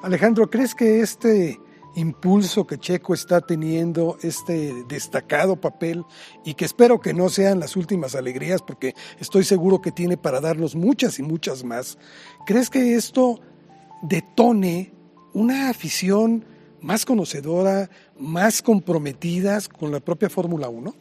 Alejandro, 0.03 0.51
¿crees 0.51 0.75
que 0.75 1.01
este 1.01 1.59
impulso 1.95 2.67
que 2.67 2.79
Checo 2.79 3.15
está 3.15 3.41
teniendo, 3.41 4.17
este 4.23 4.85
destacado 4.85 5.61
papel, 5.61 6.05
y 6.45 6.55
que 6.55 6.65
espero 6.65 7.01
que 7.01 7.15
no 7.15 7.29
sean 7.29 7.61
las 7.61 7.77
últimas 7.77 8.15
alegrías, 8.15 8.63
porque 8.63 8.95
estoy 9.19 9.45
seguro 9.45 9.81
que 9.81 9.93
tiene 9.93 10.17
para 10.17 10.41
darnos 10.41 10.75
muchas 10.75 11.19
y 11.19 11.23
muchas 11.23 11.65
más, 11.65 11.99
¿crees 12.47 12.71
que 12.71 12.95
esto 12.95 13.41
detone 14.03 14.93
una 15.33 15.69
afición 15.69 16.45
más 16.83 17.05
conocedora, 17.05 17.91
más 18.19 18.63
comprometidas 18.63 19.69
con 19.69 19.91
la 19.93 20.01
propia 20.01 20.29
Fórmula 20.29 20.69
1? 20.69 20.95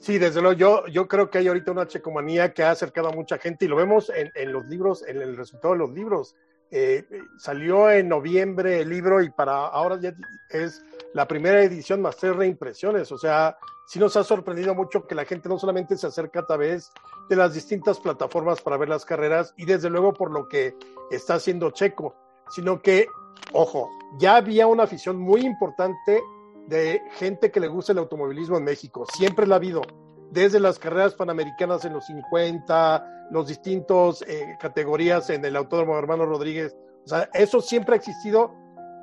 Sí, 0.00 0.18
desde 0.18 0.40
luego, 0.40 0.56
yo, 0.56 0.86
yo 0.86 1.08
creo 1.08 1.28
que 1.28 1.38
hay 1.38 1.48
ahorita 1.48 1.72
una 1.72 1.88
checomanía 1.88 2.54
que 2.54 2.62
ha 2.62 2.70
acercado 2.70 3.08
a 3.08 3.12
mucha 3.12 3.38
gente 3.38 3.64
y 3.64 3.68
lo 3.68 3.76
vemos 3.76 4.12
en, 4.14 4.52
los 4.52 4.64
libros, 4.66 5.04
en 5.06 5.20
el 5.20 5.36
resultado 5.36 5.74
de 5.74 5.80
los 5.80 5.90
libros. 5.90 6.36
Eh, 6.70 7.04
salió 7.38 7.90
en 7.90 8.08
noviembre 8.08 8.80
el 8.80 8.90
libro 8.90 9.22
y 9.22 9.30
para 9.30 9.66
ahora 9.66 9.98
ya 10.00 10.14
es 10.50 10.84
la 11.14 11.26
primera 11.26 11.62
edición 11.62 12.00
más 12.00 12.16
tres 12.16 12.36
reimpresiones. 12.36 13.10
O 13.10 13.18
sea, 13.18 13.58
sí 13.86 13.98
nos 13.98 14.16
ha 14.16 14.22
sorprendido 14.22 14.74
mucho 14.74 15.04
que 15.06 15.16
la 15.16 15.24
gente 15.24 15.48
no 15.48 15.58
solamente 15.58 15.96
se 15.96 16.06
acerca 16.06 16.40
a 16.40 16.46
través 16.46 16.92
de 17.28 17.36
las 17.36 17.54
distintas 17.54 17.98
plataformas 17.98 18.60
para 18.60 18.76
ver 18.76 18.88
las 18.88 19.04
carreras 19.04 19.52
y 19.56 19.64
desde 19.64 19.90
luego 19.90 20.14
por 20.14 20.30
lo 20.30 20.48
que 20.48 20.76
está 21.10 21.34
haciendo 21.34 21.70
Checo, 21.70 22.14
sino 22.50 22.80
que, 22.80 23.08
ojo, 23.52 23.90
ya 24.16 24.36
había 24.36 24.66
una 24.66 24.84
afición 24.84 25.18
muy 25.18 25.42
importante 25.42 26.22
de 26.66 27.02
gente 27.12 27.50
que 27.50 27.60
le 27.60 27.68
gusta 27.68 27.92
el 27.92 27.98
automovilismo 27.98 28.56
en 28.56 28.64
México. 28.64 29.04
Siempre 29.14 29.46
la 29.46 29.56
ha 29.56 29.58
habido 29.58 29.82
desde 30.30 30.60
las 30.60 30.78
carreras 30.78 31.14
panamericanas 31.14 31.84
en 31.84 31.94
los 31.94 32.06
50, 32.06 33.28
los 33.30 33.48
distintos 33.48 34.22
eh, 34.22 34.56
categorías 34.60 35.30
en 35.30 35.44
el 35.44 35.56
Autódromo 35.56 35.98
Hermano 35.98 36.26
Rodríguez. 36.26 36.76
O 37.04 37.08
sea, 37.08 37.28
eso 37.32 37.60
siempre 37.60 37.94
ha 37.94 37.96
existido 37.96 38.54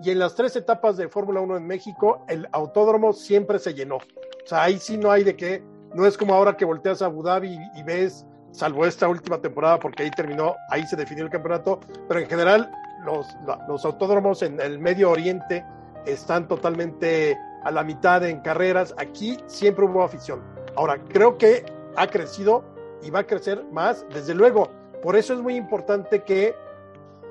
y 0.01 0.11
en 0.11 0.19
las 0.19 0.35
tres 0.35 0.55
etapas 0.55 0.97
de 0.97 1.07
Fórmula 1.07 1.41
1 1.41 1.57
en 1.57 1.67
México, 1.67 2.25
el 2.27 2.47
autódromo 2.51 3.13
siempre 3.13 3.59
se 3.59 3.73
llenó. 3.73 3.97
O 3.97 4.47
sea, 4.47 4.63
ahí 4.63 4.77
sí 4.77 4.97
no 4.97 5.11
hay 5.11 5.23
de 5.23 5.35
qué. 5.35 5.63
No 5.93 6.05
es 6.05 6.17
como 6.17 6.33
ahora 6.33 6.57
que 6.57 6.65
volteas 6.65 7.01
a 7.01 7.05
Abu 7.05 7.23
Dhabi 7.23 7.57
y, 7.75 7.83
ves, 7.83 8.25
salvo 8.51 8.85
esta 8.85 9.07
última 9.07 9.39
temporada, 9.39 9.79
porque 9.79 10.03
ahí 10.03 10.11
terminó, 10.11 10.55
ahí 10.69 10.85
se 10.85 10.95
definió 10.95 11.23
el 11.23 11.29
campeonato, 11.29 11.79
pero 12.07 12.19
en 12.19 12.27
general 12.27 12.69
los, 13.05 13.27
los 13.67 13.85
autódromos 13.85 14.41
en 14.41 14.59
el 14.59 14.79
Medio 14.79 15.11
Oriente 15.11 15.65
están 16.05 16.47
totalmente 16.47 17.37
a 17.63 17.71
la 17.71 17.83
mitad 17.83 18.23
en 18.25 18.41
carreras. 18.41 18.93
Aquí 18.97 19.37
siempre 19.47 19.85
hubo 19.85 20.03
afición 20.03 20.55
Ahora, 20.75 21.01
creo 21.09 21.37
que 21.37 21.65
ha 21.95 22.07
crecido 22.07 22.63
y 23.01 23.09
va 23.09 23.19
a 23.19 23.27
crecer 23.27 23.63
más, 23.71 24.05
desde 24.13 24.33
luego. 24.33 24.69
Por 25.01 25.15
eso 25.15 25.33
es 25.33 25.39
muy 25.39 25.55
importante 25.55 26.23
que 26.23 26.55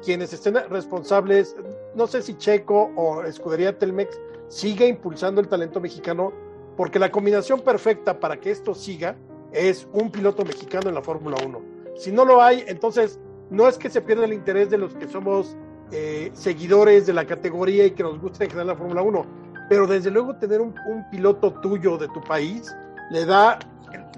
quienes 0.03 0.33
estén 0.33 0.55
responsables, 0.70 1.57
no 1.95 2.07
sé 2.07 2.22
si 2.22 2.37
Checo 2.37 2.91
o 2.97 3.22
Escudería 3.22 3.79
Telmex, 3.79 4.18
siga 4.49 4.87
impulsando 4.87 5.41
el 5.41 5.49
talento 5.49 5.81
mexicano, 5.81 6.33
porque 6.77 6.99
la 6.99 7.11
combinación 7.11 7.61
perfecta 7.61 8.18
para 8.18 8.39
que 8.39 8.51
esto 8.51 8.75
siga 8.75 9.16
es 9.53 9.87
un 9.93 10.11
piloto 10.11 10.45
mexicano 10.45 10.89
en 10.89 10.95
la 10.95 11.03
Fórmula 11.03 11.37
1. 11.45 11.61
Si 11.97 12.11
no 12.11 12.25
lo 12.25 12.43
hay, 12.43 12.64
entonces 12.66 13.20
no 13.51 13.68
es 13.68 13.79
que 13.79 13.91
se 13.91 14.01
pierda 14.01 14.25
el 14.25 14.33
interés 14.33 14.70
de 14.70 14.79
los 14.79 14.95
que 14.95 15.07
somos 15.07 15.57
eh, 15.93 16.30
seguidores 16.35 17.07
de 17.07 17.12
la 17.12 17.26
categoría 17.26 17.87
y 17.87 17.93
que 17.93 18.03
nos 18.03 18.20
gusta 18.20 18.45
en 18.45 18.51
general 18.51 18.68
la 18.68 18.76
Fórmula 18.76 19.03
1, 19.03 19.26
pero 19.68 19.87
desde 19.87 20.11
luego 20.11 20.37
tener 20.37 20.61
un, 20.61 20.74
piloto 21.11 21.53
tuyo 21.61 21.97
de 21.99 22.09
tu 22.09 22.22
país 22.22 22.74
le 23.11 23.24
da, 23.24 23.59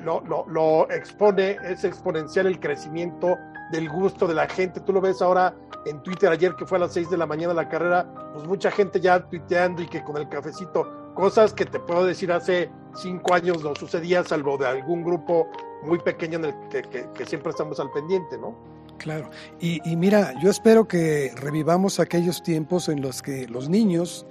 lo, 0.05 0.23
lo, 0.49 0.91
expone, 0.91 1.59
es 1.65 1.85
exponencial 1.85 2.47
el 2.47 2.59
crecimiento 2.61 3.37
del 3.73 3.89
gusto 3.89 4.27
de 4.27 4.35
la 4.35 4.49
gente. 4.49 4.81
Tú 4.81 4.93
lo 4.93 5.01
ves 5.01 5.21
ahora 5.21 5.55
en 5.87 6.03
Twitter 6.03 6.31
ayer 6.31 6.55
que 6.55 6.67
fue 6.67 6.79
a 6.79 6.83
las 6.83 6.93
6 6.93 7.11
de 7.11 7.17
la 7.17 7.27
mañana 7.27 7.55
la 7.55 7.69
carrera, 7.69 8.07
pues 8.33 8.47
mucha 8.47 8.71
gente 8.71 9.01
ya 9.01 9.21
tuiteando 9.29 9.83
y 9.83 9.87
que 9.87 10.03
con 10.03 10.17
el 10.17 10.29
cafecito, 10.29 11.13
cosas 11.15 11.53
que 11.53 11.65
te 11.65 11.79
puedo 11.79 12.05
decir 12.05 12.33
hace 12.33 12.71
cinco 12.95 13.35
años 13.35 13.63
no 13.63 13.75
sucedía, 13.75 14.25
salvo 14.25 14.57
de 14.59 14.67
algún 14.67 15.05
grupo 15.05 15.49
muy 15.83 15.99
pequeño 15.99 16.39
en 16.39 16.45
el 16.47 16.55
que, 16.69 17.27
siempre 17.27 17.51
estamos 17.51 17.79
al 17.81 17.91
pendiente, 17.93 18.37
¿no? 18.39 18.55
Claro, 18.99 19.31
y, 19.61 19.81
mira, 19.97 20.35
yo 20.43 20.51
espero 20.51 20.89
que 20.89 21.33
revivamos 21.37 22.01
aquellos 22.01 22.43
tiempos 22.43 22.89
en 22.89 23.03
los 23.03 23.23
que 23.23 23.47
los 23.47 23.69
niños 23.69 24.27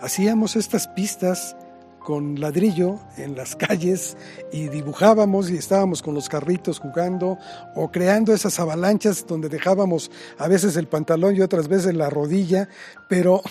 hacíamos 0.00 0.56
estas 0.56 0.88
pistas 0.88 1.56
con 2.00 2.40
ladrillo 2.40 2.98
en 3.16 3.36
las 3.36 3.56
calles 3.56 4.16
y 4.52 4.68
dibujábamos 4.68 5.50
y 5.50 5.56
estábamos 5.56 6.02
con 6.02 6.14
los 6.14 6.28
carritos 6.28 6.80
jugando 6.80 7.38
o 7.74 7.90
creando 7.90 8.34
esas 8.34 8.58
avalanchas 8.58 9.26
donde 9.26 9.48
dejábamos 9.48 10.10
a 10.38 10.48
veces 10.48 10.76
el 10.76 10.88
pantalón 10.88 11.36
y 11.36 11.40
otras 11.40 11.68
veces 11.68 11.94
la 11.94 12.10
rodilla, 12.10 12.68
pero 13.08 13.42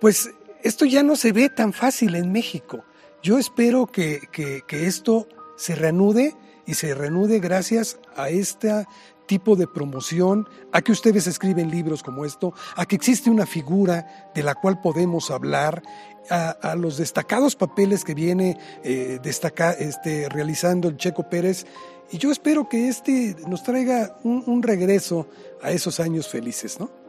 pues 0.00 0.30
esto 0.62 0.84
ya 0.84 1.02
no 1.02 1.16
se 1.16 1.32
ve 1.32 1.48
tan 1.48 1.72
fácil 1.72 2.14
en 2.16 2.32
México. 2.32 2.84
Yo 3.22 3.38
espero 3.38 3.86
que, 3.86 4.20
que 4.32 4.86
esto 4.86 5.28
se 5.56 5.76
reanude 5.76 6.34
y 6.66 6.74
se 6.74 6.94
reanude 6.94 7.40
gracias 7.40 7.98
a 8.16 8.28
esta 8.30 8.86
tipo 9.26 9.56
de 9.56 9.66
promoción, 9.66 10.48
a 10.72 10.82
que 10.82 10.92
ustedes 10.92 11.26
escriben 11.26 11.70
libros 11.70 12.02
como 12.02 12.24
esto, 12.24 12.52
a 12.76 12.86
que 12.86 12.96
existe 12.96 13.30
una 13.30 13.46
figura 13.46 14.30
de 14.34 14.42
la 14.42 14.54
cual 14.54 14.80
podemos 14.80 15.30
hablar, 15.30 15.82
a, 16.30 16.76
los 16.76 16.98
destacados 16.98 17.56
papeles 17.56 18.04
que 18.04 18.14
viene 18.14 18.56
eh, 18.84 19.18
este, 19.24 20.28
realizando 20.28 20.88
el 20.88 20.96
Checo 20.96 21.28
Pérez. 21.28 21.66
Y 22.12 22.18
yo 22.18 22.30
espero 22.30 22.68
que 22.68 22.88
este 22.88 23.34
nos 23.48 23.64
traiga 23.64 24.18
un 24.22 24.62
regreso 24.62 25.26
a 25.62 25.72
esos 25.72 25.98
años 25.98 26.28
felices, 26.28 26.78
¿no? 26.78 27.02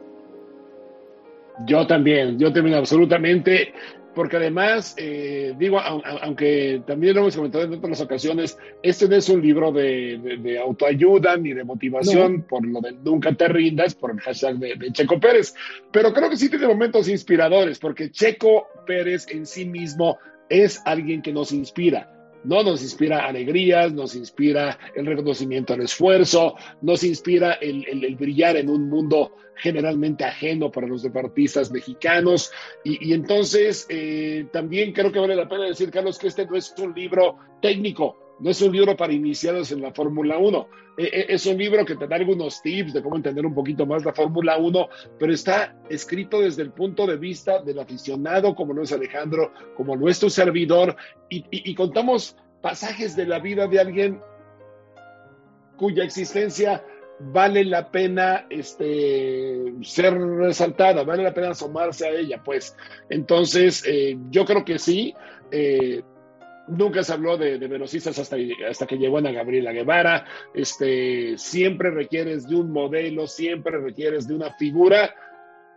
Yo 1.66 1.86
también, 1.86 2.38
yo 2.38 2.52
también 2.52 2.76
absolutamente 2.76 3.72
porque 4.14 4.36
además, 4.36 4.94
eh, 4.96 5.54
digo, 5.58 5.80
aunque 5.80 6.82
también 6.86 7.14
lo 7.14 7.22
hemos 7.22 7.36
comentado 7.36 7.64
en 7.64 7.74
otras 7.74 8.00
ocasiones, 8.00 8.56
este 8.82 9.08
no 9.08 9.16
es 9.16 9.28
un 9.28 9.42
libro 9.42 9.72
de, 9.72 10.58
autoayuda 10.62 11.36
ni 11.36 11.52
de 11.52 11.64
motivación, 11.64 12.42
por 12.42 12.66
lo 12.66 12.80
de 12.80 12.92
nunca 12.92 13.34
te 13.34 13.48
rindas, 13.48 13.94
por 13.94 14.12
el 14.12 14.20
hashtag 14.20 14.56
de, 14.58 14.76
de, 14.76 14.92
Checo 14.92 15.18
Pérez, 15.18 15.54
pero 15.90 16.12
creo 16.12 16.30
que 16.30 16.36
sí 16.36 16.48
tiene 16.48 16.66
momentos 16.66 17.08
inspiradores, 17.08 17.78
porque 17.78 18.10
Checo 18.10 18.68
Pérez 18.86 19.26
en 19.28 19.46
sí 19.46 19.64
mismo 19.64 20.18
es 20.48 20.80
alguien 20.84 21.22
que 21.22 21.32
nos 21.32 21.52
inspira. 21.52 22.13
¿No? 22.44 22.62
Nos 22.62 22.82
inspira 22.82 23.26
alegrías, 23.26 23.92
nos 23.92 24.14
inspira 24.14 24.78
el 24.94 25.06
reconocimiento 25.06 25.74
al 25.74 25.82
esfuerzo, 25.82 26.54
nos 26.82 27.02
inspira 27.02 27.54
el, 27.54 28.16
brillar 28.16 28.56
en 28.56 28.70
un 28.70 28.88
mundo 28.88 29.32
generalmente 29.56 30.24
ajeno 30.24 30.70
para 30.70 30.86
los 30.86 31.02
deportistas 31.02 31.70
mexicanos. 31.70 32.50
Y, 32.84 33.12
entonces 33.12 33.86
eh, 33.88 34.46
también 34.52 34.92
creo 34.92 35.10
que 35.10 35.18
vale 35.18 35.36
la 35.36 35.48
pena 35.48 35.64
decir, 35.64 35.90
Carlos, 35.90 36.18
que 36.18 36.28
este 36.28 36.46
no 36.46 36.56
es 36.56 36.74
un 36.78 36.94
libro 36.94 37.36
técnico, 37.60 38.23
no 38.40 38.50
es 38.50 38.60
un 38.62 38.72
libro 38.72 38.96
para 38.96 39.12
iniciados 39.12 39.70
en 39.72 39.80
la 39.80 39.92
Fórmula 39.92 40.38
1. 40.38 40.68
Eh, 40.96 41.10
eh, 41.12 41.26
es 41.28 41.46
un 41.46 41.56
libro 41.56 41.84
que 41.84 41.96
te 41.96 42.06
da 42.06 42.16
algunos 42.16 42.62
tips 42.62 42.92
de 42.92 43.02
cómo 43.02 43.16
entender 43.16 43.44
un 43.44 43.54
poquito 43.54 43.86
más 43.86 44.04
la 44.04 44.12
Fórmula 44.12 44.56
1, 44.56 44.88
pero 45.18 45.32
está 45.32 45.76
escrito 45.88 46.40
desde 46.40 46.62
el 46.62 46.70
punto 46.70 47.06
de 47.06 47.16
vista 47.16 47.62
del 47.62 47.78
aficionado, 47.78 48.54
como 48.54 48.72
lo 48.72 48.82
es 48.82 48.92
Alejandro, 48.92 49.52
como 49.76 49.96
nuestro 49.96 50.30
servidor, 50.30 50.96
y, 51.28 51.74
contamos 51.74 52.36
pasajes 52.60 53.16
de 53.16 53.26
la 53.26 53.40
vida 53.40 53.66
de 53.66 53.80
alguien 53.80 54.20
cuya 55.76 56.04
existencia 56.04 56.84
vale 57.18 57.64
la 57.64 57.90
pena 57.90 58.46
este, 58.48 59.74
ser 59.82 60.14
resaltada, 60.16 61.02
vale 61.02 61.24
la 61.24 61.34
pena 61.34 61.50
asomarse 61.50 62.06
a 62.06 62.10
ella, 62.10 62.40
pues. 62.44 62.76
Entonces, 63.10 63.84
eh, 63.86 64.16
yo 64.30 64.44
creo 64.44 64.64
que 64.64 64.78
sí. 64.78 65.14
Nunca 66.68 67.02
se 67.02 67.12
habló 67.12 67.36
de, 67.36 67.58
de 67.58 67.68
velocistas 67.68 68.18
hasta, 68.18 68.36
hasta 68.68 68.86
que 68.86 68.96
llegó 68.96 69.18
Ana 69.18 69.32
Gabriela 69.32 69.72
Guevara. 69.72 70.24
Este, 70.54 71.36
siempre 71.36 71.90
requieres 71.90 72.48
de 72.48 72.56
un 72.56 72.70
modelo, 72.70 73.26
siempre 73.26 73.78
requieres 73.78 74.26
de 74.26 74.34
una 74.34 74.50
figura 74.50 75.14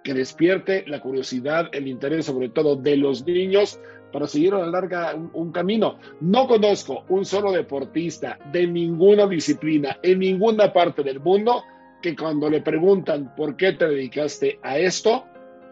que 0.03 0.13
despierte 0.13 0.85
la 0.87 1.01
curiosidad, 1.01 1.69
el 1.73 1.87
interés 1.87 2.25
sobre 2.25 2.49
todo 2.49 2.77
de 2.77 2.95
los 2.95 3.25
niños 3.25 3.79
para 4.11 4.25
seguir 4.25 4.53
a 4.53 4.59
la 4.59 4.67
larga 4.67 5.13
un, 5.15 5.51
camino. 5.51 5.99
No 6.21 6.47
conozco 6.47 7.03
un 7.09 7.25
solo 7.25 7.51
deportista 7.51 8.39
de 8.51 8.67
ninguna 8.67 9.27
disciplina 9.27 9.97
en 10.01 10.19
ninguna 10.19 10.71
parte 10.71 11.03
del 11.03 11.19
mundo 11.19 11.63
que 12.01 12.15
cuando 12.15 12.49
le 12.49 12.61
preguntan 12.61 13.35
por 13.35 13.57
qué 13.57 13.73
te 13.73 13.87
dedicaste 13.87 14.59
a 14.61 14.77
esto, 14.77 15.25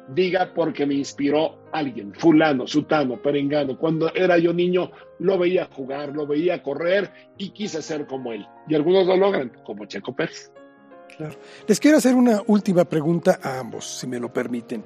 diga 0.09 0.53
porque 0.53 0.85
me 0.85 0.95
inspiró 0.95 1.57
alguien, 1.71 2.13
fulano, 2.13 2.67
sutano, 2.67 3.21
perengano. 3.21 3.77
Cuando 3.77 4.13
era 4.13 4.37
yo 4.37 4.53
niño 4.53 4.91
lo 5.19 5.37
veía 5.37 5.67
jugar, 5.71 6.09
lo 6.13 6.27
veía 6.27 6.61
correr 6.61 7.11
y 7.37 7.49
quise 7.49 7.81
ser 7.81 8.05
como 8.05 8.31
él. 8.33 8.45
Y 8.67 8.75
algunos 8.75 9.07
lo 9.07 9.17
logran, 9.17 9.51
como 9.63 9.85
Checo 9.85 10.15
Pérez. 10.15 10.51
Claro. 11.17 11.35
Les 11.67 11.79
quiero 11.79 11.97
hacer 11.97 12.15
una 12.15 12.41
última 12.47 12.83
pregunta 12.85 13.39
a 13.41 13.59
ambos, 13.59 13.85
si 13.85 14.07
me 14.07 14.19
lo 14.19 14.31
permiten. 14.31 14.83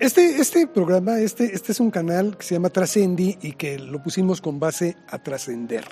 Este, 0.00 0.40
este 0.40 0.66
programa, 0.66 1.20
este, 1.20 1.54
este 1.54 1.72
es 1.72 1.80
un 1.80 1.90
canal 1.90 2.36
que 2.36 2.44
se 2.44 2.54
llama 2.54 2.70
Trascendi 2.70 3.38
y 3.42 3.52
que 3.52 3.78
lo 3.78 4.02
pusimos 4.02 4.40
con 4.40 4.58
base 4.58 4.96
a 5.08 5.22
trascender. 5.22 5.84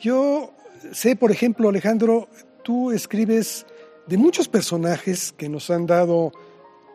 Yo 0.00 0.54
sé, 0.90 1.14
por 1.14 1.30
ejemplo, 1.30 1.68
Alejandro, 1.68 2.28
tú 2.64 2.90
escribes 2.90 3.64
de 4.06 4.16
muchos 4.16 4.48
personajes 4.48 5.32
que 5.32 5.48
nos 5.48 5.70
han 5.70 5.86
dado 5.86 6.32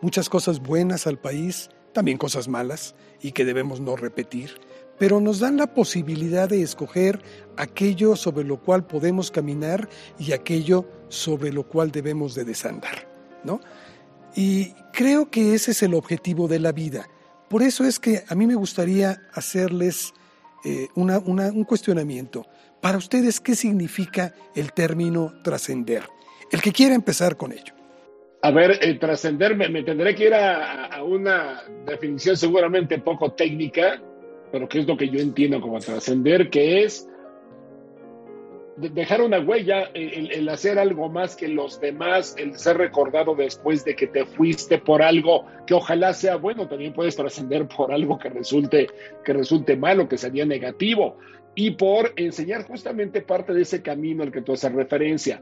muchas 0.01 0.29
cosas 0.29 0.61
buenas 0.61 1.07
al 1.07 1.19
país, 1.19 1.69
también 1.93 2.17
cosas 2.17 2.47
malas 2.47 2.95
y 3.21 3.31
que 3.31 3.45
debemos 3.45 3.79
no 3.79 3.95
repetir, 3.95 4.59
pero 4.99 5.19
nos 5.19 5.39
dan 5.39 5.57
la 5.57 5.73
posibilidad 5.73 6.49
de 6.49 6.61
escoger 6.61 7.21
aquello 7.55 8.15
sobre 8.15 8.43
lo 8.43 8.61
cual 8.61 8.85
podemos 8.85 9.31
caminar 9.31 9.89
y 10.19 10.31
aquello 10.31 10.87
sobre 11.09 11.51
lo 11.51 11.67
cual 11.67 11.91
debemos 11.91 12.35
de 12.35 12.45
desandar, 12.45 13.07
¿no? 13.43 13.59
Y 14.35 14.73
creo 14.93 15.31
que 15.31 15.55
ese 15.55 15.71
es 15.71 15.81
el 15.83 15.93
objetivo 15.93 16.47
de 16.47 16.59
la 16.59 16.71
vida. 16.71 17.09
Por 17.49 17.63
eso 17.63 17.85
es 17.85 17.99
que 17.99 18.23
a 18.27 18.35
mí 18.35 18.45
me 18.45 18.55
gustaría 18.55 19.21
hacerles 19.33 20.13
eh, 20.63 20.89
un 20.95 21.63
cuestionamiento. 21.63 22.45
Para 22.81 22.97
ustedes, 22.97 23.39
¿qué 23.39 23.55
significa 23.55 24.35
el 24.53 24.73
término 24.73 25.33
trascender? 25.43 26.03
El 26.51 26.61
que 26.61 26.71
quiera 26.71 26.93
empezar 26.93 27.37
con 27.37 27.51
ello. 27.51 27.76
A 28.41 28.51
ver, 28.51 28.79
el 28.81 28.99
trascender, 28.99 29.55
me, 29.55 29.83
tendré 29.83 30.13
que 30.13 30.25
ir 30.25 30.33
a, 30.33 31.03
una 31.03 31.63
definición 31.85 32.37
seguramente 32.37 32.99
poco 32.99 33.31
técnica, 33.31 34.01
pero 34.51 34.69
que 34.69 34.79
es 34.79 34.87
lo 34.87 34.95
que 34.95 35.09
yo 35.09 35.19
entiendo 35.19 35.59
como 35.59 35.79
trascender, 35.79 36.49
que 36.49 36.83
es 36.83 37.09
dejar 38.77 39.21
una 39.23 39.39
huella, 39.39 39.89
el, 39.95 40.47
hacer 40.49 40.77
algo 40.77 41.09
más 41.09 41.35
que 41.35 41.47
los 41.47 41.79
demás, 41.79 42.35
el 42.37 42.57
ser 42.59 42.77
recordado 42.77 43.33
después 43.33 43.83
de 43.83 43.95
que 43.95 44.05
te 44.05 44.25
fuiste 44.25 44.77
por 44.77 45.01
algo 45.01 45.47
que 45.65 45.73
ojalá 45.73 46.13
sea 46.13 46.35
bueno, 46.35 46.67
también 46.67 46.93
puedes 46.93 47.15
trascender 47.15 47.67
por 47.67 47.91
algo 47.91 48.19
que 48.19 48.29
resulte, 48.29 48.87
que 49.25 49.33
resulte 49.33 49.75
malo, 49.75 50.07
que 50.07 50.19
sería 50.19 50.45
negativo, 50.45 51.17
y 51.55 51.71
por 51.71 52.13
enseñar 52.15 52.67
justamente 52.67 53.21
parte 53.21 53.51
de 53.51 53.63
ese 53.63 53.81
camino 53.81 54.21
al 54.21 54.31
que 54.31 54.41
tú 54.41 54.53
haces 54.53 54.71
referencia. 54.71 55.41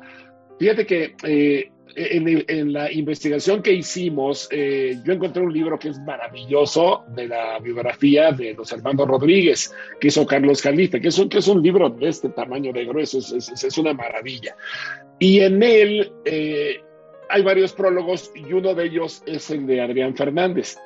Fíjate 0.57 0.85
que 0.85 1.15
eh, 1.23 1.69
en, 1.95 2.73
la 2.73 2.91
investigación 2.91 3.61
que 3.61 3.73
hicimos, 3.73 4.47
eh, 4.51 4.97
yo 5.05 5.13
encontré 5.13 5.41
un 5.41 5.53
libro 5.53 5.79
que 5.79 5.89
es 5.89 5.99
maravilloso 5.99 7.03
de 7.15 7.27
la 7.27 7.59
biografía 7.59 8.31
de 8.31 8.53
los 8.53 8.71
hermanos 8.71 9.07
Rodríguez, 9.07 9.73
que 9.99 10.07
hizo 10.07 10.25
Carlos 10.25 10.61
Calife, 10.61 10.99
que 10.99 11.07
es 11.07 11.19
un, 11.19 11.29
que 11.29 11.39
es 11.39 11.47
un 11.47 11.61
libro 11.61 11.89
de 11.89 12.09
este 12.09 12.29
tamaño 12.29 12.73
de 12.73 12.85
grueso, 12.85 13.19
es, 13.19 13.77
una 13.77 13.93
maravilla. 13.93 14.55
Y 15.19 15.39
en 15.39 15.63
él 15.63 16.11
eh, 16.25 16.81
hay 17.29 17.41
varios 17.41 17.73
prólogos 17.73 18.31
y 18.35 18.51
uno 18.51 18.73
de 18.73 18.85
ellos 18.85 19.23
es 19.25 19.49
el 19.49 19.65
de 19.65 19.81
Adrián 19.81 20.15
Fernández. 20.15 20.77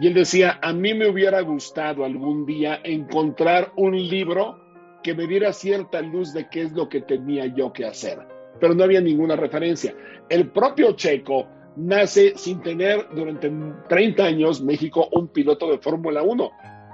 Y 0.00 0.08
él 0.08 0.14
decía, 0.14 0.58
a 0.62 0.72
mí 0.72 0.92
me 0.94 1.08
hubiera 1.08 1.40
gustado 1.42 2.04
algún 2.04 2.46
día 2.46 2.80
encontrar 2.82 3.72
un 3.76 3.96
libro 3.96 4.60
que 5.02 5.14
me 5.14 5.26
diera 5.26 5.52
cierta 5.52 6.00
luz 6.00 6.32
de 6.32 6.48
qué 6.48 6.62
es 6.62 6.72
lo 6.72 6.88
que 6.88 7.02
tenía 7.02 7.46
yo 7.46 7.72
que 7.72 7.84
hacer 7.84 8.33
pero 8.60 8.74
no 8.74 8.84
había 8.84 9.00
ninguna 9.00 9.36
referencia. 9.36 9.94
El 10.28 10.50
propio 10.50 10.92
Checo 10.92 11.46
nace 11.76 12.34
sin 12.36 12.60
tener 12.62 13.08
durante 13.14 13.50
30 13.88 14.24
años 14.24 14.62
México 14.62 15.08
un 15.12 15.28
piloto 15.28 15.70
de 15.70 15.78
Fórmula 15.78 16.22
1. 16.22 16.50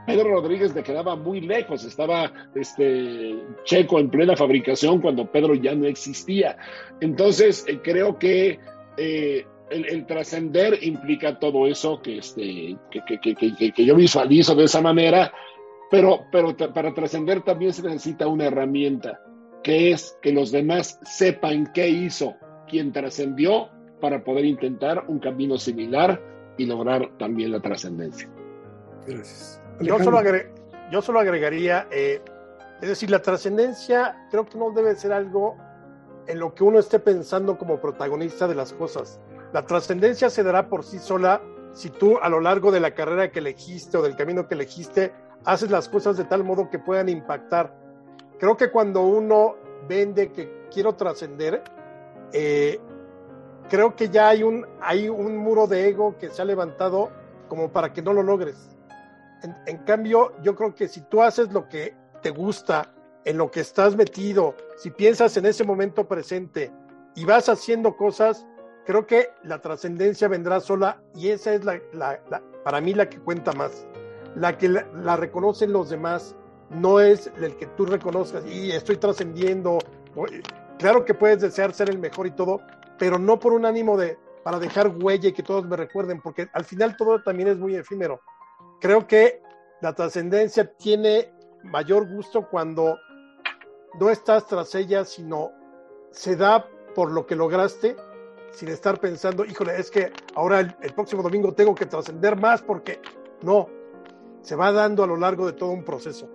Pedro 0.07 0.31
Rodríguez 0.31 0.75
le 0.75 0.83
quedaba 0.83 1.15
muy 1.15 1.41
lejos, 1.41 1.85
estaba 1.85 2.33
este, 2.55 3.37
Checo 3.65 4.01
en 4.01 4.11
plena 4.11 4.35
fabricación 4.35 5.01
cuando 5.01 5.31
Pedro 5.31 5.55
ya 5.55 5.75
no 5.75 5.87
existía. 5.87 6.57
Entonces, 7.01 7.65
eh, 7.69 7.81
creo 7.83 8.19
que 8.19 8.59
eh, 8.97 9.47
el, 9.71 10.07
trascender 10.07 10.79
implica 10.83 11.39
todo 11.39 11.67
eso 11.67 12.01
que, 12.03 12.19
este, 12.19 12.77
que, 12.91 13.73
que, 13.73 13.85
yo 13.85 13.95
visualizo 13.95 14.55
de 14.55 14.65
esa 14.65 14.81
manera, 14.81 15.33
pero, 15.91 16.25
pero 16.33 16.57
para 16.57 16.93
trascender 16.93 17.43
también 17.43 17.73
se 17.73 17.83
necesita 17.83 18.27
una 18.27 18.47
herramienta 18.47 19.21
que 19.63 19.93
es 19.93 20.17
que 20.23 20.33
los 20.33 20.53
demás 20.53 20.99
sepan 21.03 21.73
qué 21.73 21.89
hizo 21.89 22.35
quien 22.69 22.93
trascendió 22.93 23.69
para 24.01 24.25
poder 24.25 24.45
intentar 24.45 25.05
un 25.09 25.19
camino 25.19 25.59
similar 25.59 26.21
y 26.57 26.67
lograr 26.67 27.11
también 27.19 27.53
la 27.53 27.61
trascendencia. 27.61 28.29
Gracias. 29.07 29.61
Yo 29.81 29.99
solo, 29.99 30.21
yo 30.91 31.03
solo, 31.03 31.21
agregaría, 31.21 31.87
eh, 31.91 32.21
es 32.81 32.89
decir, 32.89 33.11
la 33.11 33.23
trascendencia 33.23 34.27
creo 34.31 34.47
que 34.47 34.59
no 34.59 34.71
debe 34.73 34.95
ser 34.95 35.13
algo 35.13 35.57
en 36.27 36.39
lo 36.39 36.55
que 36.55 36.65
uno 36.65 36.79
esté 36.79 36.99
pensando 36.99 37.59
como 37.59 37.81
protagonista 37.81 38.47
de 38.47 38.55
las 38.55 38.73
cosas. 38.73 39.21
La 39.53 39.65
trascendencia 39.67 40.31
se 40.31 40.43
dará 40.43 40.69
por 40.69 40.85
sí 40.85 40.99
sola 40.99 41.43
si 41.73 41.91
tú 41.91 42.19
a 42.19 42.29
lo 42.29 42.41
largo 42.41 42.71
de 42.73 42.81
la 42.81 42.95
carrera 42.95 43.31
que 43.31 43.39
elegiste 43.39 43.97
o 43.97 44.03
del 44.03 44.17
camino 44.17 44.49
que 44.49 44.55
elegiste 44.55 45.13
haces 45.45 45.71
las 45.71 45.89
cosas 45.89 46.17
de 46.17 46.25
tal 46.25 46.45
modo 46.45 46.69
que 46.71 46.79
puedan 46.79 47.09
impactar 47.09 47.75
creo 48.41 48.57
que 48.57 48.71
cuando 48.71 49.03
uno 49.03 49.57
vende 49.87 50.33
que 50.33 50.67
quiero 50.73 50.95
trascender, 50.95 51.63
eh, 52.33 52.81
creo 53.69 53.95
que 53.95 54.09
ya 54.09 54.31
hay 54.31 54.43
un, 54.43 54.67
hay 54.81 55.09
un 55.09 55.37
muro 55.37 55.67
de 55.67 55.89
ego 55.89 56.17
que 56.19 56.31
se 56.31 56.41
ha 56.41 56.45
levantado 56.45 57.11
como 57.49 57.71
para 57.71 57.93
que 57.93 58.03
no 58.03 58.13
lo 58.13 58.23
logres. 58.23 58.77
En, 59.67 59.79
cambio, 59.85 60.33
yo 60.43 60.55
creo 60.55 60.75
que 60.75 60.89
si 60.89 61.01
tú 61.03 61.23
haces 61.23 61.53
lo 61.53 61.69
que 61.69 61.95
te 62.23 62.31
gusta, 62.31 62.93
en 63.25 63.37
lo 63.39 63.51
que 63.51 63.61
estás 63.61 63.97
metido, 63.97 64.55
si 64.77 64.91
piensas 64.91 65.37
en 65.37 65.47
ese 65.47 65.65
momento 65.65 66.09
presente 66.09 66.71
y 67.15 67.25
vas 67.25 67.49
haciendo 67.49 67.97
cosas, 67.97 68.47
creo 68.87 69.07
que 69.07 69.31
la 69.43 69.61
trascendencia 69.61 70.29
vendrá 70.29 70.61
sola 70.61 71.03
y 71.15 71.29
esa 71.29 71.55
es 71.55 71.65
la, 71.65 71.81
para 72.65 72.81
mí 72.81 72.95
la 72.95 73.09
que 73.09 73.19
cuenta 73.19 73.53
más, 73.53 73.87
la 74.35 74.57
que 74.59 74.69
la 74.69 75.17
reconocen 75.17 75.73
los 75.73 75.89
demás, 75.91 76.37
no 76.71 77.01
es 77.01 77.31
el 77.41 77.57
que 77.57 77.67
tú 77.67 77.87
reconozcas 77.87 78.45
y 78.47 78.71
estoy 78.71 78.97
trascendiendo. 78.97 79.79
Claro 80.79 81.05
que 81.05 81.15
puedes 81.15 81.41
desear 81.41 81.73
ser 81.75 81.91
el 81.91 81.99
mejor 81.99 82.27
y 82.27 82.31
todo, 82.31 82.61
pero 82.99 83.19
no 83.19 83.39
por 83.39 83.53
un 83.53 83.67
ánimo 83.67 83.97
de 83.97 84.19
para 84.43 84.59
dejar 84.59 84.89
huella 84.89 85.29
y 85.29 85.33
que 85.33 85.43
todos 85.43 85.67
me 85.67 85.77
recuerden, 85.77 86.21
porque 86.23 86.49
al 86.53 86.65
final 86.65 86.97
todo 86.97 87.23
también 87.23 87.49
es 87.49 87.59
muy 87.59 87.75
efímero. 87.75 88.23
Creo 88.81 89.07
que 89.07 89.43
la 89.83 89.95
trascendencia 89.95 90.73
tiene 90.77 91.33
mayor 91.65 92.09
gusto 92.09 92.49
cuando 92.49 92.97
no 93.99 94.09
estás 94.09 94.47
tras 94.47 94.75
ella, 94.75 95.05
sino 95.05 95.51
se 96.11 96.37
da 96.37 96.67
por 96.95 97.11
lo 97.11 97.27
que 97.27 97.37
lograste, 97.37 97.97
sin 98.53 98.69
estar 98.69 98.99
pensando, 98.99 99.45
híjole, 99.45 99.79
es 99.79 99.91
que 99.91 100.11
ahora 100.35 100.61
el, 100.61 100.75
el 100.81 100.95
próximo 100.95 101.23
domingo 101.23 101.53
tengo 101.53 101.75
que 101.75 101.87
trascender 101.87 102.37
más 102.37 102.63
porque 102.63 103.01
no, 103.43 103.69
se 104.41 104.57
va 104.57 104.73
dando 104.73 105.05
a 105.05 105.07
lo 105.07 105.17
largo 105.17 105.47
de 105.47 105.53
todo 105.53 105.71
un 105.71 105.85
proceso. 105.85 106.29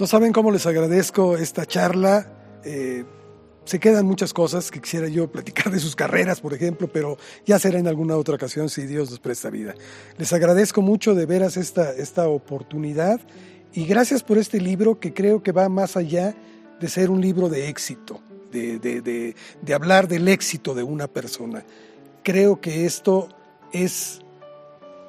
No 0.00 0.06
saben 0.06 0.32
cómo 0.32 0.50
les 0.50 0.64
agradezco 0.64 1.36
esta 1.36 1.66
charla. 1.66 2.32
Eh, 2.64 3.04
se 3.66 3.78
quedan 3.78 4.06
muchas 4.06 4.32
cosas 4.32 4.70
que 4.70 4.80
quisiera 4.80 5.08
yo 5.08 5.28
platicar 5.30 5.70
de 5.70 5.78
sus 5.78 5.94
carreras, 5.94 6.40
por 6.40 6.54
ejemplo, 6.54 6.88
pero 6.90 7.18
ya 7.44 7.58
será 7.58 7.78
en 7.78 7.86
alguna 7.86 8.16
otra 8.16 8.36
ocasión 8.36 8.70
si 8.70 8.86
Dios 8.86 9.10
nos 9.10 9.20
presta 9.20 9.50
vida. 9.50 9.74
Les 10.16 10.32
agradezco 10.32 10.80
mucho 10.80 11.14
de 11.14 11.26
veras 11.26 11.58
esta, 11.58 11.92
esta 11.92 12.30
oportunidad 12.30 13.20
y 13.74 13.84
gracias 13.84 14.22
por 14.22 14.38
este 14.38 14.58
libro 14.58 14.98
que 14.98 15.12
creo 15.12 15.42
que 15.42 15.52
va 15.52 15.68
más 15.68 15.98
allá 15.98 16.34
de 16.80 16.88
ser 16.88 17.10
un 17.10 17.20
libro 17.20 17.50
de 17.50 17.68
éxito, 17.68 18.22
de, 18.50 18.78
de 18.78 19.74
hablar 19.74 20.08
del 20.08 20.28
éxito 20.28 20.74
de 20.74 20.82
una 20.82 21.08
persona. 21.08 21.62
Creo 22.22 22.58
que 22.58 22.86
esto 22.86 23.28
es 23.70 24.22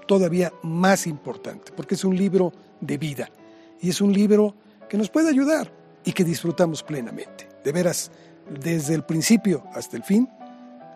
todavía 0.05 0.51
más 0.63 1.07
importante, 1.07 1.71
porque 1.73 1.95
es 1.95 2.03
un 2.03 2.17
libro 2.17 2.51
de 2.81 2.97
vida 2.97 3.31
y 3.79 3.89
es 3.89 4.01
un 4.01 4.11
libro 4.11 4.53
que 4.91 4.97
nos 4.97 5.09
puede 5.09 5.29
ayudar 5.29 5.71
y 6.03 6.11
que 6.11 6.25
disfrutamos 6.25 6.83
plenamente. 6.83 7.47
De 7.63 7.71
veras, 7.71 8.11
desde 8.49 8.93
el 8.93 9.05
principio 9.05 9.63
hasta 9.73 9.95
el 9.95 10.03
fin, 10.03 10.27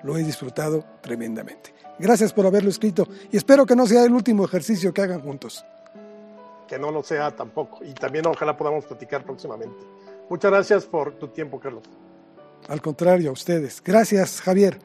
lo 0.03 0.17
he 0.17 0.23
disfrutado 0.23 0.83
tremendamente. 0.99 1.73
Gracias 1.97 2.33
por 2.33 2.45
haberlo 2.45 2.69
escrito 2.69 3.07
y 3.31 3.37
espero 3.37 3.65
que 3.65 3.73
no 3.73 3.87
sea 3.87 4.03
el 4.03 4.11
último 4.11 4.43
ejercicio 4.43 4.93
que 4.93 5.01
hagan 5.01 5.21
juntos. 5.21 5.63
Que 6.67 6.77
no 6.77 6.91
lo 6.91 7.03
sea 7.03 7.31
tampoco 7.31 7.85
y 7.85 7.93
también 7.93 8.27
ojalá 8.27 8.57
podamos 8.57 8.83
platicar 8.83 9.23
próximamente. 9.23 9.77
Muchas 10.29 10.51
gracias 10.51 10.83
por 10.83 11.13
tu 11.13 11.29
tiempo, 11.29 11.57
Carlos. 11.57 11.83
Al 12.67 12.81
contrario, 12.81 13.29
a 13.29 13.31
ustedes. 13.31 13.81
Gracias, 13.81 14.41
Javier. 14.41 14.77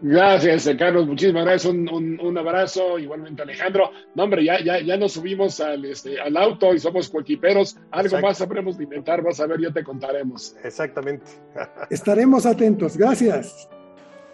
Gracias, 0.00 0.68
Carlos. 0.78 1.06
Muchísimas 1.06 1.44
gracias. 1.44 1.72
Un, 1.72 2.18
un, 2.20 2.38
abrazo. 2.38 2.98
Igualmente, 2.98 3.42
Alejandro. 3.42 3.90
No, 4.14 4.24
hombre, 4.24 4.44
ya, 4.44 4.62
ya, 4.62 4.80
ya 4.80 4.96
nos 4.96 5.12
subimos 5.12 5.60
al, 5.60 5.84
este, 5.84 6.20
al 6.20 6.36
auto 6.36 6.72
y 6.72 6.78
somos 6.78 7.08
coequiperos. 7.08 7.76
Algo 7.90 8.20
más 8.20 8.38
sabremos 8.38 8.78
de 8.78 8.84
inventar. 8.84 9.22
Vas 9.22 9.40
a 9.40 9.46
ver, 9.46 9.60
ya 9.60 9.72
te 9.72 9.82
contaremos. 9.82 10.54
Exactamente. 10.62 11.26
Estaremos 11.90 12.46
atentos. 12.46 12.96
Gracias. 12.96 13.68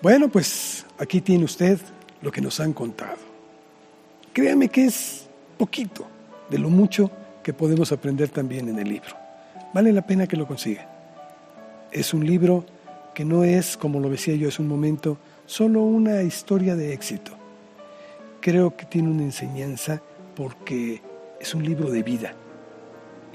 Bueno, 0.03 0.29
pues 0.29 0.85
aquí 0.99 1.21
tiene 1.21 1.45
usted 1.45 1.79
lo 2.21 2.31
que 2.31 2.43
nos 2.43 2.61
han 2.61 2.73
contado. 2.73 3.17
Créame 4.35 4.69
que 4.69 4.85
es 4.85 5.29
poquito 5.57 6.07
de 6.51 6.59
lo 6.59 6.69
mucho 6.69 7.11
que 7.43 7.55
podemos 7.55 7.93
aprender 7.93 8.29
también 8.29 8.69
en 8.69 8.79
el 8.79 8.89
libro. 8.89 9.17
Vale 9.73 9.93
la 9.93 10.07
pena 10.07 10.27
que 10.27 10.37
lo 10.37 10.47
consiga. 10.47 10.89
Es 11.91 12.12
un 12.12 12.27
libro 12.27 12.67
que 13.15 13.25
no 13.25 13.45
es, 13.45 13.77
como 13.77 14.01
lo 14.01 14.11
decía 14.11 14.35
yo 14.35 14.49
hace 14.49 14.61
un 14.61 14.69
momento, 14.69 15.19
solo 15.47 15.82
una 15.82 16.22
historia 16.22 16.76
de 16.76 16.92
éxito. 16.92 17.32
Creo 18.40 18.76
que 18.76 18.86
tiene 18.86 19.11
una 19.11 19.22
enseñanza 19.22 20.03
porque 20.36 21.03
es 21.40 21.55
un 21.55 21.64
libro 21.64 21.90
de 21.90 22.03
vida. 22.03 22.34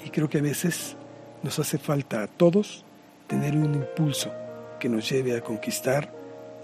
Y 0.05 0.09
creo 0.09 0.29
que 0.29 0.39
a 0.39 0.41
veces 0.41 0.95
nos 1.43 1.59
hace 1.59 1.77
falta 1.77 2.23
a 2.23 2.27
todos 2.27 2.83
tener 3.27 3.55
un 3.55 3.75
impulso 3.75 4.31
que 4.79 4.89
nos 4.89 5.09
lleve 5.09 5.35
a 5.35 5.41
conquistar 5.41 6.11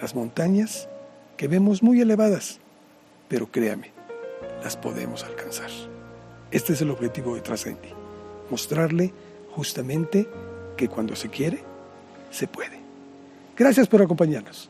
las 0.01 0.15
montañas 0.15 0.89
que 1.37 1.47
vemos 1.47 1.83
muy 1.83 2.01
elevadas, 2.01 2.59
pero 3.27 3.51
créame, 3.51 3.91
las 4.63 4.77
podemos 4.77 5.23
alcanzar. 5.23 5.69
Este 6.51 6.73
es 6.73 6.81
el 6.81 6.91
objetivo 6.91 7.35
de 7.35 7.41
Trascendi, 7.41 7.89
mostrarle 8.49 9.13
justamente 9.51 10.27
que 10.77 10.87
cuando 10.87 11.15
se 11.15 11.29
quiere, 11.29 11.63
se 12.31 12.47
puede. 12.47 12.79
Gracias 13.57 13.87
por 13.87 14.01
acompañarnos. 14.01 14.69